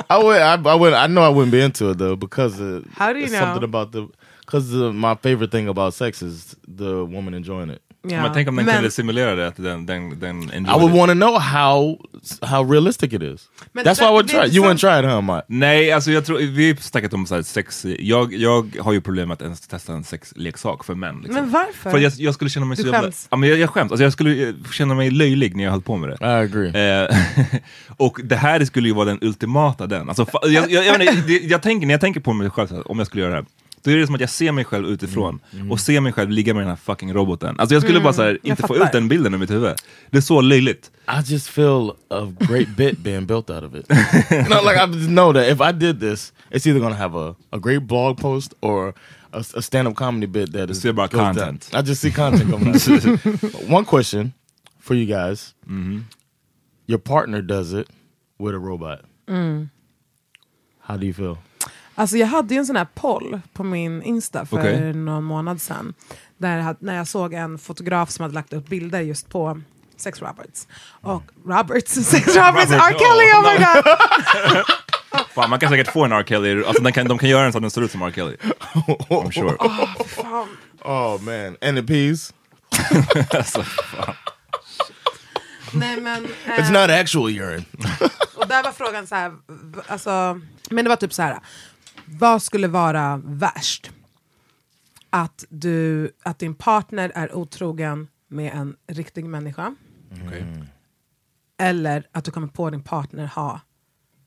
I 0.10 0.18
would. 0.22 0.38
I, 0.38 0.70
I 0.70 0.78
would. 0.78 0.94
I 0.94 1.08
know 1.08 1.24
I 1.24 1.34
wouldn't 1.34 1.52
be 1.52 1.66
into 1.66 1.92
it 1.92 1.98
though 1.98 2.16
because 2.16 2.58
How 2.98 3.14
do 3.14 3.20
you 3.20 3.26
it's 3.26 3.32
know? 3.32 3.40
something 3.40 3.64
about 3.64 3.92
the 3.92 4.08
because 4.46 4.74
my 4.94 5.16
favorite 5.16 5.52
thing 5.52 5.68
about 5.68 5.94
sex 5.94 6.22
is 6.22 6.56
the 6.68 7.06
woman 7.06 7.34
enjoying 7.34 7.70
it. 7.70 7.82
Ja. 8.08 8.22
Men 8.22 8.34
tänk 8.34 8.50
om 8.50 8.56
den 8.56 8.66
Men- 8.66 8.76
kunde 8.76 8.92
simulera 8.92 9.36
det, 9.36 9.54
den, 9.56 9.86
den, 9.86 10.20
den 10.20 10.44
I 10.44 10.80
would 10.80 10.92
want 10.92 11.10
to 11.10 11.16
know 11.16 11.39
how 11.39 11.98
how 12.42 12.72
realistic 12.72 13.13
it 13.13 13.22
is. 13.22 13.50
Men 13.72 13.86
That's 13.86 14.00
why 14.00 14.06
I 14.06 14.12
would 14.12 14.26
det 14.28 14.32
try. 14.34 14.58
You 14.58 14.66
wouldn't 14.66 14.78
try 14.78 15.00
it, 15.00 15.13
huh, 15.13 15.22
Matt? 15.22 15.46
Nej, 15.48 15.92
alltså 15.92 16.12
jag 16.12 16.26
tror, 16.26 16.38
vi 16.38 16.68
har 16.68 16.76
snackat 16.76 17.13
om 17.13 17.26
så 17.26 17.36
här 17.36 17.42
sex, 17.42 17.86
jag, 18.00 18.34
jag 18.34 18.76
har 18.80 18.94
ju 18.94 19.02
problem 19.02 19.28
med 19.28 19.34
att 19.36 19.42
ens 19.42 19.62
testa 19.62 19.94
en 19.94 20.04
sexleksak 20.04 20.84
för 20.86 20.96
män. 20.96 21.16
Liksom. 21.16 21.36
Men 21.36 21.52
varför? 21.52 21.92
För 21.92 21.98
jag, 21.98 22.13
jag 22.18 22.34
skulle 22.34 22.50
känna 22.50 22.66
mig 22.66 22.78
Du 22.78 22.84
så 22.84 22.89
jävla... 22.89 23.12
Ja, 23.30 23.38
men 23.38 23.50
jag, 23.50 23.60
jag 23.60 23.70
skäms, 23.70 23.92
alltså 23.92 24.04
jag 24.04 24.13
skulle 24.13 24.48
eh, 24.50 24.54
känna 24.72 24.96
mig 24.96 25.12
löjlig 25.12 25.56
när 25.56 25.63
jag 25.63 25.72
höll 25.72 25.82
på 25.82 25.98
med 25.98 26.10
det. 26.10 26.18
I 26.22 26.30
agree. 26.30 27.02
Eh, 27.04 27.18
och 27.98 28.20
det 28.24 28.36
här 28.36 28.66
skulle 28.66 28.88
ju 28.88 28.94
vara 28.94 29.06
den 29.06 29.20
ultimata 29.22 29.88
den. 29.88 30.10
Alltså, 30.10 30.26
jag, 30.44 30.72
jag, 30.72 30.86
jag, 30.86 31.18
jag 31.44 31.62
tänker, 31.62 31.88
när 31.88 31.94
jag 31.94 32.02
tänker 32.02 32.20
på 32.20 32.34
mig 32.34 32.50
själv, 32.50 32.68
så 32.68 32.76
här, 32.76 32.92
om 32.92 32.98
jag 32.98 33.08
skulle 33.08 33.24
göra 33.24 33.32
det 33.34 33.38
här, 33.38 33.46
då 33.84 33.91
är 33.91 33.98
det 33.98 34.06
som 34.06 34.15
att 34.15 34.22
jag 34.22 34.30
ser 34.30 34.52
mig 34.52 34.65
själv 34.65 34.88
utifrån 34.88 35.39
och 35.69 35.80
ser 35.80 36.02
mig 36.02 36.12
själv 36.13 36.30
ligga 36.30 36.54
med 36.54 36.62
den 36.62 36.69
här 36.69 36.76
fucking 36.76 37.13
roboten. 37.13 37.56
Alltså 37.60 37.76
jag 37.76 37.84
skulle 37.84 38.00
bara 38.00 38.13
så 38.13 38.22
här, 38.22 38.39
inte 38.43 38.63
få 38.67 38.76
ut 38.78 38.91
den 38.91 39.08
bilden 39.08 39.34
ur 39.34 39.38
mitt 39.38 39.52
huvud. 39.52 39.76
Det 40.10 40.17
är 40.17 40.22
så 40.22 40.41
löjligt. 40.41 40.91
I 41.08 41.32
just 41.32 41.48
feel 41.50 41.91
a 42.10 42.34
great 42.39 42.67
bit 42.78 42.98
being 43.00 43.26
built 43.26 43.50
out 43.50 43.63
of 43.63 43.76
it. 43.76 43.89
no, 44.50 44.62
like 44.63 44.78
I 44.78 44.86
just 44.93 45.08
know 45.10 45.34
that 45.34 45.48
if 45.48 45.62
I 45.62 45.72
did 45.80 46.00
this, 46.00 46.34
it's 46.52 46.67
either 46.67 46.80
gonna 46.80 46.96
have 46.96 47.15
a, 47.19 47.36
a 47.52 47.60
great 47.60 47.82
blog 47.88 48.17
post 48.17 48.54
or 48.62 48.93
a, 49.34 49.43
a 49.56 49.62
stand 49.62 49.88
up 49.88 49.96
comedy 49.96 50.28
bit 50.28 50.52
that 50.54 50.69
is 50.69 50.82
see 50.82 50.89
about 50.89 51.12
goes 51.12 51.19
down. 51.22 51.36
content. 51.36 51.69
I 51.74 51.82
just 51.82 52.02
see 52.02 52.12
content 52.12 52.50
coming 52.52 52.69
out. 52.76 53.67
One 53.69 53.86
question 53.86 54.34
for 54.80 54.96
you 54.96 55.06
guys: 55.06 55.54
Your 56.88 57.00
partner 57.00 57.41
does 57.41 57.74
it 57.74 57.88
with 58.39 58.56
a 58.56 58.60
robot. 58.60 59.02
How 60.80 60.98
do 60.98 61.06
you 61.06 61.13
feel? 61.13 61.38
Alltså 61.96 62.18
jag 62.18 62.28
hade 62.28 62.54
ju 62.54 62.58
en 62.58 62.66
sån 62.66 62.76
här 62.76 62.88
poll 62.94 63.40
på 63.54 63.64
min 63.64 64.04
Insta 64.04 64.46
för 64.46 64.60
Okej. 64.60 64.94
någon 64.94 65.24
månad 65.24 65.62
sedan. 65.62 65.94
Där 66.38 66.76
när 66.80 66.96
jag 66.96 67.08
såg 67.08 67.34
en 67.34 67.58
fotograf 67.58 68.10
som 68.10 68.24
hade 68.24 68.34
lagt 68.34 68.54
upp 68.54 68.68
bilder 68.68 69.02
just 69.02 69.30
på 69.30 69.62
Sex 69.98 70.22
Roberts. 70.22 70.68
Och 71.02 71.24
Roberts, 71.46 71.92
Sex 72.10 72.28
Roberts, 72.28 72.72
Robert, 72.72 72.92
R. 72.92 72.96
Kelly, 73.00 73.26
oh 73.34 73.54
my 73.54 73.66
god! 73.66 74.66
Fan, 75.36 75.50
man 75.50 75.60
kan 75.60 75.70
säkert 75.70 75.92
få 75.94 76.06
en 76.06 76.12
R. 76.12 76.24
Kelly, 76.28 76.64
alltså, 76.64 76.84
den 76.84 76.94
kan, 76.94 77.08
de 77.08 77.18
kan 77.18 77.30
göra 77.30 77.44
den 77.44 77.52
så 77.52 77.58
att 77.58 77.64
den 77.64 77.72
ser 77.72 77.82
ut 77.82 77.92
som 77.92 78.02
R. 78.02 78.12
Kelly. 78.16 78.36
I'm 79.10 79.32
sure. 79.32 79.58
Fan. 80.08 80.48
Oh 80.82 81.22
man, 81.22 81.58
and 81.62 81.78
the 81.78 81.84
peas. 81.84 82.34
alltså, 83.30 83.64
fan. 83.64 84.16
Nej 85.74 86.02
men... 86.02 86.28
It's 86.46 86.76
eh, 86.76 86.82
not 86.82 86.90
actual 86.90 87.30
urine. 87.30 87.66
Och 88.36 88.48
där 88.48 88.64
var 88.64 88.72
frågan 88.72 89.08
så 89.08 89.16
här, 89.16 89.32
alltså, 89.88 90.40
men 90.70 90.86
det 90.86 90.90
var 90.90 90.96
typ 90.96 91.14
så 91.14 91.22
här. 91.22 91.40
Vad 92.06 92.42
skulle 92.42 92.68
vara 92.68 93.22
värst? 93.26 93.92
Att, 95.10 95.46
du, 95.50 96.12
att 96.24 96.40
din 96.40 96.56
partner 96.56 97.12
är 97.16 97.36
otrogen 97.36 98.08
med 98.28 98.54
en 98.54 98.76
riktig 98.88 99.26
människa. 99.26 99.76
Okej. 100.26 100.46
Eller 101.58 102.08
att 102.12 102.26
du 102.26 102.32
kommer 102.32 102.48
på 102.48 102.70
din 102.70 102.84
partner 102.84 103.26
ha 103.28 103.62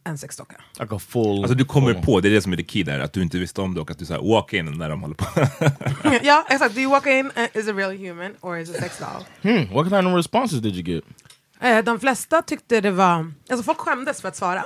en 0.04 0.18
sexdocka. 0.18 0.56
Like 0.80 0.98
full. 0.98 1.38
Alltså 1.38 1.54
du 1.54 1.64
kommer 1.64 1.94
på, 1.94 2.20
det 2.20 2.28
är 2.28 2.32
det 2.32 2.42
som 2.42 2.52
är 2.52 2.56
the 2.56 2.64
key 2.64 2.82
där, 2.82 3.00
att 3.00 3.12
du 3.12 3.22
inte 3.22 3.38
visste 3.38 3.60
om 3.60 3.74
det 3.74 3.80
och 3.80 3.90
att 3.90 3.98
du 3.98 4.04
så 4.06 4.12
här, 4.14 4.20
walk 4.20 4.52
in 4.52 4.78
när 4.78 4.88
de 4.90 5.02
håller 5.02 5.14
på. 5.14 5.26
ja, 6.22 6.46
exakt. 6.50 6.74
Do 6.74 6.80
you 6.80 6.90
walk 6.90 7.06
in, 7.06 7.26
uh, 7.26 7.60
is 7.60 7.68
a 7.68 7.72
real 7.72 7.96
human 7.96 8.34
or 8.40 8.58
is 8.58 8.70
a 8.70 8.72
sex 8.80 8.98
doll? 8.98 9.24
Hmm, 9.42 9.74
what 9.74 9.88
kind 9.88 10.06
of 10.06 10.14
responses 10.14 10.60
did 10.60 10.76
you 10.76 10.82
get? 10.82 11.04
Eh, 11.60 11.84
de 11.84 12.00
flesta 12.00 12.42
tyckte 12.42 12.80
det 12.80 12.90
var... 12.90 13.32
Alltså 13.50 13.62
folk 13.62 13.78
skämdes 13.78 14.20
för 14.20 14.28
att 14.28 14.36
svara. 14.36 14.64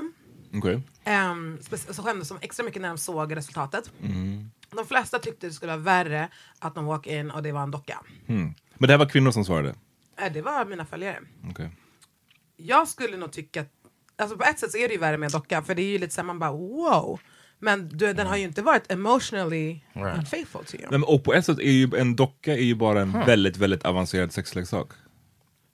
Okej. 0.55 0.83
Um, 1.07 1.59
så 1.95 2.03
skämdes 2.03 2.29
de 2.29 2.39
extra 2.41 2.65
mycket 2.65 2.83
när 2.83 2.89
de 2.89 2.99
såg 2.99 3.37
resultatet. 3.37 3.91
De 4.77 4.87
flesta 4.87 5.19
tyckte 5.19 5.47
det 5.47 5.53
skulle 5.53 5.73
vara 5.73 5.83
värre 5.83 6.29
att 6.59 6.75
de 6.75 6.85
walk 6.85 7.07
in 7.07 7.31
och 7.31 7.43
det 7.43 7.53
var 7.53 7.63
en 7.63 7.71
docka. 7.71 8.01
Hmm. 8.27 8.55
Men 8.75 8.87
det 8.89 8.93
här 8.93 8.99
var 8.99 9.09
kvinnor 9.09 9.31
som 9.31 9.45
svarade? 9.45 9.75
Eh, 10.21 10.33
det 10.33 10.43
var 10.43 10.65
mina 10.65 10.87
följare. 10.87 11.19
Okej. 11.51 11.71
Jag 12.57 12.89
skulle 12.89 13.17
nog 13.17 13.33
tycka 13.33 13.61
att... 13.61 13.69
Alltså 14.17 14.37
på 14.37 14.45
ett 14.45 14.59
sätt 14.59 14.71
så 14.73 14.79
är 14.79 14.89
det 14.89 14.95
ju 14.95 15.01
värre 15.01 15.19
med 15.19 15.27
en 15.27 15.33
docka 15.33 15.63
för 15.63 15.75
det 15.75 15.83
är 15.83 15.87
ju 15.87 15.99
lite 15.99 16.15
såhär 16.15 16.27
man 16.27 16.39
bara 16.39 16.53
wow. 16.53 17.21
Men 17.59 17.89
du, 17.89 18.13
den 18.13 18.27
har 18.27 18.37
ju 18.37 18.45
inte 18.45 18.63
varit 18.63 18.93
emotionally 18.93 19.81
unfaithful 19.95 20.65
to 20.65 20.75
you. 20.75 20.83
Nej, 20.91 20.99
men, 20.99 21.05
och 21.05 21.25
på 21.25 21.35
ett 21.35 21.47
sätt 21.47 21.59
är 21.59 21.71
ju 21.71 21.91
en 21.97 22.17
docka 22.17 22.53
är 22.53 22.63
ju 22.63 22.75
bara 22.75 23.01
en 23.01 23.13
väldigt, 23.13 23.57
väldigt 23.57 23.85
avancerad 23.85 24.33
sexleksak. 24.33 24.89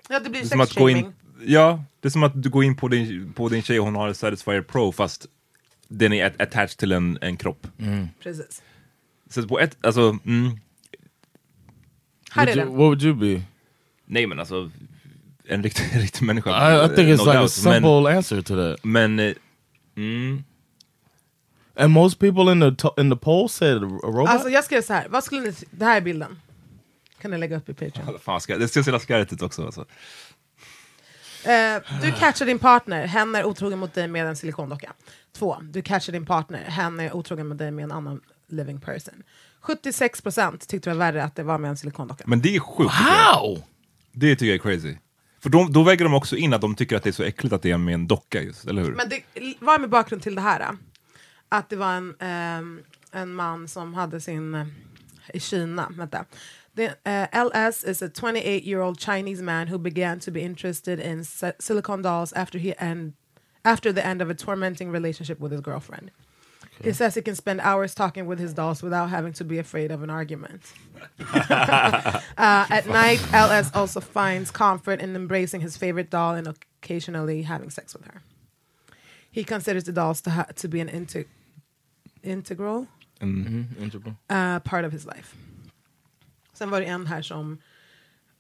Ja 0.09 0.21
det 0.21 0.31
blir 0.31 0.41
Det 0.41 0.55
är 0.55 0.67
som 0.67 1.13
ja, 1.45 1.85
det 2.01 2.09
är 2.09 2.11
som 2.11 2.23
att 2.23 2.43
du 2.43 2.49
går 2.51 2.65
in 2.65 2.77
på 2.77 2.89
din, 2.89 3.33
på 3.33 3.49
din 3.49 3.63
tjej 3.63 3.79
och 3.81 3.85
hon 3.85 3.95
har 3.95 4.09
en 4.09 4.15
Satisfyer 4.15 4.63
Pro 4.63 4.93
fast 4.93 5.27
den 5.89 6.13
är 6.13 6.25
at- 6.27 6.41
attached 6.43 6.79
till 6.79 6.93
en, 6.93 7.19
en 7.21 7.37
kropp. 7.37 7.67
Precis. 8.23 8.63
Så 9.31 9.49
på 9.49 9.61
ett, 9.61 9.77
alltså, 9.81 10.19
mm, 10.25 10.51
Här 12.31 12.47
är 12.47 12.55
Would 12.55 12.57
you- 12.57 12.65
den. 12.65 12.69
what 12.69 12.79
would 12.79 13.03
you 13.03 13.15
be? 13.37 13.43
nej 14.07 14.27
men 14.27 14.41
alltså 14.41 14.71
en 15.49 15.63
riktig, 15.63 15.85
en 15.93 16.01
riktig 16.01 16.23
människa. 16.27 16.51
I, 16.83 16.87
I 16.87 16.89
think 16.97 17.09
it's 17.09 17.17
no 17.17 17.25
like 17.25 17.31
a 17.31 17.41
doubt. 17.41 17.51
simple 17.51 18.17
answer 18.17 18.43
to 18.43 18.57
that. 18.57 18.85
Men, 18.85 19.15
men 19.17 19.29
eh, 19.29 19.35
mm, 19.97 20.45
And 21.79 21.93
most 21.93 22.19
people 22.19 22.53
in 22.53 22.61
the 22.61 22.89
in 23.01 23.11
the 23.11 23.17
poll 23.17 23.49
said 23.49 23.77
a 23.77 23.81
robot. 24.03 24.29
Alltså 24.29 24.49
jag 24.49 24.65
skrev 24.65 24.83
så 24.83 24.93
här. 24.93 25.09
vad 25.09 25.25
skulle 25.25 25.41
ni... 25.41 25.53
Det 25.71 25.85
här 25.85 25.97
är 25.97 26.01
bilden. 26.01 26.39
Kan 27.21 27.31
ni 27.31 27.39
lägga 27.39 27.57
upp 27.57 27.69
i 27.69 27.75
Patreon. 27.75 28.19
fan 28.19 28.41
ska, 28.41 28.59
det 28.59 28.69
ser 28.69 28.83
så 28.83 28.89
jävla 28.89 29.01
skarrigt 29.01 29.33
ut 29.33 29.43
också. 29.43 29.67
Alltså. 29.67 29.85
Eh, 31.47 31.83
du 32.03 32.13
catchar 32.13 32.47
din 32.47 32.59
partner, 32.59 33.07
hen 33.07 33.35
är 33.35 33.45
otrogen 33.45 33.79
mot 33.79 33.95
dig 33.95 34.09
med 34.09 34.27
en 34.27 34.37
silikondocka. 34.37 34.93
Två, 35.33 35.57
du 35.63 35.83
catchar 35.83 36.13
din 36.13 36.27
partner, 36.27 36.65
hen 36.65 37.01
är 37.01 37.17
otrogen 37.17 37.47
mot 37.49 37.59
dig 37.59 37.71
med 37.71 37.83
en 37.83 37.93
annan 37.93 38.21
living 38.49 38.81
person. 38.81 39.23
76% 39.63 40.59
tyckte 40.67 40.91
det 40.91 40.95
var 40.95 40.99
värre 41.07 41.25
att 41.25 41.35
det 41.37 41.43
var 41.43 41.59
med 41.59 41.69
en 41.71 41.77
silikondocka. 41.77 42.25
Men 42.27 42.41
det 42.41 42.57
är 42.57 42.61
sjukt. 42.61 42.91
How? 42.93 43.63
Det 44.13 44.37
tycker 44.37 44.47
jag 44.47 44.55
är 44.55 44.59
crazy. 44.77 44.97
För 45.41 45.51
de, 45.51 45.73
då 45.73 45.83
väger 45.83 46.05
de 46.05 46.15
också 46.15 46.37
in 46.37 46.55
att 46.55 46.61
de 46.61 46.75
tycker 46.75 46.97
att 46.97 47.03
det 47.03 47.11
är 47.11 47.13
så 47.13 47.23
äckligt 47.23 47.53
att 47.53 47.63
det 47.63 47.71
är 47.71 47.79
med 47.79 47.95
en 47.95 48.07
docka 48.07 48.43
just, 48.43 48.65
eller 48.67 48.83
hur? 48.83 48.93
Men 48.95 49.09
det 49.09 49.23
var 49.61 49.79
med 49.79 49.91
bakgrund 49.91 50.23
till 50.23 50.35
det 50.35 50.41
här. 50.41 50.61
eh, 50.61 50.71
Att 51.49 51.69
det 51.71 51.77
var 51.77 51.93
en, 51.93 52.15
ehm, 52.21 52.81
en 53.13 53.35
man 53.35 53.69
som 53.69 53.95
hade 53.95 54.21
sin... 54.21 54.55
eh, 54.55 54.67
I 55.35 55.41
Kina, 55.41 55.93
vänta. 55.97 56.25
The, 56.77 56.97
uh, 57.07 57.27
LS 57.33 57.83
is 57.85 58.03
a 58.03 58.09
28 58.09 58.63
year 58.65 58.81
old 58.83 58.99
Chinese 58.99 59.43
man 59.43 59.67
who 59.69 59.79
began 59.79 60.21
to 60.21 60.31
be 60.31 60.43
interested 60.43 61.01
in 61.01 61.25
si- 61.25 61.53
silicone 61.59 62.03
dolls 62.03 62.33
after 62.35 62.59
he 62.59 62.77
end, 62.79 63.15
after 63.65 63.93
the 63.93 64.05
end 64.07 64.21
of 64.23 64.31
a 64.31 64.35
tormenting 64.35 64.91
relationship 64.91 65.41
with 65.41 65.53
his 65.53 65.61
girlfriend. 65.63 66.11
He 66.83 66.93
says 66.93 67.15
he 67.15 67.23
can 67.23 67.35
spend 67.35 67.63
hours 67.63 67.95
talking 67.95 68.27
with 68.27 68.39
his 68.39 68.53
dolls 68.53 68.83
without 68.83 69.09
having 69.09 69.33
to 69.35 69.45
be 69.45 69.57
afraid 69.59 69.91
of 69.91 70.03
an 70.03 70.11
argument. 70.11 70.61
uh, 71.35 72.21
at 72.37 72.87
night, 72.87 73.21
LS 73.33 73.75
also 73.75 74.01
finds 74.01 74.51
comfort 74.51 75.01
in 75.01 75.17
embracing 75.17 75.63
his 75.63 75.79
favorite 75.79 76.11
doll 76.11 76.35
and 76.35 76.47
occasionally 76.83 77.43
having 77.43 77.71
sex 77.71 77.95
with 77.95 78.05
her. 78.05 78.21
He 79.31 79.43
considers 79.45 79.85
the 79.85 79.93
dolls 79.93 80.21
to, 80.23 80.31
ha- 80.31 80.47
to 80.57 80.69
be 80.69 80.81
an 80.81 80.89
inte- 80.89 81.25
integral 82.23 82.89
Integral. 83.23 84.17
uh, 84.29 84.61
part 84.61 84.85
of 84.85 84.93
his 84.93 85.07
life. 85.07 85.35
Sen 86.57 86.71
var 86.71 86.81
det 86.81 86.87
en 86.87 87.07
här 87.07 87.23
som, 87.23 87.59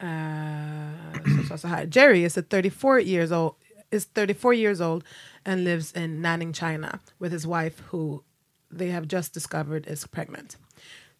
uh, 0.02 1.22
som 1.24 1.46
sa 1.48 1.59
så 1.59 1.68
här. 1.68 1.88
Jerry 1.92 2.24
is 2.24 2.38
a 2.38 2.42
34 2.42 3.00
years 3.00 3.33
old 3.33 3.55
is 3.90 4.07
34 4.07 4.55
years 4.55 4.81
old 4.81 5.05
and 5.44 5.64
lives 5.64 5.92
in 5.92 6.22
Nanning, 6.22 6.53
China 6.53 6.99
with 7.18 7.32
his 7.32 7.47
wife 7.47 7.82
who 7.90 8.22
they 8.70 8.90
have 8.90 9.07
just 9.07 9.34
discovered 9.34 9.86
is 9.86 10.07
pregnant. 10.07 10.57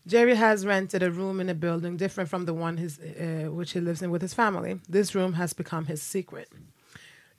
Jerry 0.07 0.37
has 0.37 0.65
rented 0.65 1.03
a 1.03 1.11
room 1.11 1.41
in 1.41 1.49
a 1.49 1.55
building 1.55 1.97
different 1.97 2.31
from 2.31 2.45
the 2.45 2.55
one 2.55 2.77
his, 2.77 2.99
uh, 2.99 3.51
which 3.51 3.73
he 3.73 3.81
lives 3.81 4.03
in 4.03 4.11
with 4.11 4.23
his 4.23 4.35
family. 4.35 4.81
This 4.89 5.15
room 5.15 5.33
has 5.33 5.53
become 5.53 5.87
his 5.87 6.03
secret. 6.03 6.49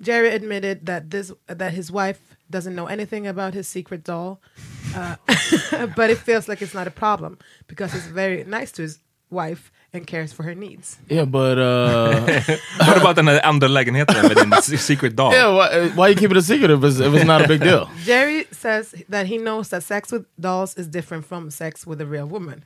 Jerry 0.02 0.30
admitted 0.30 0.86
that 0.86 1.10
this 1.10 1.32
that 1.48 1.74
his 1.74 1.92
wife 1.92 2.36
doesn't 2.50 2.76
know 2.76 2.88
anything 2.88 3.26
about 3.26 3.54
his 3.54 3.68
secret 3.68 4.04
doll, 4.04 4.40
uh, 4.96 5.16
but 5.96 6.10
it 6.10 6.18
feels 6.18 6.48
like 6.48 6.62
it's 6.62 6.74
not 6.74 6.88
a 6.88 6.92
problem 6.92 7.38
because 7.68 7.94
he's 7.94 8.08
very 8.08 8.44
nice 8.44 8.72
to 8.74 8.84
his 8.84 9.00
wife 9.30 9.72
and 9.94 10.06
cares 10.08 10.34
for 10.34 10.44
her 10.44 10.56
needs. 10.56 10.98
Yeah, 11.10 11.26
but 11.26 11.58
uh, 11.58 12.42
What 12.80 12.98
about 12.98 13.16
den 13.16 13.28
här 13.28 13.40
andra 13.46 13.68
lägenheten 13.68 14.28
med 14.28 14.38
din 14.70 14.78
secret 14.78 15.16
doll? 15.16 15.34
yeah, 15.34 15.56
why, 15.56 15.90
why 15.96 16.08
you 16.10 16.16
keep 16.16 16.32
it 16.32 16.38
a 16.38 16.42
secret 16.42 16.72
if 16.72 16.84
it's, 16.84 17.00
if 17.00 17.14
it's 17.14 17.26
not 17.26 17.42
a 17.42 17.48
big 17.48 17.62
deal? 17.62 17.90
Jerry 18.06 18.46
says 18.52 18.96
that 19.10 19.26
he 19.28 19.38
knows 19.38 19.70
that 19.70 19.84
sex 19.84 20.12
with 20.12 20.26
dolls 20.40 20.78
is 20.78 20.88
different 20.88 21.26
from 21.26 21.52
sex 21.52 21.86
with 21.88 22.02
a 22.02 22.06
real 22.06 22.28
woman. 22.28 22.64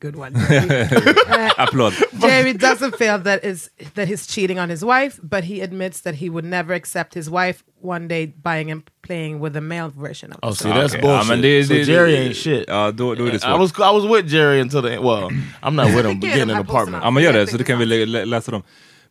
Good 0.00 0.16
one. 0.16 0.34
Jerry. 0.48 0.88
Uh, 1.28 1.50
Applåd. 1.66 1.92
Jerry 2.20 2.52
doesn't 2.54 2.96
feel 2.96 3.18
that 3.18 3.44
is 3.44 3.70
that 3.94 4.08
he's 4.08 4.26
cheating 4.26 4.58
on 4.58 4.70
his 4.70 4.82
wife, 4.84 5.20
but 5.22 5.44
he 5.44 5.60
admits 5.60 6.00
that 6.00 6.14
he 6.14 6.30
would 6.30 6.44
never 6.44 6.72
accept 6.72 7.14
his 7.14 7.28
wife 7.28 7.62
one 7.80 8.08
day 8.08 8.26
buying 8.26 8.70
and 8.70 8.82
playing 9.08 9.44
with 9.44 9.56
a 9.56 9.60
male 9.60 9.90
version 9.96 10.32
of 10.32 10.38
Oh, 10.42 10.52
see, 10.54 10.68
that's 10.68 10.94
Okej, 10.94 11.00
bullshit. 11.02 11.28
Ja, 11.28 11.34
men 11.34 11.40
det, 11.42 11.64
so 11.66 11.74
det, 11.74 11.82
Jerry 11.82 12.12
det- 12.12 12.28
ain't 12.28 12.34
shit. 12.34 12.64
Ja, 12.68 12.90
då, 12.90 13.14
då 13.14 13.24
är 13.24 13.30
det 13.30 13.36
I 13.36 13.40
svårt. 13.40 13.58
was 13.58 13.72
I 13.78 13.80
was 14.08 14.16
with 14.16 14.34
Jerry 14.34 14.60
until 14.60 14.82
the 14.82 14.88
well. 14.88 15.28
I'm 15.62 15.70
not 15.74 15.86
with 15.96 16.08
him. 16.08 16.20
but 16.20 16.24
Yeah, 16.28 16.38
getting 16.38 16.48
the 16.48 16.54
an 16.54 16.60
apartment. 16.68 17.02
Ja 17.04 17.10
men 17.10 17.22
gör 17.22 17.32
det, 17.32 17.46
så 17.46 17.56
då 17.58 17.64
kan 17.64 17.78
vi 17.78 17.86
lä 17.86 18.06
lä 18.06 18.24
läsa 18.24 18.50
dem. 18.52 18.62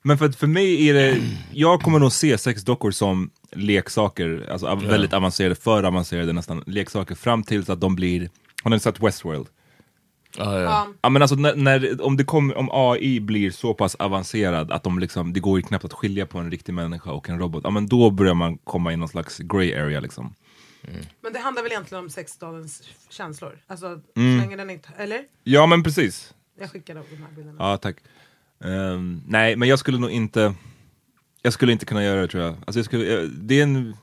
Men 0.03 0.17
för, 0.17 0.29
för 0.29 0.47
mig 0.47 0.89
är 0.89 0.93
det, 0.93 1.17
jag 1.51 1.81
kommer 1.81 1.99
nog 1.99 2.11
se 2.11 2.37
sexdockor 2.37 2.91
som 2.91 3.29
leksaker, 3.55 4.47
alltså 4.51 4.67
av- 4.67 4.83
väldigt 4.85 5.13
avancerade, 5.13 5.55
för 5.55 5.83
avancerade 5.83 6.33
nästan, 6.33 6.63
leksaker 6.65 7.15
fram 7.15 7.43
tills 7.43 7.69
att 7.69 7.81
de 7.81 7.95
blir, 7.95 8.29
har 8.63 8.71
ni 8.71 8.79
sett 8.79 8.99
Westworld? 9.03 9.47
Oh, 10.39 10.53
yeah. 10.53 10.87
Ja 11.01 11.09
men 11.09 11.21
alltså 11.21 11.35
när, 11.35 11.55
när, 11.55 12.01
om, 12.01 12.17
det 12.17 12.23
kommer, 12.23 12.57
om 12.57 12.69
AI 12.71 13.19
blir 13.19 13.51
så 13.51 13.73
pass 13.73 13.95
avancerad 13.95 14.71
att 14.71 14.83
de 14.83 14.99
liksom, 14.99 15.33
det 15.33 15.39
går 15.39 15.59
ju 15.59 15.63
knappt 15.63 15.85
att 15.85 15.93
skilja 15.93 16.25
på 16.25 16.37
en 16.37 16.51
riktig 16.51 16.73
människa 16.73 17.11
och 17.11 17.29
en 17.29 17.39
robot, 17.39 17.61
ja 17.63 17.69
men 17.69 17.87
då 17.87 18.11
börjar 18.11 18.33
man 18.33 18.57
komma 18.57 18.93
i 18.93 18.95
någon 18.95 19.09
slags 19.09 19.37
grey 19.37 19.75
area 19.75 19.99
liksom. 19.99 20.33
Men 21.21 21.33
det 21.33 21.39
handlar 21.39 21.63
väl 21.63 21.71
egentligen 21.71 22.03
om 22.03 22.09
sexdollens 22.09 22.83
känslor? 23.09 23.59
Alltså, 23.67 23.85
Mm. 23.85 24.39
så 24.39 24.45
länge 24.45 24.55
den 24.55 24.69
inte... 24.69 24.89
Eller? 24.97 25.21
Ja 25.43 25.65
men 25.65 25.83
precis. 25.83 26.33
Jag 26.59 26.71
skickar 26.71 26.95
de 26.95 26.99
här 27.23 27.31
bilderna. 27.35 27.57
Ja 27.59 27.77
tack. 27.77 27.95
Ehm, 28.63 29.21
nej 29.27 29.55
men 29.55 29.69
jag 29.69 29.79
skulle 29.79 29.97
nog 29.97 30.09
inte, 30.11 30.53
jag 31.41 31.53
skulle 31.53 31.71
inte 31.71 31.85
kunna 31.85 32.03
göra 32.03 32.21
det 32.21 32.27
tror 32.27 32.43
jag. 32.43 32.55
Alltså 32.65 32.79
jag 32.79 32.85
skulle, 32.85 33.05
jag, 33.05 33.29
det 33.29 33.59
är 33.59 33.63
en 33.63 33.97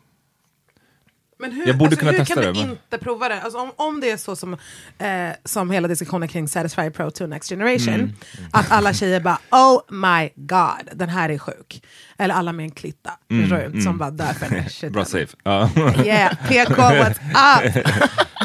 Men 1.45 1.53
hur, 1.53 1.67
Jag 1.67 1.77
borde 1.79 1.89
alltså, 1.89 2.01
kunna 2.01 2.11
hur 2.13 2.19
testa 2.19 2.35
kan 2.35 2.43
det, 2.45 2.53
vi 2.53 2.61
men- 2.61 2.71
inte 2.71 2.99
prova 2.99 3.29
det? 3.29 3.43
Alltså, 3.43 3.59
om, 3.59 3.73
om 3.77 4.01
det 4.01 4.11
är 4.11 4.17
så 4.17 4.37
som, 4.37 4.53
eh, 4.99 5.09
som 5.45 5.71
hela 5.71 5.89
diskussionen 5.89 6.29
kring 6.29 6.49
Satisfyer 6.49 6.91
Pro 6.91 7.11
2 7.11 7.27
Next 7.27 7.49
Generation, 7.49 7.95
Mm. 7.95 8.13
att 8.53 8.71
alla 8.71 8.93
tjejer 8.93 9.21
bara 9.21 9.39
oh 9.51 9.81
my 9.89 10.31
god, 10.37 10.89
den 10.93 11.09
här 11.09 11.29
är 11.29 11.39
sjuk. 11.39 11.83
Eller 12.19 12.35
alla 12.35 12.53
med 12.53 12.65
en 12.65 12.71
klitta 12.71 13.11
runt 13.31 13.83
som 13.83 13.99
bara 13.99 14.11
dör 14.11 14.33
för 14.33 14.49
den. 14.49 14.65
Mm, 14.83 14.93
bra 14.93 15.05
safe. 15.05 15.37
Ja. 15.43 15.71
Yeah, 16.05 16.35
PK 16.49 16.75
what's 16.83 17.69
up? 17.79 17.87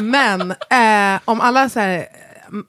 Men 0.02 0.50
eh, 0.50 1.20
om 1.24 1.40
alla 1.40 1.68
så 1.68 1.80
här, 1.80 2.06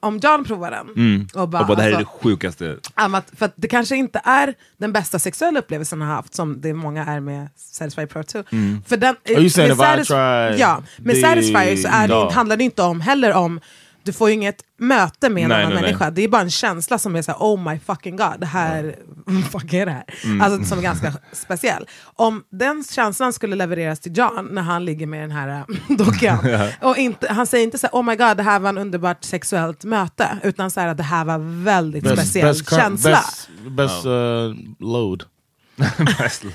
om 0.00 0.18
John 0.18 0.44
provar 0.44 0.70
den 0.70 0.88
och 1.34 1.48
bara, 1.48 1.62
och 1.62 1.66
bara, 1.66 1.74
det 1.74 1.82
här 1.82 1.88
är 1.88 1.92
det 1.92 1.98
alltså, 1.98 2.18
sjukaste. 2.22 2.76
Att, 2.94 3.30
för 3.36 3.46
att 3.46 3.52
det 3.56 3.68
kanske 3.68 3.96
inte 3.96 4.20
är 4.24 4.54
den 4.76 4.92
bästa 4.92 5.18
sexuella 5.18 5.58
upplevelsen 5.58 6.00
han 6.00 6.08
har 6.08 6.16
haft 6.16 6.34
som 6.34 6.60
det 6.60 6.74
många 6.74 7.04
är 7.04 7.20
med 7.20 7.48
Satisfyer 7.56 8.06
Pro 8.06 8.22
2. 8.22 8.42
För 8.86 8.96
den, 8.96 9.16
Are 9.28 9.40
you 9.40 9.50
saying 9.50 9.76
med 9.76 9.98
if 9.98 10.04
I 10.04 10.06
try 10.06 10.60
ja, 10.60 10.82
med 10.96 11.14
the 11.14 11.20
Satisfyer 11.20 11.76
så 11.76 11.88
är 11.88 12.08
det, 12.08 12.14
dog? 12.14 12.32
handlar 12.32 12.56
det 12.56 12.64
inte 12.64 12.82
om 12.82 13.00
heller 13.00 13.32
om 13.32 13.60
du 14.04 14.12
får 14.12 14.28
ju 14.28 14.34
inget 14.34 14.64
möte 14.78 15.28
med 15.28 15.42
en 15.42 15.48
Nej, 15.48 15.58
annan 15.58 15.74
nej, 15.74 15.82
nej. 15.82 15.92
människa, 15.92 16.10
det 16.10 16.22
är 16.24 16.28
bara 16.28 16.42
en 16.42 16.50
känsla 16.50 16.98
som 16.98 17.16
är 17.16 17.22
såhär 17.22 17.38
oh 17.38 17.70
my 17.72 17.78
fucking 17.78 18.16
god, 18.16 18.34
det 18.38 18.46
här, 18.46 18.96
vad 19.26 19.44
fuck 19.50 19.72
är 19.72 19.86
det 19.86 19.92
här? 19.92 20.04
Mm. 20.24 20.40
Alltså 20.40 20.64
som 20.68 20.78
är 20.78 20.82
ganska 20.82 21.12
speciell. 21.32 21.86
Om 22.02 22.42
den 22.50 22.84
känslan 22.90 23.32
skulle 23.32 23.56
levereras 23.56 24.00
till 24.00 24.16
John 24.16 24.48
när 24.50 24.62
han 24.62 24.84
ligger 24.84 25.06
med 25.06 25.20
den 25.22 25.30
här 25.30 25.48
äh, 25.48 25.64
dockan, 25.96 26.38
och 26.80 26.96
inte, 26.96 27.32
han 27.32 27.46
säger 27.46 27.64
inte 27.64 27.78
såhär 27.78 27.92
oh 27.92 28.02
my 28.04 28.16
god 28.16 28.36
det 28.36 28.42
här 28.42 28.60
var 28.60 28.68
en 28.68 28.78
underbart 28.78 29.24
sexuellt 29.24 29.84
möte, 29.84 30.38
utan 30.42 30.70
såhär 30.70 30.88
att 30.88 30.96
det 30.96 31.02
här 31.02 31.24
var 31.24 31.64
väldigt 31.64 32.08
speciell 32.08 32.54
cur- 32.54 32.76
känsla. 32.76 33.10
Best, 33.10 33.48
best 33.70 34.06
uh, 34.06 34.12
load. 34.78 35.24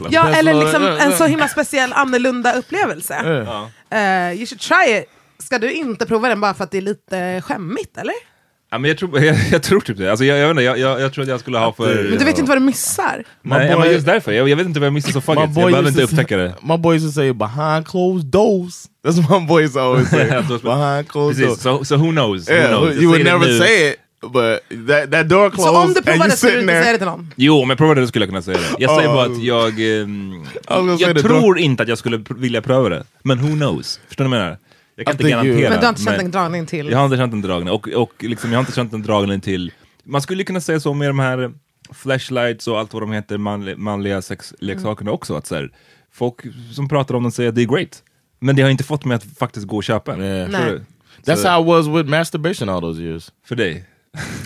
Ja, 0.09 0.23
Best 0.25 0.37
eller 0.37 0.53
liksom 0.53 0.83
en 0.83 1.17
så 1.17 1.25
himla 1.25 1.47
speciell 1.47 1.93
annorlunda 1.93 2.53
upplevelse. 2.53 3.13
Yeah. 3.25 4.29
Eh, 4.29 4.37
you 4.37 4.45
should 4.45 4.59
try 4.59 4.97
it. 4.97 5.05
Ska 5.39 5.57
du 5.59 5.71
inte 5.71 6.05
prova 6.05 6.29
den 6.29 6.41
bara 6.41 6.53
för 6.53 6.63
att 6.63 6.71
det 6.71 6.77
är 6.77 6.81
lite 6.81 7.41
skämmigt, 7.41 7.97
eller? 7.97 8.13
Ja, 8.71 8.77
men 8.77 8.88
jag, 8.89 8.97
tror, 8.97 9.19
jag, 9.23 9.35
jag 9.51 9.63
tror 9.63 9.79
typ 9.81 9.97
det. 9.97 10.09
Alltså, 10.09 10.25
jag, 10.25 10.38
jag, 10.38 10.47
vet 10.47 10.51
inte, 10.51 10.63
jag, 10.63 10.79
jag, 10.79 11.01
jag 11.01 11.13
tror 11.13 11.21
att 11.23 11.29
jag 11.29 11.39
skulle 11.39 11.57
ha 11.57 11.73
för... 11.73 12.03
Men 12.09 12.17
du 12.19 12.25
vet 12.25 12.38
inte 12.39 12.49
vad 12.49 12.57
du 12.57 12.65
missar. 12.65 13.23
Nej, 13.41 13.69
boy- 13.69 13.79
men 13.79 13.91
just 13.91 14.05
därför. 14.05 14.31
Jag, 14.31 14.49
jag 14.49 14.55
vet 14.57 14.65
inte 14.65 14.79
vad 14.79 14.88
jag 14.88 14.93
missar 14.93 15.11
så 15.11 15.21
fuck 15.21 15.35
it. 15.38 15.41
Jag 15.41 15.53
behöver 15.53 15.88
inte 15.89 16.03
upptäcka 16.03 16.38
det. 16.38 16.55
My 16.63 16.77
boy 16.77 16.95
used 16.95 17.09
to 17.09 17.13
say 17.13 17.33
behind 17.33 17.88
closed 17.88 18.25
doors. 18.27 18.73
That's 19.05 19.29
what 19.29 19.41
my 19.41 19.47
boys 19.47 19.75
always 19.77 20.09
say. 20.09 20.25
behind 20.63 21.07
closed 21.07 21.38
Precis, 21.45 21.63
doors. 21.63 21.79
so, 21.79 21.95
so 21.95 21.95
who 22.05 22.11
knows? 22.11 22.49
Who 22.49 22.55
Yeah, 22.55 22.69
knows? 22.69 22.93
Jag 22.95 23.03
you 23.03 23.11
would 23.11 23.23
never 23.25 23.47
nu. 23.47 23.57
say 23.59 23.89
it, 23.89 23.95
but 24.21 24.88
that, 24.88 25.11
that 25.11 25.29
door 25.29 25.49
closed 25.49 25.71
Så 25.73 25.77
om 25.77 25.93
du 25.93 25.97
and 25.99 26.05
provar 26.05 26.17
you 26.25 26.29
det 26.29 26.38
skulle 26.38 26.51
du 26.53 26.59
sitting 26.59 26.61
inte 26.61 26.73
säga 26.73 26.83
there. 26.83 26.91
det 26.91 26.97
till 26.97 27.07
någon? 27.07 27.33
Jo, 27.35 27.61
om 27.61 27.69
jag 27.69 27.77
provade 27.77 28.01
det 28.01 28.07
skulle 28.07 28.25
jag 28.25 28.29
kunna 28.29 28.41
säga 28.41 28.57
det. 28.57 28.83
Jag 28.83 28.95
säger 28.95 29.09
Oh. 29.09 29.13
bara 29.15 29.25
att 29.25 29.43
jag... 29.43 29.69
ehm, 30.01 30.45
say 30.67 30.97
jag 30.99 31.15
det, 31.15 31.21
tror 31.21 31.59
inte 31.59 31.83
att 31.83 31.89
jag 31.89 31.97
skulle 31.97 32.23
vilja 32.35 32.61
pröva 32.61 32.89
det. 32.89 33.03
Men 33.23 33.38
who 33.39 33.47
knows? 33.55 33.99
Förstår 34.07 34.23
du 34.25 34.29
vad 34.29 34.39
jag 34.39 34.43
menar? 34.43 34.57
Jag 34.97 35.05
kan 35.05 35.13
I 35.13 35.17
inte 35.17 35.29
garantera. 35.29 35.69
Men 35.69 35.79
du 35.79 35.85
har 35.85 35.89
inte 35.89 36.01
känt 36.03 36.21
en 36.21 36.31
dragning 36.31 36.65
till... 36.65 36.89
Jag 36.89 36.97
har 36.97 37.05
inte 37.05 37.17
känt 37.17 37.33
en 37.33 37.41
dragning. 37.41 37.73
Och, 37.73 37.87
och 37.87 38.23
liksom, 38.23 38.51
jag 38.51 38.57
har 38.57 38.61
inte 38.61 38.71
känt 38.75 38.93
en 38.93 39.01
dragning 39.01 39.41
till... 39.41 39.71
Man 40.03 40.21
skulle 40.21 40.43
kunna 40.43 40.61
säga 40.61 40.79
så 40.79 40.93
med 40.93 41.09
de 41.09 41.19
här 41.19 41.53
flashlights 41.93 42.67
och 42.67 42.79
allt 42.79 42.93
vad 42.93 43.03
de 43.03 43.11
heter, 43.11 43.37
manli, 43.37 43.75
manliga 43.75 44.21
sexleksakerna 44.21 45.11
också. 45.11 45.35
Att 45.35 45.45
så 45.47 45.55
här, 45.55 45.71
folk 46.11 46.35
som 46.71 46.87
pratar 46.89 47.15
om 47.15 47.23
dem 47.23 47.31
säger 47.31 47.49
att 47.49 47.55
det 47.55 47.61
är 47.61 47.65
great. 47.77 48.03
Men 48.39 48.55
det 48.55 48.61
har 48.61 48.69
inte 48.69 48.83
fått 48.83 49.05
mig 49.05 49.15
att 49.15 49.23
faktiskt 49.23 49.67
gå 49.67 49.77
och 49.77 49.83
köpa 49.83 50.13
en. 50.13 50.21
Yeah. 50.21 50.49
Nej. 50.49 50.79
That's 51.25 51.35
Så- 51.35 51.47
how 51.47 51.61
it 51.61 51.67
was 51.67 51.87
with 51.87 52.09
masturbation 52.09 52.69
all 52.69 52.81
those 52.81 53.01
years. 53.01 53.31
För 53.45 53.55
dig? 53.55 53.85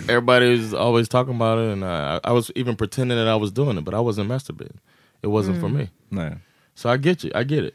Everybody 0.08 0.56
was 0.56 0.74
always 0.74 1.08
talking 1.08 1.34
about 1.34 1.58
it, 1.58 1.72
and 1.72 1.84
I, 1.84 2.30
I 2.30 2.32
was 2.32 2.50
even 2.54 2.76
pretending 2.76 3.18
that 3.18 3.36
I 3.36 3.40
was 3.40 3.52
doing 3.52 3.78
it, 3.78 3.84
but 3.84 3.94
I 3.94 3.98
wasn't 3.98 4.26
masturbating. 4.26 4.78
It 5.22 5.28
wasn't 5.28 5.60
for 5.60 5.68
me. 5.68 5.88
Nej. 6.08 6.36
So 6.74 6.94
I 6.94 6.98
get 6.98 7.24
you. 7.24 7.40
I 7.40 7.44
get 7.44 7.64
it. 7.64 7.74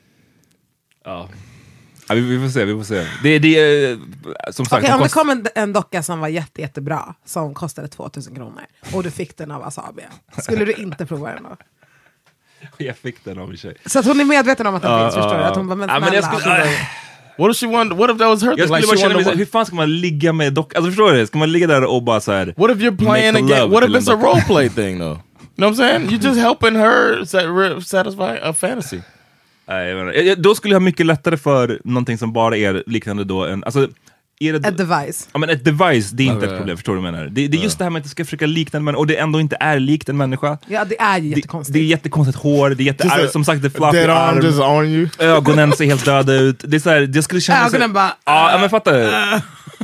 Ja. 1.06 1.30
Ja, 2.10 2.16
vi, 2.16 2.22
vi 2.22 2.40
får 2.44 2.50
se, 2.50 2.66
vi 2.66 2.74
får 2.74 2.84
se. 2.84 3.06
Det, 3.24 3.40
det 3.40 3.60
är 3.60 4.00
som 4.52 4.66
sagt... 4.66 4.86
De 4.86 4.94
om 4.94 5.02
det 5.02 5.10
kom 5.10 5.30
en, 5.30 5.46
en 5.56 5.74
docka 5.74 6.04
som 6.04 6.20
var 6.20 6.28
jätte, 6.28 6.62
jättebra, 6.62 7.14
som 7.26 7.54
kostade 7.54 7.88
2000 7.88 8.36
kronor, 8.36 8.62
och 8.94 9.04
du 9.04 9.12
fick 9.12 9.38
den 9.38 9.52
av 9.52 9.64
Asabi, 9.64 10.02
skulle 10.38 10.66
du 10.66 10.74
inte 10.74 11.06
prova 11.06 11.34
den 11.34 11.44
då? 11.44 11.58
Jag 12.78 12.98
fick 12.98 13.24
den 13.26 13.40
av 13.40 13.50
en 13.50 13.58
tjej. 13.58 13.76
Så 13.86 14.00
att 14.00 14.06
hon 14.06 14.20
är 14.20 14.26
medveten 14.26 14.68
om 14.68 14.76
att 14.76 14.82
den 14.82 14.92
Ja, 14.92 15.00
finns, 15.00 15.16
ja, 15.16 15.22
förstår 15.22 15.38
du? 15.38 15.44
Att 15.44 15.56
hon 15.56 15.68
bara, 15.68 15.76
men 15.76 15.90
Ja, 15.90 16.00
men 16.00 16.14
jag 16.14 16.24
snälla, 16.24 16.40
skulle- 16.40 16.56
alltså, 16.56 16.78
What 17.38 17.52
if 17.52 17.58
she 17.60 17.68
wanted? 17.68 17.98
What 17.98 18.10
if 18.10 18.18
that 18.18 18.28
was 18.28 18.42
her 18.44 18.56
thing? 18.56 18.76
Like 18.76 18.88
she 18.88 18.98
känna 18.98 19.32
hur 19.32 19.46
fan 19.46 19.66
ska 19.66 19.76
man 19.76 20.00
ligga 20.00 20.34
med 20.34 20.54
dock? 20.54 20.76
Alltså 20.76 20.92
förstår 20.92 21.12
du? 21.14 21.28
Ska 21.28 21.38
man 21.38 21.52
ligga 21.52 21.68
där 21.68 21.84
och 21.86 22.04
bara 22.04 22.20
såhär... 22.20 22.54
What 22.58 22.72
if 22.72 22.78
you're 22.78 22.98
playing 22.98 23.36
a 23.36 23.42
game? 23.42 23.74
What 23.74 23.84
if 23.84 23.90
it's 23.90 24.12
a 24.12 24.16
docka? 24.16 24.26
role 24.28 24.42
play 24.42 24.70
thing 24.70 25.00
though? 25.00 25.10
You 25.10 25.20
know 25.56 25.70
what 25.70 25.74
I'm 25.74 25.76
saying? 25.76 26.10
You're 26.10 26.24
just 26.28 26.40
helping 26.48 26.76
her 26.76 27.26
satisfy 27.82 28.38
a 28.44 28.54
fantasy. 28.54 29.02
Nej, 29.68 29.88
jag. 29.90 30.26
Jag- 30.26 30.42
då 30.42 30.56
skulle 30.56 30.74
jag 30.74 30.80
ha 30.80 30.86
mycket 30.86 31.06
lättare 31.06 31.38
för 31.38 31.80
någonting 31.84 32.18
som 32.18 32.34
bara 32.34 32.58
är 32.58 32.84
liknande 32.86 33.24
då 33.24 33.46
en... 33.46 33.64
Alltså, 33.64 33.88
är 34.40 34.54
det, 34.54 34.68
Ett 34.68 34.78
device. 34.78 35.30
ja, 35.34 35.40
men 35.40 35.50
ett 35.50 35.66
device, 35.66 36.12
det 36.12 36.24
är 36.24 36.28
inte 36.28 36.38
Ja, 36.46 36.46
ett 36.46 36.52
ja. 36.52 36.58
problem, 36.58 36.78
förstår 36.78 36.96
du 36.96 37.02
vad 37.02 37.08
jag 37.08 37.14
menar? 37.14 37.28
Det, 37.30 37.48
det 37.48 37.58
är 37.58 37.62
just 37.64 37.78
det 37.78 37.84
här 37.86 37.90
med 37.92 38.00
att 38.00 38.04
det 38.04 38.10
ska 38.10 38.26
försöka 38.26 38.46
likna 38.46 38.78
en 38.78 38.84
människa, 38.84 39.00
och 39.00 39.08
det 39.08 39.16
ändå 39.18 39.40
inte 39.40 39.58
är 39.60 39.80
likt 39.80 40.10
en 40.10 40.18
människa. 40.18 40.58
Ja, 40.68 40.86
det 40.86 41.00
är 41.02 41.18
ju 41.20 41.30
Det, 41.30 41.36
jättekonstigt. 41.36 41.74
det 41.74 41.80
är 41.80 41.84
jättekonstigt 41.84 42.38
hår, 42.44 42.70
det 42.70 42.84
är 42.84 42.86
jätte, 42.86 43.04
Just 43.04 43.18
a 43.18 43.28
som 43.32 43.46
sagt 43.46 43.62
det 43.64 43.70
fluffy 43.70 43.98
arm 44.00 44.38
arm, 44.38 44.42
just 44.46 44.60
on 44.60 44.86
you. 44.86 45.10
ögonen 45.20 45.72
ser 45.72 45.86
helt 45.86 46.06
döda 46.06 46.34
ut. 46.34 46.64
Det 46.68 46.76
är 46.78 46.80
så 46.80 46.90
här, 46.90 47.12
jag 47.16 47.24
skulle 47.24 47.42
känna... 47.42 47.70
så- 47.70 47.76
Ögonen 47.76 47.94
bara... 47.94 48.12
Ja, 48.26 48.52
ja, 48.52 48.58
men 48.60 48.70
fattar 48.70 48.94
du? 48.94 49.12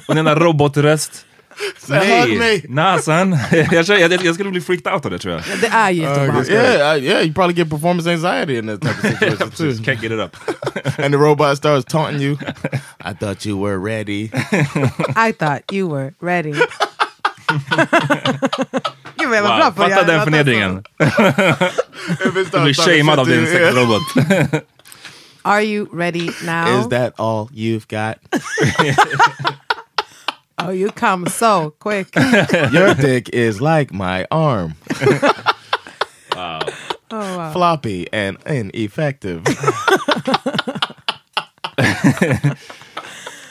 Och 0.07 0.15
den 0.15 0.25
där 0.25 0.35
robotröst. 0.35 1.25
hug 1.87 2.37
me. 2.39 2.61
Nej, 2.69 3.01
son. 3.01 3.31
jag, 3.51 3.73
jag, 3.73 3.99
jag, 4.11 4.25
jag 4.25 4.33
skulle 4.35 4.49
bli 4.49 4.61
freaked 4.61 4.93
out 4.93 5.05
av 5.05 5.11
det 5.11 5.19
tror 5.19 5.33
jag. 5.33 5.43
Det 5.61 5.67
är 5.67 5.91
ju 5.91 6.01
Uh, 6.03 6.09
jätteobehagligt. 6.09 6.51
yeah, 6.51 6.97
I, 6.97 7.05
yeah. 7.05 7.21
You 7.23 7.33
probably 7.33 7.55
get 7.55 7.69
performance 7.69 8.09
anxiety 8.11 8.57
in 8.57 8.67
that 8.67 8.81
type 8.81 8.95
of 8.97 9.19
situation 9.19 9.51
too. 9.51 9.65
Just 9.65 9.83
can't 9.83 10.01
get 10.01 10.11
it 10.11 10.19
up. 10.19 10.35
and 10.99 11.13
the 11.13 11.17
robot 11.17 11.57
starts 11.57 11.85
taunting 11.91 12.21
you. 12.21 12.37
I 13.01 13.13
thought 13.13 13.45
you 13.45 13.57
were 13.57 13.77
ready. 13.79 14.31
I 15.15 15.31
thought 15.39 15.63
you 15.71 15.87
were 15.87 16.13
ready. 16.21 16.53
Gud 19.17 19.29
vad 19.29 19.37
jag 19.37 19.43
var 19.43 19.49
Wow, 19.49 19.57
bra 19.57 19.71
på 19.71 19.83
att 19.83 19.89
fatta 19.89 19.89
göra 19.89 20.03
den 20.03 20.15
låta 20.15 20.23
förnedringen. 20.23 20.83
If 20.99 22.37
it 22.37 22.51
Du 22.51 22.61
blir 22.61 22.73
starts 22.73 22.85
shamead 22.85 23.19
av 23.19 23.27
din 23.27 23.45
talking 23.45 23.45
shit 23.45 23.75
to 23.75 23.79
you, 23.81 23.97
sexrobot. 24.37 24.63
Are 25.45 25.61
you 25.61 25.87
ready 25.93 26.29
now? 26.45 26.79
Is 26.79 26.89
that 26.89 27.13
all 27.19 27.49
you've 27.53 27.87
got? 27.89 28.15
Oh 30.57 30.71
you 30.71 30.91
come 30.91 31.25
so 31.29 31.71
quick. 31.79 32.15
Your 32.71 32.93
dick 32.93 33.29
is 33.29 33.61
like 33.61 33.93
my 33.93 34.25
arm. 34.31 34.73
Oh, 37.15 37.37
wow. 37.37 37.51
Floppy 37.53 38.07
and 38.11 38.37
ineffective. 38.47 39.43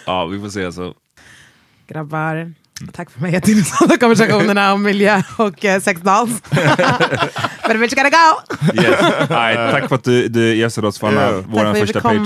Ja, 0.07 0.27
vi 0.27 0.41
får 0.41 0.49
se 0.49 0.65
alltså. 0.67 0.95
Grabbar, 1.87 2.55
tack 2.93 3.11
för 3.11 3.21
mig. 3.21 3.33
Jag 3.33 3.49
intressanta 3.49 3.97
konversationerna 3.97 4.73
om 4.73 4.83
miljö 4.83 5.23
och 5.39 5.65
eh, 5.65 5.81
sexdans. 5.81 6.43
But 7.69 7.81
bitch 7.81 7.95
gotta 7.95 8.11
go! 8.11 8.57
Yes. 8.83 9.29
Nej, 9.31 9.73
tack 9.73 9.89
för 9.89 9.95
att 9.95 10.05
du, 10.05 10.29
du 10.29 10.55
gästade 10.57 10.87
oss 10.87 10.99
Fanna, 10.99 11.21
Yeah. 11.21 11.37
Tack 11.43 11.45
vår 11.49 11.61
för 11.61 11.67
att 11.71 11.77
vi 11.77 11.81
första 11.81 12.01
fick 12.01 12.03
komma. 12.03 12.25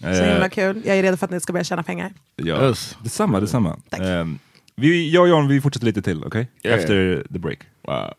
Patreon. 0.00 0.16
Så 0.16 0.22
himla 0.24 0.44
Eh, 0.44 0.48
kul. 0.48 0.82
Jag 0.84 0.96
är 0.98 1.02
redo 1.02 1.16
för 1.16 1.24
att 1.24 1.30
ni 1.30 1.40
ska 1.40 1.52
börja 1.52 1.64
tjäna 1.64 1.82
pengar. 1.82 2.12
ja. 2.36 2.68
Yes. 2.68 2.96
Detsamma, 3.02 3.40
detsamma. 3.40 3.76
Tack. 3.90 4.00
Ehm, 4.00 4.38
Vi, 4.76 5.10
jag 5.10 5.22
och 5.22 5.28
John, 5.28 5.48
vi 5.48 5.60
fortsätter 5.60 5.86
lite 5.86 6.02
till, 6.02 6.24
okej? 6.24 6.48
Yeah. 6.64 6.78
Efter 6.80 7.24
the 7.32 7.38
break. 7.38 7.58
Wow. 7.86 8.12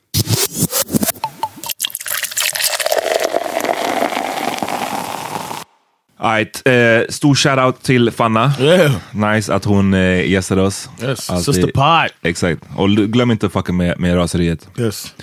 Alright, 6.22 6.68
eh, 6.68 7.02
stor 7.10 7.36
shoutout 7.36 7.84
till 7.84 8.12
Fanna. 8.12 8.54
Yeah. 8.60 8.96
Nice 9.12 9.54
att 9.54 9.66
hon 9.66 9.94
eh, 9.94 10.30
gästade 10.30 10.62
oss. 10.62 10.90
Yes, 11.02 11.46
Sister 11.46 11.68
Pot. 11.68 12.14
Exakt. 12.22 12.64
Och 12.76 12.90
glöm 12.90 13.32
inte 13.32 13.46
att 13.46 13.54
fucka 13.54 13.74
med, 13.74 14.00
med 14.00 14.16
raseriet. 14.16 14.70
Yes. 14.78 15.14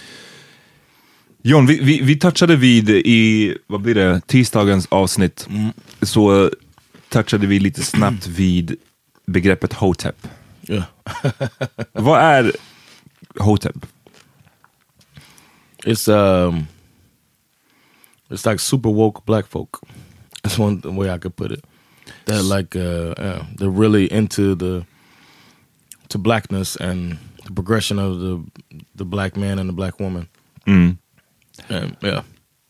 John, 1.42 1.66
vi, 1.66 1.80
vi, 1.80 2.03
vi 2.03 2.16
touchade 2.16 2.57
vid 2.57 2.90
i, 2.90 3.57
vad 3.66 3.80
blir 3.80 3.94
det, 3.94 4.20
tisdagens 4.26 4.86
avsnitt, 4.90 5.49
så 6.03 6.51
touchade 7.09 7.47
vi 7.47 7.59
lite 7.59 7.82
snabbt 7.82 8.26
vid 8.36 8.76
begreppet 9.26 9.72
hotep. 9.72 10.16
Yeah. 10.68 10.84
Vad 11.92 12.20
är 12.20 12.53
hotep? 13.38 13.76
It's 15.84 16.09
um, 16.09 16.66
it's 18.30 18.51
like 18.51 18.59
super 18.59 18.90
woke 18.90 19.20
black 19.26 19.47
folk. 19.49 19.70
That's 20.43 20.59
one 20.59 20.80
way 20.97 21.14
I 21.14 21.18
could 21.18 21.37
put 21.37 21.53
it. 21.53 21.64
That 22.26 22.43
like 22.45 22.76
uh, 22.76 23.14
yeah, 23.18 23.47
they're 23.59 23.80
really 23.80 24.12
into 24.12 24.55
the 24.55 24.84
to 26.09 26.18
blackness 26.18 26.76
and 26.76 27.18
the 27.47 27.53
progression 27.53 27.99
of 27.99 28.20
the 28.20 28.45
the 28.95 29.05
black 29.05 29.37
man 29.37 29.59
and 29.59 29.68
the 29.68 29.74
black 29.74 30.01
woman. 30.01 30.28
Mm. 30.66 30.99
And, 31.68 31.97
yeah, 32.03 32.22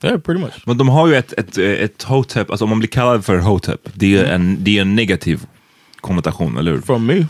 yeah, 0.03 0.19
pretty 0.19 0.41
much. 0.41 0.67
Men 0.67 0.79
de 0.79 0.89
har 0.89 1.09
ju 1.09 1.15
ett, 1.15 1.33
ett, 1.33 1.59
ett 1.59 2.03
hotep, 2.03 2.51
alltså 2.51 2.65
om 2.65 2.71
man 2.71 2.79
blir 2.79 2.89
kallad 2.89 3.25
för 3.25 3.39
hotep, 3.39 3.81
det 3.95 4.17
är 4.17 4.25
en, 4.25 4.65
det 4.65 4.79
är 4.79 4.83
en 4.83 4.97
negativ 4.97 5.47
konnotation, 6.01 6.57
eller 6.57 6.73
hur? 6.73 6.81
From 6.81 7.07
me, 7.07 7.27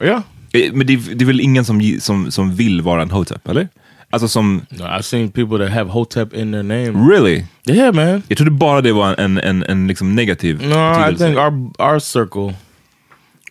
yeah. 0.00 0.22
Eh, 0.52 0.72
Men 0.72 0.86
det, 0.86 0.96
det 0.96 1.24
är 1.24 1.26
väl 1.26 1.40
ingen 1.40 1.64
som, 1.64 1.96
som, 2.00 2.30
som 2.30 2.54
vill 2.54 2.82
vara 2.82 3.02
en 3.02 3.10
hotep, 3.10 3.48
eller? 3.48 3.68
Alltså 4.12 4.28
som... 4.28 4.66
No, 4.70 4.84
I've 4.84 5.02
seen 5.04 5.30
people 5.30 5.58
that 5.58 5.70
have 5.70 5.90
hotep 5.90 6.34
in 6.34 6.52
their 6.52 6.62
name. 6.62 7.08
Really? 7.10 7.44
Yeah, 7.64 7.94
man. 7.94 8.22
Jag 8.28 8.38
trodde 8.38 8.50
bara 8.50 8.80
det 8.80 8.92
var 8.92 9.14
en, 9.20 9.38
en, 9.38 9.64
en 9.68 9.86
liksom 9.86 10.14
negativ 10.14 10.62
No, 10.68 11.08
I 11.10 11.16
think 11.16 11.36
our 11.38 11.52
our 11.78 11.98
circle, 12.00 12.42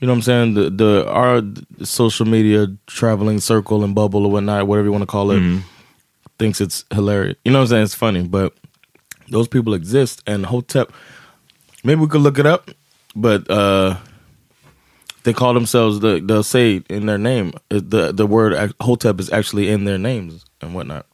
you 0.01 0.07
know 0.07 0.09
what 0.15 0.17
I'm 0.17 0.21
saying? 0.21 0.55
The 0.55 0.69
the 0.69 1.05
our 1.09 1.43
social 1.85 2.27
media 2.29 2.67
traveling 2.99 3.39
circle 3.41 3.83
and 3.83 3.95
bubble 3.95 4.25
or 4.25 4.31
whatnot, 4.31 4.67
whatever 4.67 4.85
you 4.87 4.91
want 4.91 5.03
to 5.09 5.11
call 5.11 5.31
it, 5.31 5.39
Mhm. 5.41 5.61
thinks 6.39 6.61
it's 6.61 6.85
hilarious. 6.95 7.37
You 7.45 7.51
know 7.51 7.59
what 7.59 7.63
I'm 7.65 7.69
saying? 7.69 7.83
It's 7.85 7.95
funny, 7.97 8.23
but 8.23 8.53
those 9.31 9.47
people 9.49 9.73
exist 9.73 10.21
and 10.27 10.45
Hotep 10.45 10.91
maybe 11.83 12.01
we 12.01 12.07
could 12.07 12.21
look 12.23 12.39
it 12.39 12.45
up, 12.45 12.69
but 13.15 13.49
uh 13.49 13.95
they 15.29 15.33
call 15.33 15.53
themselves 15.53 15.99
the 15.99 16.19
they'll 16.27 16.43
say 16.43 16.81
in 16.89 17.05
their 17.05 17.19
name 17.19 17.51
the 17.69 18.11
the 18.11 18.25
word 18.25 18.73
Hotep 18.79 19.19
is 19.19 19.31
actually 19.31 19.69
in 19.69 19.85
their 19.85 19.99
names 19.99 20.43
and 20.61 20.73
whatnot. 20.73 21.05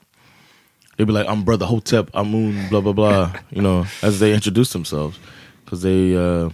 They'd 0.96 1.08
be 1.08 1.14
like, 1.14 1.28
"I'm 1.28 1.44
brother 1.44 1.66
Hotep, 1.66 2.06
Amun, 2.14 2.70
blah 2.70 2.82
blah 2.82 2.94
blah," 2.94 3.32
you 3.50 3.62
know, 3.62 3.86
as 4.02 4.20
they 4.20 4.34
introduce 4.34 4.72
themselves 4.74 5.20
because 5.66 5.82
they 5.82 6.16
uh, 6.16 6.50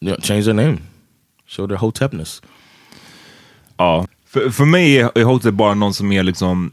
you 0.00 0.10
know, 0.10 0.16
change 0.16 0.44
their 0.44 0.54
name, 0.54 0.78
show 1.46 1.66
their 1.68 1.78
Hotepness. 1.78 2.42
Ja. 3.76 4.06
För, 4.26 4.50
för 4.50 4.64
mig 4.64 4.98
är 4.98 5.24
hotep 5.24 5.54
bara 5.54 5.74
någon 5.74 5.94
som 5.94 6.12
är 6.12 6.22
liksom 6.22 6.72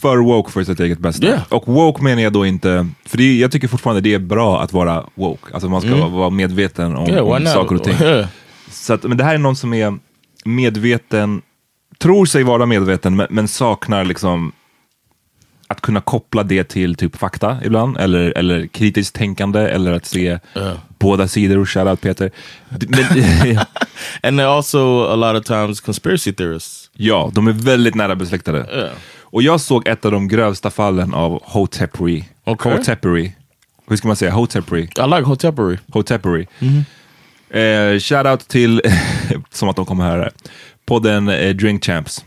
för 0.00 0.16
woke 0.18 0.52
för 0.52 0.64
sitt 0.64 0.80
eget 0.80 0.98
bästa. 0.98 1.26
Yeah. 1.26 1.42
Och 1.48 1.68
woke 1.68 2.02
menar 2.02 2.22
jag 2.22 2.32
då 2.32 2.46
inte, 2.46 2.88
för 3.04 3.16
det, 3.18 3.38
jag 3.38 3.52
tycker 3.52 3.68
fortfarande 3.68 4.00
det 4.00 4.14
är 4.14 4.18
bra 4.18 4.62
att 4.62 4.72
vara 4.72 5.04
woke. 5.14 5.52
Alltså 5.54 5.68
man 5.68 5.80
ska 5.80 5.90
Mm. 5.90 6.12
vara 6.12 6.30
medveten 6.30 6.96
om, 6.96 7.08
Yeah, 7.10 7.28
om 7.28 7.46
saker 7.46 7.74
och 7.76 7.84
ting. 7.84 7.94
Så 8.70 8.92
att, 8.94 9.02
men 9.02 9.16
det 9.16 9.24
här 9.24 9.34
är 9.34 9.38
någon 9.38 9.56
som 9.56 9.74
är 9.74 9.98
medveten, 10.44 11.42
tror 11.98 12.26
sig 12.26 12.42
vara 12.42 12.66
medveten, 12.66 13.16
men, 13.16 13.26
men 13.30 13.48
saknar 13.48 14.04
liksom 14.04 14.52
att 15.66 15.80
kunna 15.80 16.00
koppla 16.00 16.42
det 16.42 16.64
till 16.64 16.94
typ 16.94 17.16
fakta 17.16 17.58
ibland, 17.64 17.96
eller, 17.96 18.38
eller 18.38 18.66
kritiskt 18.66 19.14
tänkande, 19.14 19.60
eller 19.60 19.92
att 19.92 20.06
se 20.06 20.38
Yeah. 20.56 20.72
båda 20.98 21.28
sidor. 21.28 21.64
Shoutout 21.66 22.00
Peter. 22.00 22.30
Men, 22.88 23.58
And 24.22 24.40
also 24.40 25.04
a 25.04 25.16
lot 25.16 25.40
of 25.40 25.46
times 25.46 25.80
conspiracy 25.80 26.32
theorists. 26.32 26.90
ja, 26.92 27.30
de 27.34 27.48
är 27.48 27.52
väldigt 27.52 27.94
nära 27.94 28.16
besläktade. 28.16 28.66
Yeah. 28.72 28.90
Och 29.32 29.42
jag 29.42 29.60
såg 29.60 29.88
ett 29.88 30.04
av 30.04 30.12
de 30.12 30.28
grövsta 30.28 30.70
fallen 30.70 31.14
av 31.14 31.42
hotepery. 31.44 32.24
Okej. 32.44 32.72
Hotepery. 32.72 33.32
Hur 33.88 33.96
ska 33.96 34.08
man 34.08 34.16
säga? 34.16 34.30
Hotepery. 34.32 34.82
I 34.82 34.86
like 35.06 35.22
Hotepery. 35.22 35.78
Hotepery. 35.92 36.46
Eh, 37.50 37.98
shoutout 37.98 38.48
till, 38.48 38.82
som 39.50 39.68
att 39.68 39.76
de 39.76 39.86
kommer 39.86 40.04
höra, 40.04 40.30
podden 40.86 41.28
eh, 41.28 41.54
Drink 41.54 41.84
Champs. 41.84 42.24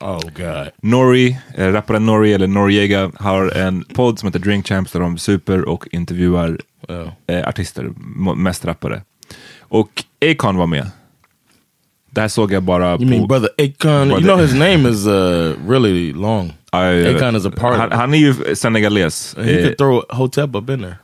Oh 0.00 0.20
god. 0.36 0.70
Nori, 0.82 1.36
eh, 1.56 1.66
rapparen 1.72 2.06
Nori, 2.06 2.32
eller 2.32 2.46
Noriega, 2.46 3.10
har 3.18 3.56
en 3.56 3.84
podd 3.94 4.18
som 4.18 4.26
heter 4.26 4.38
Drink 4.38 4.68
Champs 4.68 4.92
där 4.92 5.00
de 5.00 5.18
super 5.18 5.68
och 5.68 5.88
intervjuar 5.92 6.58
Yeah. 6.88 7.08
eh, 7.26 7.48
artister, 7.48 7.90
mest 8.36 8.64
rappare. 8.64 9.02
Och 9.60 10.04
Akon 10.30 10.56
var 10.56 10.66
med. 10.66 10.90
Där 12.10 12.28
såg 12.28 12.52
jag 12.52 12.62
bara 12.62 12.90
You 12.96 13.06
mean 13.10 13.28
brother 13.28 13.50
Akon? 13.58 14.10
You 14.10 14.20
know 14.20 14.40
his 14.40 14.52
name 14.54 14.88
is 14.88 15.06
uh, 15.06 15.54
really 15.68 16.12
long. 16.12 16.52
Ja, 16.72 17.10
Akon 17.16 17.36
is 17.36 17.46
a 17.46 17.50
part. 17.56 17.76
Han, 17.76 17.92
han 17.92 18.14
är 18.14 18.18
ju 18.18 18.34
senegales. 18.56 19.36
He 19.38 19.42
Eh, 19.58 19.62
could 19.64 19.78
throw 19.78 20.02
Hotep 20.08 20.54
up 20.54 20.70
in 20.70 20.80
there. 20.80 20.96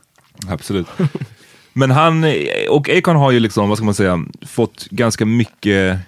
Absolut. 0.49 0.87
Men 1.79 1.91
han, 1.91 2.25
och 2.69 2.89
Akon 2.89 3.15
har 3.15 3.31
ju 3.31 3.39
liksom, 3.39 3.69
vad 3.69 3.77
ska 3.77 3.85
man 3.85 3.93
säga, 3.93 4.25
fått 4.41 4.87
ganska 4.89 5.25
mycket 5.25 5.99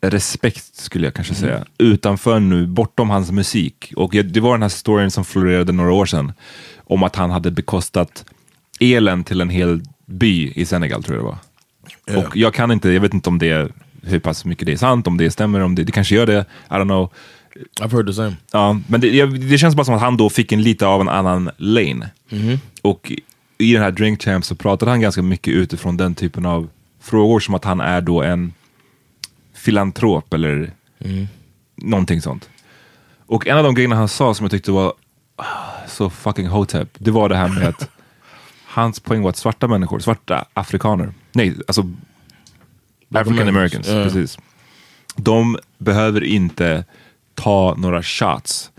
respekt 0.00 0.76
skulle 0.76 1.06
jag 1.06 1.14
kanske 1.14 1.34
säga, 1.34 1.64
utanför 1.78 2.40
nu, 2.40 2.66
bortom 2.66 3.10
hans 3.10 3.30
musik. 3.30 3.92
Och 3.96 4.10
det 4.10 4.40
var 4.40 4.52
den 4.52 4.62
här 4.62 4.68
storyn 4.68 5.10
som 5.10 5.24
florerade 5.24 5.72
några 5.72 5.92
år 5.92 6.06
sedan, 6.06 6.32
om 6.84 7.02
att 7.02 7.16
han 7.16 7.30
hade 7.30 7.50
bekostat 7.50 8.24
elen 8.80 9.24
till 9.24 9.40
en 9.40 9.50
hel 9.50 9.82
by 10.06 10.52
i 10.54 10.64
Senegal, 10.64 11.02
tror 11.02 11.16
jag 11.16 11.24
det 11.24 11.28
var. 11.28 11.38
Ja. 12.06 12.26
Och 12.26 12.36
jag 12.36 12.54
kan 12.54 12.70
inte, 12.70 12.90
jag 12.90 13.00
vet 13.00 13.14
inte 13.14 13.28
om 13.28 13.38
det, 13.38 13.68
hur 14.02 14.18
pass 14.18 14.44
mycket 14.44 14.66
det 14.66 14.72
är 14.72 14.76
sant, 14.76 15.06
om 15.06 15.16
det 15.16 15.30
stämmer, 15.30 15.60
om 15.60 15.74
det, 15.74 15.84
det 15.84 15.92
kanske 15.92 16.14
gör 16.14 16.26
det, 16.26 16.44
I 16.70 16.74
don't 16.74 16.84
know. 16.84 17.12
I've 17.80 17.92
heard 17.92 18.06
the 18.06 18.12
same. 18.12 18.36
Ja, 18.52 18.80
men 18.86 19.00
det, 19.00 19.26
det 19.26 19.58
känns 19.58 19.74
bara 19.74 19.84
som 19.84 19.94
att 19.94 20.00
han 20.00 20.16
då 20.16 20.30
fick 20.30 20.52
en 20.52 20.62
lite 20.62 20.86
av 20.86 21.00
en 21.00 21.08
annan 21.08 21.50
lane. 21.56 22.10
Mhm. 22.28 22.60
Och 22.82 23.12
i 23.58 23.72
den 23.72 23.82
här 23.82 23.90
Drink 23.90 24.22
Champ 24.22 24.44
så 24.44 24.54
pratade 24.54 24.90
han 24.90 25.00
ganska 25.00 25.22
mycket 25.22 25.54
utifrån 25.54 25.96
den 25.96 26.14
typen 26.14 26.46
av 26.46 26.68
frågor 27.00 27.40
som 27.40 27.54
att 27.54 27.64
han 27.64 27.80
är 27.80 28.00
då 28.00 28.22
en 28.22 28.52
filantrop 29.54 30.34
eller 30.34 30.72
Mm. 30.98 31.26
någonting 31.74 32.22
sånt. 32.22 32.48
Och 33.26 33.46
en 33.46 33.56
av 33.58 33.64
de 33.64 33.74
grejerna 33.74 33.96
han 33.96 34.08
sa 34.08 34.34
som 34.34 34.44
jag 34.44 34.50
tyckte 34.50 34.70
var 34.70 34.92
så 35.88 36.10
fucking 36.10 36.46
hotep, 36.46 36.88
det 36.98 37.10
var 37.10 37.28
det 37.28 37.36
här 37.36 37.48
med 37.48 37.68
att 37.68 37.90
hans 38.66 39.00
poäng 39.00 39.22
var 39.22 39.30
att 39.30 39.36
svarta 39.36 39.68
människor, 39.68 39.98
svarta 39.98 40.44
afrikaner, 40.54 41.12
nej, 41.32 41.54
alltså 41.66 41.90
African 43.14 43.48
Americans, 43.48 43.88
Ja. 43.88 44.02
precis. 44.04 44.38
De 45.16 45.58
behöver 45.78 46.24
inte 46.24 46.84
ta 47.34 47.74
några 47.78 48.02
shots 48.02 48.70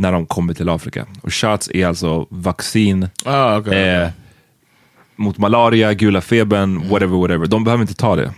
när 0.00 0.12
de 0.12 0.26
kommer 0.26 0.54
till 0.54 0.68
Afrika. 0.68 1.06
Och 1.22 1.34
shots 1.34 1.70
är 1.74 1.86
alltså 1.86 2.26
vaccin 2.30 3.08
Ah, 3.24 3.58
okay. 3.58 3.78
eh, 3.78 4.08
mot 5.16 5.38
malaria, 5.38 5.94
gula 5.94 6.20
febern, 6.20 6.88
whatever, 6.88 7.16
whatever. 7.16 7.46
De 7.46 7.64
behöver 7.64 7.82
inte 7.82 7.94
ta 7.94 8.16
det. 8.16 8.32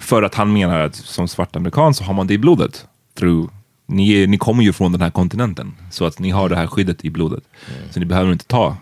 För 0.00 0.22
att 0.22 0.34
han 0.34 0.52
menar 0.52 0.80
att 0.80 0.94
som 0.94 1.28
svart 1.28 1.56
amerikan 1.56 1.94
så 1.94 2.04
har 2.04 2.14
man 2.14 2.26
det 2.26 2.34
i 2.34 2.38
blodet. 2.38 2.86
Through, 3.18 3.50
ni, 3.86 4.26
ni 4.26 4.38
kommer 4.38 4.62
ju 4.62 4.72
från 4.72 4.92
den 4.92 5.00
här 5.00 5.10
kontinenten, 5.10 5.74
så 5.90 6.04
att 6.06 6.18
ni 6.18 6.30
har 6.30 6.48
det 6.48 6.56
här 6.56 6.66
skyddet 6.66 7.04
i 7.04 7.10
blodet. 7.10 7.44
Så 7.90 8.00
ni 8.00 8.06
behöver 8.06 8.32
inte 8.32 8.44
ta. 8.46 8.76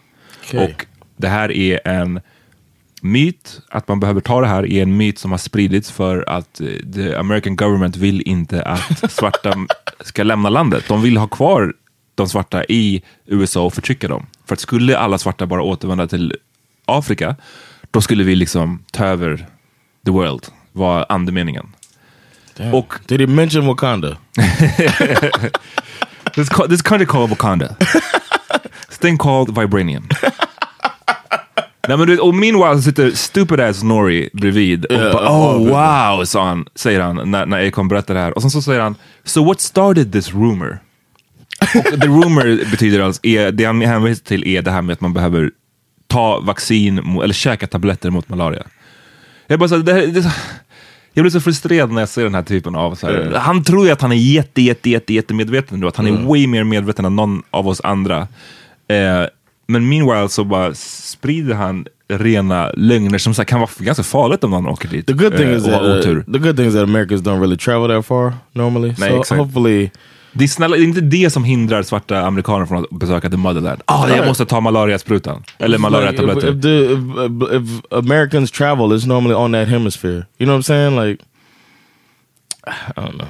Okej. 0.44 0.64
Och 0.74 0.86
det 1.16 1.28
här 1.28 1.52
är 1.52 1.88
en 1.88 2.20
myt, 3.02 3.60
att 3.68 3.88
man 3.88 4.00
behöver 4.00 4.20
ta 4.20 4.40
det 4.40 4.46
här 4.46 4.66
är 4.66 4.82
en 4.82 4.96
myt 4.96 5.18
som 5.18 5.30
har 5.30 5.38
spridits 5.38 5.90
för 5.90 6.24
att 6.28 6.60
eh, 6.60 6.66
the 6.94 7.14
American 7.14 7.56
government 7.56 7.96
vill 7.96 8.22
inte 8.22 8.62
att 8.62 9.12
svarta 9.12 9.54
ska 10.00 10.22
lämna 10.22 10.48
landet. 10.48 10.84
De 10.88 11.02
vill 11.02 11.16
ha 11.16 11.26
kvar 11.26 11.74
de 12.14 12.28
svarta 12.28 12.64
i 12.64 13.02
USA 13.26 13.64
och 13.64 13.74
förtrycka 13.74 14.08
dem. 14.08 14.26
För 14.46 14.54
att 14.54 14.60
skulle 14.60 14.98
alla 14.98 15.18
svarta 15.18 15.46
bara 15.46 15.62
återvända 15.62 16.06
till 16.06 16.34
Afrika, 16.84 17.36
då 17.90 18.00
skulle 18.00 18.24
vi 18.24 18.34
liksom 18.34 18.84
ta 18.92 19.04
över 19.04 19.46
the 20.04 20.10
world, 20.10 20.46
var 20.72 21.06
andemeningen. 21.08 21.66
Damn. 22.56 22.74
Och 22.74 22.94
Did 23.06 23.20
he 23.20 23.26
mention 23.26 23.66
Wakanda? 23.66 24.16
this, 26.34 26.48
this 26.68 26.82
country 26.82 27.06
called 27.06 27.30
Wakanda. 27.30 27.76
This 28.88 28.98
thing 28.98 29.18
called 29.18 29.58
Vibranium. 29.58 30.08
Nej, 31.88 31.96
men 31.96 32.06
du, 32.06 32.18
och 32.18 32.34
meanwhile 32.34 32.82
sitter 32.82 33.10
stupid 33.10 33.60
ass 33.60 33.82
Nori 33.82 34.30
bredvid 34.32 34.84
och 34.84 34.94
Ja, 34.94 35.12
bara, 35.12 35.30
oh 35.30 35.68
wow, 36.18 36.24
sa 36.24 36.44
han, 36.46 36.66
säger 36.74 37.00
han 37.00 37.30
när, 37.30 37.46
när 37.46 37.68
Akon 37.68 37.88
berättar 37.88 38.14
det 38.14 38.20
här. 38.20 38.34
Och 38.34 38.42
sen 38.42 38.50
så 38.50 38.62
säger 38.62 38.80
han, 38.80 38.94
so 39.24 39.44
what 39.44 39.60
started 39.60 40.12
this 40.12 40.32
rumor? 40.34 40.78
och 41.74 42.00
the 42.00 42.06
rumor 42.06 42.70
betyder 42.70 43.00
alltså, 43.00 43.26
är, 43.26 43.52
det 43.52 43.64
han 43.64 43.80
hänvisar 43.80 44.24
till 44.24 44.46
är 44.48 44.62
det 44.62 44.70
här 44.70 44.82
med 44.82 44.92
att 44.92 45.00
man 45.00 45.12
behöver 45.12 45.50
ta 46.06 46.40
vaccin, 46.40 46.98
eller 47.22 47.34
käka 47.34 47.66
tabletter 47.66 48.10
mot 48.10 48.28
malaria. 48.28 48.62
Jag 49.46 49.58
bara 49.58 49.68
så, 49.68 49.76
det, 49.76 50.06
det, 50.06 50.32
Jag 51.12 51.22
blir 51.22 51.30
så 51.30 51.40
frustrerad 51.40 51.92
när 51.92 52.02
jag 52.02 52.08
ser 52.08 52.22
den 52.24 52.34
här 52.34 52.42
typen 52.42 52.74
av... 52.74 52.94
Så 52.94 53.06
här, 53.06 53.14
Mm. 53.14 53.34
Han 53.34 53.64
tror 53.64 53.86
ju 53.86 53.92
att 53.92 54.00
han 54.02 54.12
är 54.12 54.16
jätte, 54.16 54.62
jätte, 54.62 54.90
jätte, 54.90 55.14
jätte 55.14 55.34
medveten 55.34 55.80
nu, 55.80 55.86
att 55.88 55.96
han 55.96 56.06
är 56.06 56.10
Mm. 56.10 56.26
way 56.26 56.46
mer 56.46 56.64
medveten 56.64 57.04
än 57.04 57.16
någon 57.16 57.42
av 57.50 57.68
oss 57.68 57.80
andra. 57.84 58.28
Eh, 58.88 59.22
men 59.68 59.88
meanwhile 59.88 60.28
så 60.28 60.44
bara 60.44 60.74
sprider 60.74 61.54
han 61.54 61.86
rena 62.08 62.70
lögner 62.76 63.18
som 63.18 63.34
så 63.34 63.44
kan 63.44 63.60
vara 63.60 63.70
ganska 63.78 64.02
farligt 64.02 64.44
om 64.44 64.50
någon 64.50 64.66
åker 64.66 64.88
dit 64.88 65.06
The 65.06 65.12
good 65.12 65.36
thing 65.36 65.50
is 65.50 65.64
och 65.64 65.70
that 65.70 66.06
uh, 66.06 66.22
the 66.32 66.38
good 66.38 66.56
thing 66.56 66.66
is 66.66 66.74
that 66.74 66.82
Americans 66.82 67.22
don't 67.22 67.40
really 67.40 67.56
travel 67.56 67.88
that 67.88 68.06
far 68.06 68.32
normally. 68.52 68.94
Nej, 68.98 69.10
so 69.10 69.20
exakt. 69.20 69.38
hopefully 69.40 69.90
Det 70.32 70.44
är, 70.44 70.48
snälla, 70.48 70.76
det 70.76 70.82
är 70.82 70.84
inte 70.84 71.00
det 71.00 71.30
som 71.30 71.44
hindrar 71.44 71.82
svarta 71.82 72.20
amerikaner 72.20 72.66
från 72.66 72.84
att 72.84 72.90
besöka 72.90 73.30
the 73.30 73.36
motherland. 73.36 73.82
Ah, 73.84 74.08
jag 74.08 74.26
måste 74.26 74.46
ta 74.46 74.60
malariasprutan. 74.60 75.42
Eller 75.58 75.78
It's 75.78 75.80
like, 75.80 75.90
malariatabletter. 75.90 76.48
if, 76.48 76.64
if, 76.64 77.52
if, 77.52 77.70
if 77.70 77.84
Americans 77.92 78.50
travel, 78.50 78.92
it's 78.92 79.06
normally 79.06 79.34
on 79.34 79.52
that 79.52 79.68
hemisphere. 79.68 80.26
You 80.38 80.46
know 80.46 80.56
what 80.56 80.60
I'm 80.60 80.62
saying? 80.62 80.96
Like, 81.08 81.24
I 82.96 83.00
don't 83.00 83.12
know. 83.18 83.28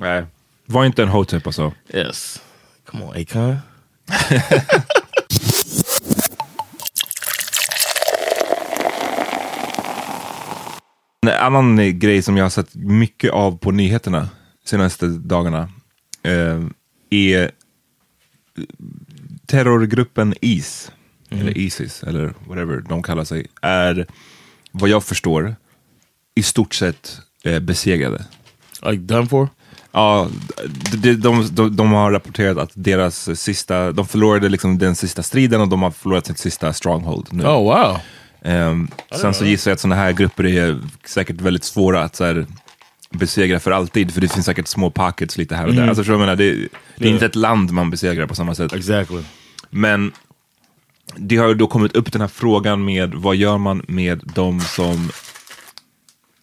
Nej. 0.00 0.24
Var 0.66 0.84
inte 0.84 1.02
en 1.02 1.08
hotep 1.08 1.46
alltså. 1.46 1.72
Yes. 1.94 2.40
Come 2.90 3.04
on, 3.04 3.10
Akon. 3.22 3.56
En 11.24 11.28
annan 11.28 11.98
grej 11.98 12.22
som 12.22 12.36
jag 12.36 12.44
har 12.44 12.50
sett 12.50 12.74
mycket 12.74 13.30
av 13.30 13.58
på 13.58 13.70
nyheterna 13.70 14.28
senaste 14.64 15.06
dagarna 15.06 15.68
eh, 16.22 16.60
är 17.10 17.50
terrorgruppen 19.46 20.34
IS, 20.40 20.92
eller 21.30 21.58
Isis, 21.58 22.02
eller 22.02 22.34
whatever 22.46 22.84
de 22.88 23.02
kallar 23.02 23.24
sig, 23.24 23.46
är 23.62 24.06
vad 24.72 24.90
jag 24.90 25.04
förstår 25.04 25.56
i 26.34 26.42
stort 26.42 26.74
sett 26.74 27.20
eh, 27.44 27.60
besegrade. 27.60 28.24
Like 28.82 29.02
done 29.02 29.26
for? 29.26 29.48
Ja, 29.92 30.28
de, 30.92 31.14
de, 31.14 31.54
de, 31.54 31.76
de 31.76 31.92
har 31.92 32.10
rapporterat 32.10 32.58
att 32.58 32.70
deras 32.74 33.40
sista, 33.40 33.92
de 33.92 34.06
förlorade 34.06 34.48
liksom 34.48 34.78
den 34.78 34.96
sista 34.96 35.22
striden 35.22 35.60
och 35.60 35.68
de 35.68 35.82
har 35.82 35.90
förlorat 35.90 36.26
sitt 36.26 36.38
sista 36.38 36.72
stronghold 36.72 37.28
nu. 37.30 37.44
Oh 37.44 37.62
wow. 37.62 37.98
Ehm, 38.44 38.88
sen 39.20 39.34
så 39.34 39.44
gissar 39.44 39.70
jag 39.70 39.74
att 39.74 39.80
sådana 39.80 39.96
här 39.96 40.12
grupper 40.12 40.46
är 40.46 40.80
säkert 41.04 41.40
väldigt 41.40 41.64
svåra 41.64 42.02
att 42.02 42.16
så 42.16 42.24
här, 42.24 42.46
besegra 43.10 43.60
för 43.60 43.70
alltid, 43.70 44.14
för 44.14 44.20
det 44.20 44.28
finns 44.28 44.46
säkert 44.46 44.68
små 44.68 44.90
pockets 44.90 45.38
lite 45.38 45.56
här 45.56 45.64
och 45.66 45.72
där. 45.72 45.82
Mm. 45.82 45.88
Alltså, 45.88 46.12
jag 46.12 46.20
menar, 46.20 46.36
det, 46.36 46.44
det 46.52 46.60
är 46.60 46.68
Yeah. 46.98 47.14
inte 47.14 47.26
ett 47.26 47.34
land 47.34 47.70
man 47.70 47.90
besegrar 47.90 48.26
på 48.26 48.34
samma 48.34 48.54
sätt. 48.54 48.72
Exactly. 48.72 49.22
Men 49.70 50.12
det 51.16 51.36
har 51.36 51.48
ju 51.48 51.54
då 51.54 51.66
kommit 51.66 51.96
upp 51.96 52.12
den 52.12 52.20
här 52.20 52.28
frågan 52.28 52.84
med 52.84 53.14
vad 53.14 53.36
gör 53.36 53.58
man 53.58 53.82
med 53.88 54.20
de 54.34 54.60
som 54.60 55.10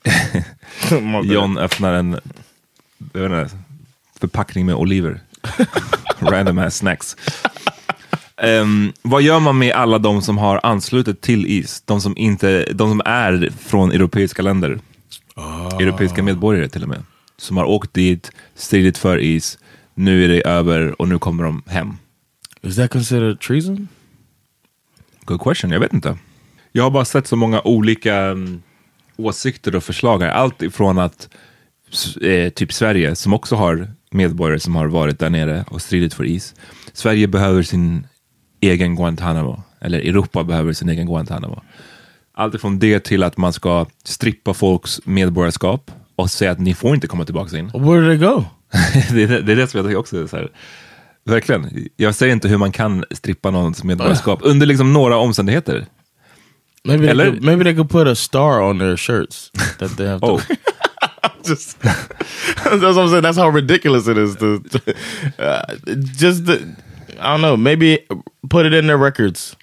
John 1.24 1.58
öppnar 1.58 1.94
en 1.94 2.20
inte, 3.14 3.48
förpackning 4.20 4.66
med 4.66 4.76
oliver. 4.76 5.20
Random 6.20 6.58
ass 6.58 6.76
snacks. 6.76 7.18
Ehm, 8.38 8.94
vad 9.02 9.22
gör 9.22 9.40
man 9.40 9.58
med 9.58 9.74
alla 9.74 9.98
de 9.98 10.22
som 10.22 10.38
har 10.38 10.60
anslutit 10.64 11.22
till 11.22 11.46
IS? 11.46 11.82
De 11.82 12.02
som, 12.02 12.18
inte, 12.18 12.66
de 12.74 12.90
som 12.90 13.02
är 13.06 13.52
från 13.60 13.92
europeiska 13.92 14.42
länder. 14.42 14.80
Europeiska 15.80 16.24
medborgare 16.24 16.70
till 16.70 16.84
och 16.84 16.90
med. 16.90 17.04
Som 17.38 17.58
har 17.58 17.66
åkt 17.66 17.94
dit, 17.94 18.32
stridit 18.56 18.98
för 18.98 19.18
IS, 19.18 19.58
nu 19.96 20.24
är 20.24 20.28
det 20.28 20.42
över 20.42 21.02
och 21.02 21.08
nu 21.08 21.20
kommer 21.20 21.44
de 21.44 21.64
hem. 21.68 21.98
Is 22.62 22.76
that 22.76 22.92
considered 22.92 23.40
treason? 23.40 23.88
Good 25.26 25.42
question, 25.42 25.72
jag 25.72 25.80
vet 25.80 25.94
inte. 25.94 26.18
Jag 26.72 26.84
har 26.84 26.92
bara 26.92 27.06
sett 27.06 27.28
så 27.28 27.36
många 27.36 27.62
olika 27.62 28.16
mm, 28.16 28.62
åsikter 29.18 29.76
och 29.76 29.84
förslag 29.84 30.20
här. 30.20 30.30
Allt 30.30 30.62
ifrån 30.62 31.00
att 31.00 31.30
eh, 32.22 32.50
typ 32.50 32.74
Sverige, 32.74 33.16
som 33.16 33.34
också 33.34 33.56
har 33.56 33.92
medborgare 34.12 34.60
som 34.60 34.76
har 34.76 34.88
varit 34.88 35.20
där 35.20 35.30
nere 35.30 35.66
och 35.68 35.82
stridit 35.82 36.14
för 36.14 36.26
is. 36.26 36.56
Sverige 36.94 37.28
behöver 37.28 37.64
sin 37.64 38.08
egen 38.62 38.96
Guantanamo, 38.96 39.62
eller 39.82 40.00
Europa 40.00 40.44
behöver 40.44 40.74
sin 40.74 40.90
egen 40.90 41.06
Guantanamo. 41.06 41.62
Allt 42.34 42.56
ifrån 42.56 42.80
det 42.80 43.00
till 43.00 43.24
att 43.24 43.38
man 43.38 43.54
ska 43.54 43.86
strippa 44.04 44.54
folks 44.54 45.02
medborgarskap 45.06 45.92
och 46.16 46.32
säga 46.32 46.52
att 46.52 46.60
ni 46.60 46.74
får 46.74 46.96
inte 46.96 47.08
komma 47.08 47.26
tillbaka 47.26 47.58
in. 47.58 47.66
Where 47.74 48.02
do 48.02 48.08
they 48.08 48.18
go? 48.18 48.44
det, 49.14 49.24
är, 49.24 49.28
det- 49.42 49.52
är 49.52 49.56
det 49.56 49.68
som 49.68 49.78
jag 49.78 49.86
tycker 49.86 50.00
också 50.00 50.24
är 50.24 50.28
så 50.28 50.38
här. 50.38 50.50
Verkligen. 51.26 51.88
Jag 51.98 52.16
säger 52.16 52.34
inte 52.34 52.48
hur 52.48 52.58
man 52.58 52.72
kan 52.72 53.06
strippa 53.12 53.52
någons 53.52 53.84
medborgarskap 53.84 54.40
under 54.44 54.66
liksom 54.66 54.94
några 54.94 55.18
omständigheter. 55.18 55.86
Maybe 56.84 57.04
they, 57.04 57.10
Eller- 57.12 57.26
could, 57.32 57.44
maybe 57.44 57.64
they 57.64 57.76
could 57.76 57.90
put 57.90 58.08
a 58.08 58.16
star 58.16 58.62
on 58.62 58.80
their 58.80 58.98
shirts 58.98 59.52
that 59.80 59.98
they 59.98 60.08
have 60.08 60.20
to. 60.20 60.26
Oh. 60.34 60.42
just 61.46 61.78
that's 61.82 62.82
what 62.82 62.98
I'm 62.98 63.10
saying. 63.10 63.24
That's 63.24 63.38
how 63.38 63.50
ridiculous 63.50 64.08
it 64.08 64.18
is. 64.18 64.36
To, 64.38 64.46
uh, 65.40 65.76
just 66.18 66.46
the, 66.46 66.76
I 67.22 67.24
don't 67.24 67.38
know. 67.42 67.58
Maybe 67.58 67.98
put 68.50 68.66
it 68.66 68.74
in 68.74 68.88
their 68.88 68.98
records 68.98 69.58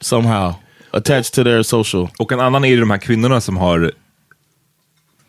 somehow 0.00 0.54
attached 0.90 1.32
to 1.34 1.44
their 1.44 1.62
social. 1.62 2.08
Och 2.18 2.32
en 2.32 2.40
annan 2.40 2.64
är 2.64 2.68
ju 2.68 2.80
de 2.80 2.90
här 2.90 2.98
kvinnorna 2.98 3.40
som 3.40 3.56
har 3.56 3.92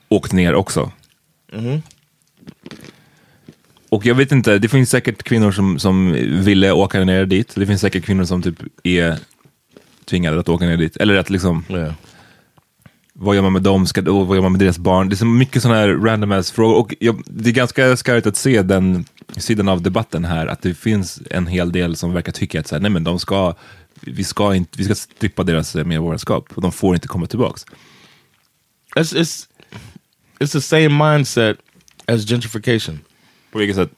åkt 0.10 0.34
ner 0.34 0.56
också. 0.56 0.92
Mhm. 1.54 1.82
Och 3.90 4.06
jag 4.06 4.16
vet 4.16 4.32
inte, 4.32 4.58
det 4.60 4.70
finns 4.70 4.90
säkert 4.90 5.24
kvinnor 5.24 5.52
som, 5.52 5.80
som 5.80 6.12
ville 6.44 6.72
åka 6.72 7.04
ner 7.04 7.26
dit. 7.26 7.56
Det 7.56 7.66
finns 7.66 7.82
säkert 7.82 8.06
kvinnor 8.06 8.26
som 8.26 8.42
typ 8.42 8.56
är 8.84 9.18
tvingade 10.06 10.40
att 10.40 10.50
åka 10.50 10.66
ner 10.66 10.78
dit. 10.78 10.98
Eller 10.98 11.16
att 11.16 11.30
liksom, 11.30 11.64
Yeah. 11.70 11.94
Vad 13.20 13.36
gör 13.36 13.42
man 13.42 13.54
med 13.54 13.62
dem? 13.62 13.88
Ska, 13.88 14.12
och 14.12 14.28
vad 14.28 14.38
gör 14.38 14.42
man 14.42 14.52
med 14.52 14.62
deras 14.62 14.78
barn? 14.78 15.10
Det 15.10 15.14
är 15.14 15.18
så 15.18 15.26
mycket 15.26 15.62
sådana 15.62 15.80
här 15.80 15.88
random 15.88 16.32
ass 16.32 16.52
frågor. 16.52 16.76
Och 16.76 16.96
jag, 17.00 17.24
det 17.26 17.50
är 17.50 17.54
ganska 17.54 17.98
skarpt 17.98 18.28
att 18.28 18.38
se 18.38 18.62
den 18.62 19.06
sidan 19.38 19.68
av 19.68 19.82
debatten 19.82 20.26
här. 20.26 20.48
Att 20.48 20.62
det 20.62 20.74
finns 20.74 21.22
en 21.32 21.48
hel 21.48 21.72
del 21.72 21.96
som 21.96 22.14
verkar 22.14 22.32
tycka 22.32 22.60
att 22.60 22.68
så 22.68 22.76
här, 22.76 22.82
nej 22.82 22.92
men 22.92 23.04
de 23.04 23.20
ska, 23.20 23.56
vi 24.02 24.24
ska, 24.24 24.56
inte, 24.56 24.78
vi 24.78 24.84
ska 24.84 24.96
strippa 24.96 25.44
deras 25.44 25.76
eh, 25.76 25.86
medborgarskap. 25.86 26.46
Och 26.54 26.62
de 26.62 26.72
får 26.72 26.96
inte 26.96 27.08
komma 27.08 27.28
tillbaks. 27.28 27.66
It's 28.96 29.16
it's 29.16 29.48
it's 30.40 30.52
the 30.52 30.62
same 30.62 30.90
mindset 30.90 31.58
as 32.06 32.26
gentrification. 32.26 33.00
På 33.52 33.60
vilket 33.60 33.76
sätt? 33.76 33.92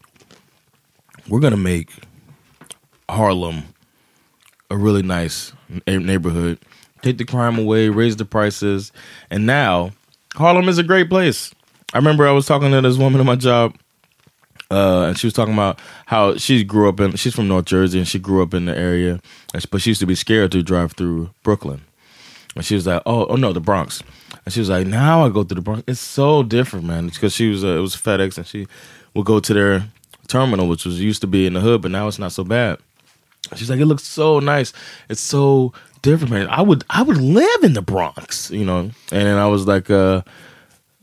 We're 1.25 1.39
gonna 1.39 1.55
make 1.55 1.87
Harlem 3.07 3.55
a 4.69 4.75
really 4.75 5.03
nice 5.03 5.53
neighborhood. 5.85 6.57
Take 7.01 7.17
the 7.17 7.25
crime 7.25 7.57
away, 7.57 7.89
raise 7.89 8.17
the 8.17 8.25
prices, 8.25 8.91
and 9.29 9.45
now 9.45 9.91
Harlem 10.35 10.67
is 10.67 10.77
a 10.77 10.83
great 10.83 11.09
place. 11.09 11.53
I 11.93 11.97
remember 11.97 12.27
I 12.27 12.31
was 12.31 12.45
talking 12.45 12.71
to 12.71 12.81
this 12.81 12.97
woman 12.97 13.19
at 13.19 13.25
my 13.25 13.35
job, 13.35 13.75
uh, 14.69 15.05
and 15.07 15.17
she 15.17 15.25
was 15.25 15.33
talking 15.33 15.53
about 15.53 15.79
how 16.05 16.35
she 16.35 16.63
grew 16.63 16.87
up 16.89 16.99
in. 16.99 17.15
She's 17.15 17.33
from 17.33 17.47
North 17.47 17.65
Jersey, 17.65 17.97
and 17.97 18.07
she 18.07 18.19
grew 18.19 18.43
up 18.43 18.53
in 18.53 18.65
the 18.65 18.77
area, 18.77 19.19
but 19.71 19.81
she 19.81 19.91
used 19.91 20.01
to 20.01 20.05
be 20.05 20.15
scared 20.15 20.51
to 20.51 20.61
drive 20.61 20.93
through 20.93 21.31
Brooklyn. 21.41 21.81
And 22.55 22.65
she 22.65 22.75
was 22.75 22.85
like, 22.85 23.01
"Oh, 23.05 23.25
oh 23.27 23.35
no, 23.35 23.53
the 23.53 23.59
Bronx." 23.59 24.03
And 24.45 24.53
she 24.53 24.59
was 24.59 24.69
like, 24.69 24.85
"Now 24.85 25.25
I 25.25 25.29
go 25.29 25.43
through 25.43 25.55
the 25.55 25.61
Bronx. 25.61 25.83
It's 25.87 25.99
so 25.99 26.43
different, 26.43 26.85
man." 26.85 27.07
Because 27.07 27.33
she 27.33 27.49
was, 27.49 27.63
uh, 27.63 27.77
it 27.77 27.79
was 27.79 27.95
FedEx, 27.95 28.37
and 28.37 28.45
she 28.45 28.67
would 29.13 29.25
go 29.25 29.39
to 29.39 29.53
their 29.53 29.87
terminal, 30.27 30.67
which 30.67 30.85
was 30.85 30.99
used 30.99 31.21
to 31.21 31.27
be 31.27 31.47
in 31.47 31.53
the 31.53 31.61
hood, 31.61 31.81
but 31.81 31.91
now 31.91 32.07
it's 32.07 32.19
not 32.19 32.31
so 32.31 32.43
bad. 32.43 32.77
She's 33.55 33.69
like, 33.69 33.79
"It 33.79 33.85
looks 33.85 34.03
so 34.03 34.39
nice. 34.39 34.73
It's 35.09 35.21
so 35.21 35.73
different, 36.01 36.31
man. 36.31 36.47
I 36.47 36.61
would, 36.61 36.83
I 36.89 37.01
would 37.01 37.17
live 37.17 37.63
in 37.63 37.73
the 37.73 37.81
Bronx, 37.81 38.51
you 38.51 38.65
know." 38.65 38.79
And 38.79 38.93
then 39.11 39.37
I 39.37 39.47
was 39.47 39.67
like, 39.67 39.89
uh, 39.89 40.21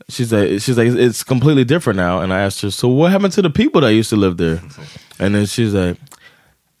"She's 0.09 0.31
like, 0.33 0.61
she's 0.61 0.77
like, 0.77 0.89
it's 0.89 1.23
completely 1.23 1.63
different 1.63 1.97
now." 1.97 2.21
And 2.21 2.33
I 2.33 2.41
asked 2.41 2.61
her, 2.61 2.71
"So 2.71 2.87
what 2.87 3.11
happened 3.11 3.33
to 3.33 3.41
the 3.41 3.49
people 3.49 3.81
that 3.81 3.93
used 3.93 4.09
to 4.11 4.15
live 4.15 4.37
there?" 4.37 4.61
And 5.19 5.33
then 5.33 5.45
she's 5.47 5.73
like. 5.73 5.97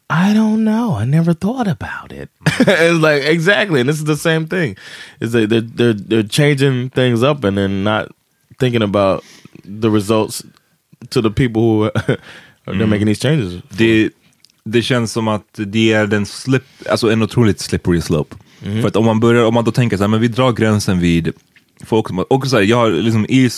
I 0.09 0.33
don't 0.33 0.63
know. 0.63 0.93
I 0.93 1.03
never 1.03 1.33
thought 1.33 1.67
about 1.67 2.13
it. 2.13 2.29
it's 2.45 2.99
like 3.01 3.23
exactly, 3.23 3.81
and 3.81 3.89
this 3.89 3.97
is 3.97 4.05
the 4.05 4.15
same 4.15 4.47
thing. 4.47 4.77
Is 5.19 5.33
that 5.33 5.49
they're 5.49 5.59
they're 5.59 5.93
they're 5.93 6.23
changing 6.23 6.91
things 6.91 7.23
up 7.23 7.43
and 7.43 7.57
then 7.57 7.83
not 7.83 8.09
thinking 8.57 8.81
about 8.81 9.25
the 9.65 9.91
results 9.91 10.43
to 11.09 11.21
the 11.21 11.29
people 11.29 11.61
who 11.61 11.83
are 12.67 12.75
they're 12.75 12.87
making 12.87 13.07
these 13.07 13.19
changes. 13.19 13.61
Det, 13.75 14.13
det 14.71 14.81
känns 14.81 15.11
som 15.11 15.27
att 15.27 15.45
det 15.53 15.93
är 15.93 16.07
den 16.07 16.25
slip, 16.25 16.63
alltså 16.89 17.11
en 17.11 17.23
otroligt 17.23 17.59
slippery 17.59 18.01
slope. 18.01 18.35
Mhm. 18.63 18.81
För 18.81 18.87
att 18.87 18.95
om 18.95 19.05
man 19.05 19.19
börjar, 19.19 19.45
om 19.45 19.53
man 19.53 19.63
då 19.63 19.71
tänker 19.71 19.97
så 19.97 20.03
här, 20.03 20.07
men 20.07 20.21
vi 20.21 20.27
drar 20.27 20.51
gränsen 20.51 20.99
vid 20.99 21.31
folk 21.85 22.07
som, 22.07 22.19
och 22.19 22.47
så 22.47 22.55
här, 22.55 22.63
jag 22.63 22.77
har 22.77 22.91
liksom 22.91 23.25
i, 23.25 23.49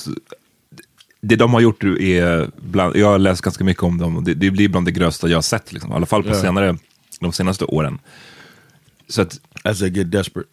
det 1.22 1.36
de 1.36 1.54
har 1.54 1.62
gjort 1.62 1.84
är, 1.84 2.50
bland, 2.58 2.96
jag 2.96 3.08
har 3.08 3.20
läst 3.20 3.42
ganska 3.42 3.64
mycket 3.64 3.84
om 3.84 3.98
dem, 3.98 4.24
det, 4.24 4.34
det 4.34 4.52
blir 4.52 4.70
bland 4.70 4.88
det 4.88 4.92
grövsta 4.92 5.28
jag 5.28 5.38
har 5.38 5.42
sett, 5.42 5.74
liksom, 5.74 5.92
i 5.92 5.96
alla 5.96 6.06
fall 6.06 6.24
på 6.24 6.30
Ja. 6.30 6.42
senare, 6.42 6.78
de 7.20 7.34
senaste 7.34 7.66
åren. 7.66 8.00
Så 9.08 9.22
att, 9.22 9.40
As 9.64 9.80
they 9.80 9.90
get 9.90 10.12
desperate. 10.12 10.50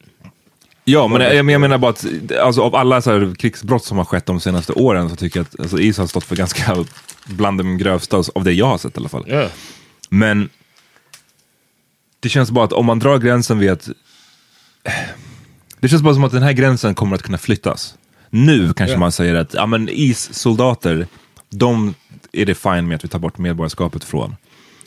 Ja, 0.85 1.09
men 1.09 1.21
jag, 1.21 1.51
jag 1.51 1.61
menar 1.61 1.79
bara 1.79 1.91
att 1.91 2.07
alltså, 2.41 2.63
av 2.63 2.75
alla 2.75 3.03
så 3.03 3.11
här, 3.11 3.35
krigsbrott 3.35 3.85
som 3.85 3.99
har 3.99 4.05
skett 4.05 4.27
de 4.27 4.41
senaste 4.41 4.73
åren 4.73 5.11
så 5.11 5.17
tycker 5.17 5.39
jag 5.41 5.45
att 5.45 5.61
alltså, 5.61 5.79
IS 5.79 5.99
har 5.99 6.07
stått 6.07 6.25
för 6.25 6.37
ganska 6.37 6.85
bland 7.27 7.59
de 7.61 7.79
grövsta 7.79 8.23
av 8.35 8.45
det 8.45 8.53
jag 8.53 8.67
har 8.67 8.79
sett 8.79 8.97
i 8.97 9.01
alla 9.01 9.09
fall. 9.09 9.25
Yeah. 9.29 9.51
Men 10.09 10.49
det 12.21 12.29
känns 12.29 12.51
bara 12.51 12.65
att 12.65 12.73
om 12.73 12.87
man 12.87 12.99
drar 12.99 13.19
gränsen 13.19 13.59
vid 13.59 13.71
att... 13.71 13.89
Det 15.81 15.89
känns 15.89 16.03
bara 16.03 16.15
som 16.15 16.25
att 16.25 16.33
den 16.33 16.43
här 16.43 16.53
gränsen 16.53 16.95
kommer 16.95 17.17
att 17.17 17.23
kunna 17.23 17.39
flyttas. 17.39 17.95
Nu 18.31 18.73
kanske 18.73 18.95
Ja. 18.95 18.99
man 18.99 19.13
säger 19.13 19.35
att 19.35 19.55
ja, 19.55 19.67
men 19.67 19.89
issoldater, 19.93 21.07
de 21.51 21.95
är 22.33 22.47
det 22.47 22.55
fine 22.55 22.89
med 22.89 22.95
att 22.97 23.05
vi 23.05 23.09
tar 23.09 23.19
bort 23.19 23.39
medborgarskapet 23.39 24.05
från. 24.05 24.37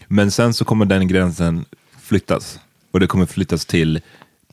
Men 0.08 0.32
sen 0.32 0.54
så 0.54 0.66
kommer 0.66 0.86
den 0.86 1.08
gränsen 1.08 1.66
flyttas. 2.02 2.60
Och 2.92 3.00
det 3.00 3.08
kommer 3.08 3.26
flyttas 3.26 3.66
till 3.66 4.02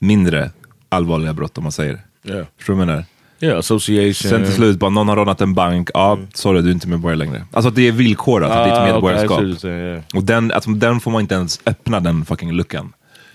mindre 0.00 0.50
allvarliga 0.88 1.32
brott 1.32 1.58
om 1.58 1.62
man 1.64 1.72
säger. 1.72 2.00
Yeah. 2.24 2.46
Förstår 2.56 2.74
du 2.74 2.78
vad 2.78 2.82
jag 2.82 2.86
menar? 2.86 3.04
Yeah, 3.40 3.58
association. 3.58 4.14
Sen 4.30 4.44
till 4.44 4.54
slut, 4.54 4.78
bara 4.78 4.90
någon 4.90 5.08
har 5.08 5.16
rånat 5.16 5.40
en 5.40 5.54
bank, 5.54 5.90
ja, 5.94 6.18
sorry 6.34 6.62
du 6.62 6.68
är 6.68 6.72
inte 6.72 6.88
medborgare 6.88 7.18
längre. 7.18 7.44
Alltså 7.52 7.68
att 7.68 7.74
det 7.74 7.88
är 7.88 7.92
villkorat, 7.92 8.50
att 8.50 8.64
det 8.64 8.70
är 8.70 8.72
Ah, 8.72 8.76
ett 8.76 8.80
okay, 8.82 8.92
medborgarskap. 8.92 9.40
You're 9.40 9.58
saying, 9.58 9.78
yeah. 9.78 10.02
Och 10.14 10.24
den, 10.24 10.52
alltså, 10.52 10.70
den 10.70 11.00
får 11.00 11.10
man 11.10 11.20
inte 11.20 11.34
ens 11.34 11.60
öppna 11.66 12.00
den 12.00 12.24
fucking 12.24 12.52
luckan. 12.52 12.92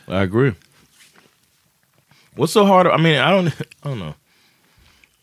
I 0.07 0.13
agree. 0.13 0.51
What's 2.35 2.47
so 2.47 2.63
hard? 2.65 2.87
I 2.87 3.01
mean, 3.01 3.15
I 3.15 3.31
don't, 3.31 3.47
I 3.83 3.87
don't 3.87 3.95
know. 3.99 4.13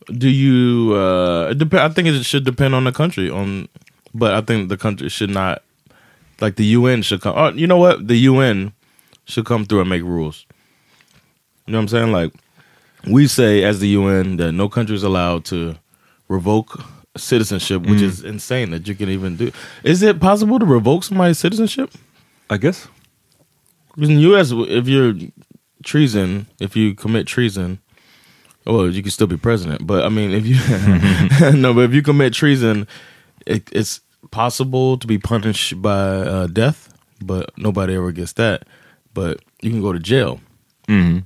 Do 0.08 0.26
you? 0.28 0.94
Uh, 0.94 1.50
it 1.52 1.58
dep- 1.58 1.90
I 1.90 1.94
think 1.94 2.08
it 2.08 2.26
should 2.26 2.44
depend 2.44 2.74
on 2.74 2.84
the 2.84 2.92
country. 2.92 3.30
On, 3.30 3.68
but 4.12 4.30
I 4.32 4.46
think 4.46 4.68
the 4.70 4.76
country 4.76 5.08
should 5.10 5.30
not, 5.30 5.58
like 6.40 6.56
the 6.56 6.64
UN 6.76 7.02
should 7.02 7.20
come. 7.20 7.34
Oh, 7.36 7.50
you 7.54 7.66
know 7.66 7.76
what? 7.78 8.08
The 8.08 8.16
UN 8.30 8.72
should 9.26 9.46
come 9.46 9.66
through 9.66 9.80
and 9.80 9.90
make 9.90 10.02
rules. 10.02 10.46
You 11.66 11.72
know 11.72 11.78
what 11.78 11.82
I'm 11.82 11.88
saying? 11.88 12.12
Like 12.12 12.32
we 13.06 13.26
say 13.26 13.62
as 13.64 13.80
the 13.80 13.88
UN 13.88 14.36
that 14.38 14.52
no 14.52 14.68
country 14.68 14.94
is 14.96 15.02
allowed 15.02 15.44
to 15.46 15.76
revoke 16.28 16.82
citizenship, 17.16 17.82
which 17.82 18.00
Mm. 18.00 18.02
is 18.02 18.22
insane 18.24 18.70
that 18.70 18.86
you 18.86 18.94
can 18.94 19.08
even 19.08 19.36
do. 19.36 19.50
Is 19.82 20.02
it 20.02 20.20
possible 20.20 20.58
to 20.58 20.66
revoke 20.66 21.04
somebody's 21.04 21.38
citizenship? 21.38 21.90
I 22.50 22.56
guess. 22.58 22.88
In 23.96 24.08
the 24.14 24.20
U.S., 24.30 24.52
if 24.52 24.86
you're 24.88 25.14
treason, 25.84 26.46
if 26.60 26.76
you 26.76 26.94
commit 26.94 27.26
treason, 27.26 27.78
well, 28.64 28.88
you 28.90 29.02
can 29.02 29.10
still 29.10 29.26
be 29.26 29.36
president. 29.36 29.86
But 29.86 30.04
I 30.04 30.08
mean, 30.08 30.30
if 30.32 30.46
you 30.46 30.56
no, 31.58 31.74
but 31.74 31.80
if 31.84 31.94
you 31.94 32.02
commit 32.02 32.32
treason, 32.34 32.86
it, 33.46 33.68
it's 33.72 34.00
possible 34.30 34.98
to 34.98 35.06
be 35.06 35.18
punished 35.18 35.80
by 35.80 35.90
uh, 35.98 36.46
death. 36.48 36.92
But 37.24 37.50
nobody 37.56 37.94
ever 37.96 38.12
gets 38.12 38.34
that. 38.34 38.64
But 39.14 39.40
you 39.62 39.70
can 39.70 39.80
go 39.82 39.92
to 39.92 39.98
jail. 39.98 40.40
Mhm. 40.86 41.24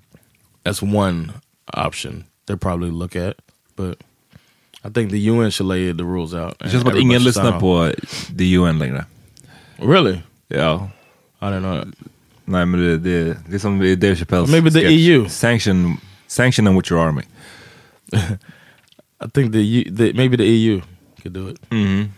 That's 0.64 0.80
one 0.80 1.34
option 1.72 2.24
they 2.46 2.56
probably 2.56 2.90
look 2.90 3.16
at. 3.16 3.36
But 3.76 3.98
I 4.84 4.90
think 4.90 5.10
the 5.10 5.30
UN 5.30 5.50
should 5.50 5.68
lay 5.68 5.92
the 5.92 6.04
rules 6.04 6.34
out. 6.34 6.56
Känns 6.60 6.82
som 6.82 6.86
att 6.90 6.96
ingen 6.98 7.24
lyssnar 7.24 7.60
på 7.60 7.92
the 8.38 8.56
UN 8.56 8.78
längre. 8.78 9.04
Really? 9.78 10.18
Ja. 10.48 10.90
I 11.40 11.44
don't 11.44 11.60
know. 11.60 11.84
Nej 12.44 12.66
men 12.66 12.80
det, 12.80 12.98
det, 12.98 13.36
det 13.48 13.54
är 13.54 13.58
som 13.58 13.78
Dave 13.78 14.16
Chappelles 14.16 14.50
Maybe 14.50 14.70
the 14.70 14.80
sketch. 14.80 14.92
EU. 14.92 15.28
Sanction, 15.28 15.96
sanction 16.26 16.64
them 16.64 16.76
with 16.76 16.92
your 16.92 17.00
army. 17.00 17.22
I 19.20 19.28
think 19.34 19.52
the, 19.52 19.84
the 19.90 20.12
maybe 20.12 20.36
the 20.36 20.44
EU 20.46 20.80
could 21.22 21.32
do 21.34 21.48
it. 21.48 21.58
Mhm. 21.70 22.08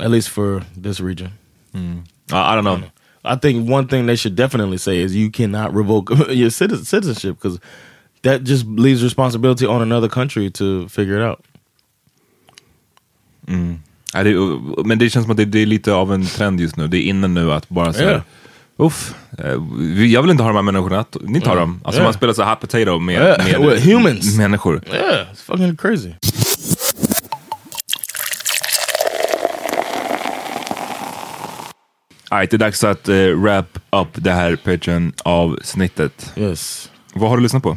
At 0.00 0.10
least 0.10 0.28
for 0.28 0.64
this 0.82 1.00
region. 1.00 1.30
I, 1.74 2.52
I 2.52 2.54
don't 2.56 2.64
know. 2.64 2.82
I 3.24 3.36
think 3.36 3.68
one 3.70 3.86
thing 3.86 4.06
they 4.06 4.16
should 4.16 4.36
definitely 4.36 4.78
say 4.78 4.98
is 4.98 5.14
you 5.14 5.30
cannot 5.30 5.72
revoke 5.74 6.10
your 6.28 6.50
citizenship 6.50 7.36
because 7.40 7.58
that 8.24 8.48
just 8.48 8.64
leaves 8.66 9.02
responsibility 9.02 9.66
on 9.66 9.82
another 9.82 10.08
country 10.08 10.50
to 10.50 10.88
figure 10.88 11.16
it 11.24 11.30
out. 11.30 11.40
Mm. 13.48 13.78
Ja, 14.14 14.22
det, 14.22 14.34
men 14.84 14.98
det 14.98 15.10
känns 15.10 15.24
som 15.24 15.30
att 15.30 15.36
det, 15.36 15.44
det 15.44 15.58
är 15.58 15.66
lite 15.66 15.92
av 15.92 16.12
en 16.12 16.26
trend 16.26 16.60
just 16.60 16.76
nu. 16.76 16.88
Det 16.88 16.98
är 16.98 17.02
inne 17.02 17.28
nu 17.28 17.52
att 17.52 17.68
bara 17.68 17.92
säga 17.92 18.10
Ja. 18.12 18.20
Uff, 18.76 19.14
eh, 19.38 19.52
jag 20.04 20.22
vill 20.22 20.30
inte 20.30 20.42
ha 20.42 20.48
de 20.50 20.56
här 20.56 20.62
människorna, 20.62 21.04
ni 21.20 21.40
tar 21.40 21.56
dem. 21.56 21.80
Alltså 21.84 22.00
Ja. 22.00 22.04
man 22.04 22.12
spelar 22.14 22.32
så 22.32 22.44
hot 22.44 22.60
potato 22.60 22.98
med, 22.98 23.44
with 23.70 23.84
humans. 23.86 24.36
människor. 24.38 24.82
Yeah, 24.92 25.26
it's 25.32 25.42
fucking 25.46 25.76
crazy. 25.76 26.10
Alright, 32.30 32.50
det 32.50 32.56
är 32.56 32.58
dags 32.58 32.84
att 32.84 33.08
uh, 33.08 33.40
wrap 33.42 33.78
up 33.92 34.08
det 34.14 34.30
här 34.32 34.56
Patreon-avsnittet. 34.56 36.32
Yes. 36.36 36.90
Vad 37.14 37.30
har 37.30 37.36
du 37.36 37.42
lyssnat 37.42 37.62
på? 37.62 37.76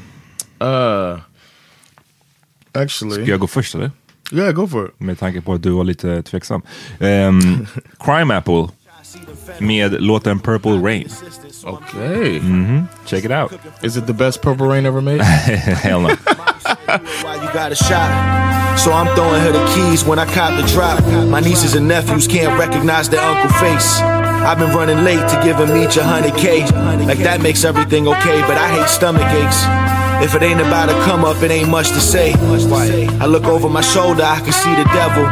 Uh, 0.62 1.20
actually, 2.74 3.12
Ska 3.24 3.32
jag 3.32 3.40
gå 3.40 3.48
först 3.48 3.76
eller? 3.76 3.92
yeah, 4.32 4.52
go 4.52 4.68
for 4.68 4.86
it. 4.86 4.92
Med 4.98 5.20
tanke 5.20 5.42
på 5.42 5.54
att 5.54 5.64
du 5.64 5.70
var 5.72 5.84
lite 5.84 6.24
tveksam. 6.24 6.62
Ehm, 7.00 7.68
Crime 8.00 8.38
Apple 8.38 8.68
med 9.60 10.02
låten 10.02 10.40
Purple 10.40 10.72
Rain. 10.72 11.10
Okay. 11.64 12.40
Mhm. 12.40 12.88
Check 13.06 13.26
it 13.26 13.32
out. 13.32 13.52
Is 13.82 13.98
it 13.98 14.08
the 14.08 14.14
best 14.14 14.42
Purple 14.42 14.68
Rain 14.68 14.86
ever 14.86 15.02
made? 15.02 15.24
Hell 15.24 16.02
no. 16.02 16.10
Why 17.24 17.36
you 17.36 17.50
got 17.54 17.72
a 17.72 17.76
shot? 17.76 18.80
So 18.80 18.92
I'm 18.92 19.08
throwing 19.16 19.42
her 19.42 19.52
the 19.52 19.66
keys 19.76 20.06
when 20.06 20.20
I 20.20 20.26
cop 20.26 20.56
the 20.62 20.68
drop. 20.74 21.00
My 21.30 21.40
nieces 21.40 21.76
and 21.76 21.88
nephews 21.88 22.28
can't 22.28 22.60
recognize 22.60 23.10
their 23.10 23.22
uncle 23.22 23.50
face. 23.60 24.00
I've 24.02 24.60
been 24.60 24.76
running 24.76 25.04
late 25.04 25.28
to 25.30 25.42
give 25.44 25.58
them 25.58 25.76
each 25.78 25.98
a 25.98 26.04
hundred 26.04 26.36
K. 26.38 26.62
Like 27.08 27.24
that 27.24 27.42
makes 27.42 27.64
everything 27.66 28.08
okay, 28.08 28.42
but 28.42 28.58
I 28.58 28.68
hate 28.70 28.88
stomach 28.90 29.24
aches. 29.34 29.64
If 30.20 30.36
it 30.36 30.42
ain't 30.42 30.60
about 30.60 30.90
a 30.90 30.94
come 31.06 31.24
up, 31.24 31.42
it 31.44 31.52
ain't 31.52 31.70
much 31.70 31.90
to 31.90 32.02
say. 32.02 32.34
I 32.34 33.26
look 33.28 33.46
over 33.46 33.70
my 33.70 33.82
shoulder, 33.82 34.24
I 34.24 34.40
can 34.40 34.52
see 34.52 34.74
the 34.76 34.84
devil. 34.94 35.24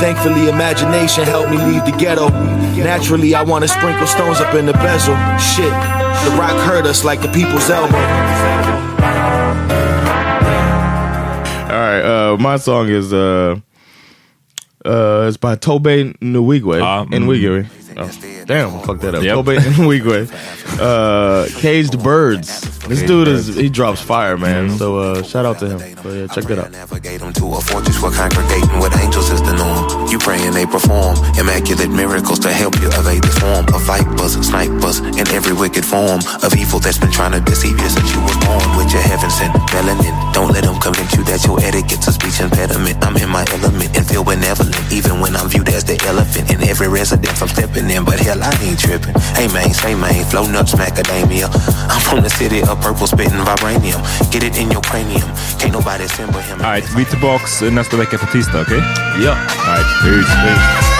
Thankfully, 0.00 0.48
imagination 0.48 1.24
helped 1.24 1.50
me 1.50 1.58
leave 1.58 1.84
the 1.84 1.92
ghetto. 1.92 2.28
Naturally, 2.30 3.34
I 3.34 3.42
wanna 3.42 3.68
sprinkle 3.68 4.06
stones 4.06 4.40
up 4.40 4.54
in 4.54 4.64
the 4.66 4.72
bezel. 4.72 5.14
Shit, 5.38 5.72
the 6.24 6.36
rock 6.38 6.56
hurt 6.66 6.86
us 6.86 7.04
like 7.04 7.20
the 7.20 7.28
people's 7.28 7.68
elbow. 7.68 7.96
All 11.70 11.76
right, 11.76 12.02
uh, 12.02 12.36
my 12.38 12.56
song 12.56 12.88
is 12.88 13.12
uh, 13.12 13.56
uh, 14.84 15.26
it's 15.28 15.36
by 15.36 15.54
Tobe 15.56 16.16
Nwigwe. 16.20 16.82
Ah, 16.82 17.04
mm. 17.04 17.10
Nwigwe. 17.10 17.66
Oh, 18.00 18.44
damn, 18.46 18.74
I 18.74 18.82
fucked 18.82 19.02
that 19.02 19.14
up. 19.14 19.22
Yep. 19.22 19.34
Tobe 19.34 19.56
Nwigwe. 19.76 20.30
Uh, 20.80 21.46
Caged 21.58 22.02
Birds. 22.02 22.62
This 22.88 23.02
dude 23.02 23.28
is 23.28 23.52
he 23.54 23.68
drops 23.68 24.00
fire, 24.00 24.38
man. 24.38 24.70
So 24.78 24.96
uh, 24.96 25.22
shout 25.22 25.44
out 25.44 25.58
to 25.58 25.68
him. 25.68 25.78
So 26.00 26.08
yeah, 26.08 26.26
check 26.28 26.44
that 26.44 26.58
out. 26.58 26.70
Navigate 26.70 27.20
them 27.20 27.34
to 27.34 27.44
a 27.52 27.60
fortress 27.60 28.00
where 28.00 28.10
congregating 28.10 28.78
with 28.80 28.96
angels 28.96 29.28
is 29.28 29.42
the 29.42 29.52
norm. 29.52 30.08
You 30.08 30.16
pray 30.18 30.40
and 30.40 30.56
they 30.56 30.64
perform 30.64 31.20
immaculate 31.36 31.90
miracles 31.90 32.38
to 32.40 32.52
help 32.52 32.80
you 32.80 32.88
evade 32.96 33.20
the 33.20 33.32
swarm 33.36 33.68
of 33.76 33.82
vipers, 33.84 34.40
snipers, 34.40 35.04
and 35.04 35.28
every 35.36 35.52
wicked 35.52 35.84
form 35.84 36.24
of 36.40 36.54
evil 36.56 36.80
that's 36.80 36.96
been 36.96 37.12
trying 37.12 37.36
to 37.36 37.40
deceive 37.44 37.76
you 37.76 37.88
since 37.92 38.08
you 38.14 38.20
was 38.24 38.38
born 38.48 38.64
with 38.80 38.88
your 38.88 39.02
heaven 39.04 39.28
sent 39.28 39.52
melanin. 39.76 40.16
Don't 40.32 40.48
let 40.56 40.64
them 40.64 40.80
convince 40.80 41.12
you 41.12 41.24
that 41.28 41.44
your 41.44 41.60
etiquette's 41.60 42.08
a 42.08 42.12
speech 42.16 42.40
impediment. 42.40 43.04
I'm 43.04 43.16
in 43.20 43.28
my 43.28 43.44
element 43.52 43.92
and 43.92 44.06
feel 44.08 44.24
benevolent, 44.24 44.80
even 44.88 45.20
when 45.20 45.36
I'm 45.36 45.50
viewed 45.52 45.68
as 45.68 45.84
the 45.84 46.00
elephant 46.08 46.48
in 46.48 46.64
every 46.64 46.88
residence 46.88 47.42
I'm 47.42 47.52
stepping 47.52 47.89
in. 47.90 48.04
But 48.04 48.20
hell, 48.20 48.42
I 48.42 48.52
ain't 48.62 48.78
tripping. 48.78 49.14
Hey 49.34 49.48
man, 49.48 49.74
say 49.74 49.94
man, 49.94 50.24
flow 50.30 50.46
nuts, 50.46 50.74
macadamia. 50.74 51.48
I'm 51.90 52.00
from 52.00 52.22
the 52.22 52.30
city 52.30 52.62
of 52.62 52.80
purple 52.80 53.06
spitting 53.06 53.44
vibranium. 53.44 54.00
Get 54.30 54.42
it 54.42 54.58
in 54.58 54.70
your 54.70 54.82
cranium. 54.82 55.28
Can't 55.58 55.72
nobody 55.72 56.04
assemble 56.04 56.40
him. 56.40 56.60
Alright, 56.60 56.84
vi 56.96 57.02
är 57.02 57.06
tillbaks 57.06 57.62
nästa 57.62 57.96
vecka 57.96 58.18
på 58.18 58.26
tisdag, 58.26 58.60
okej? 58.60 58.82
Ja. 59.24 59.36
Alright, 59.66 59.86
peace. 60.02 60.32
peace. 60.42 60.99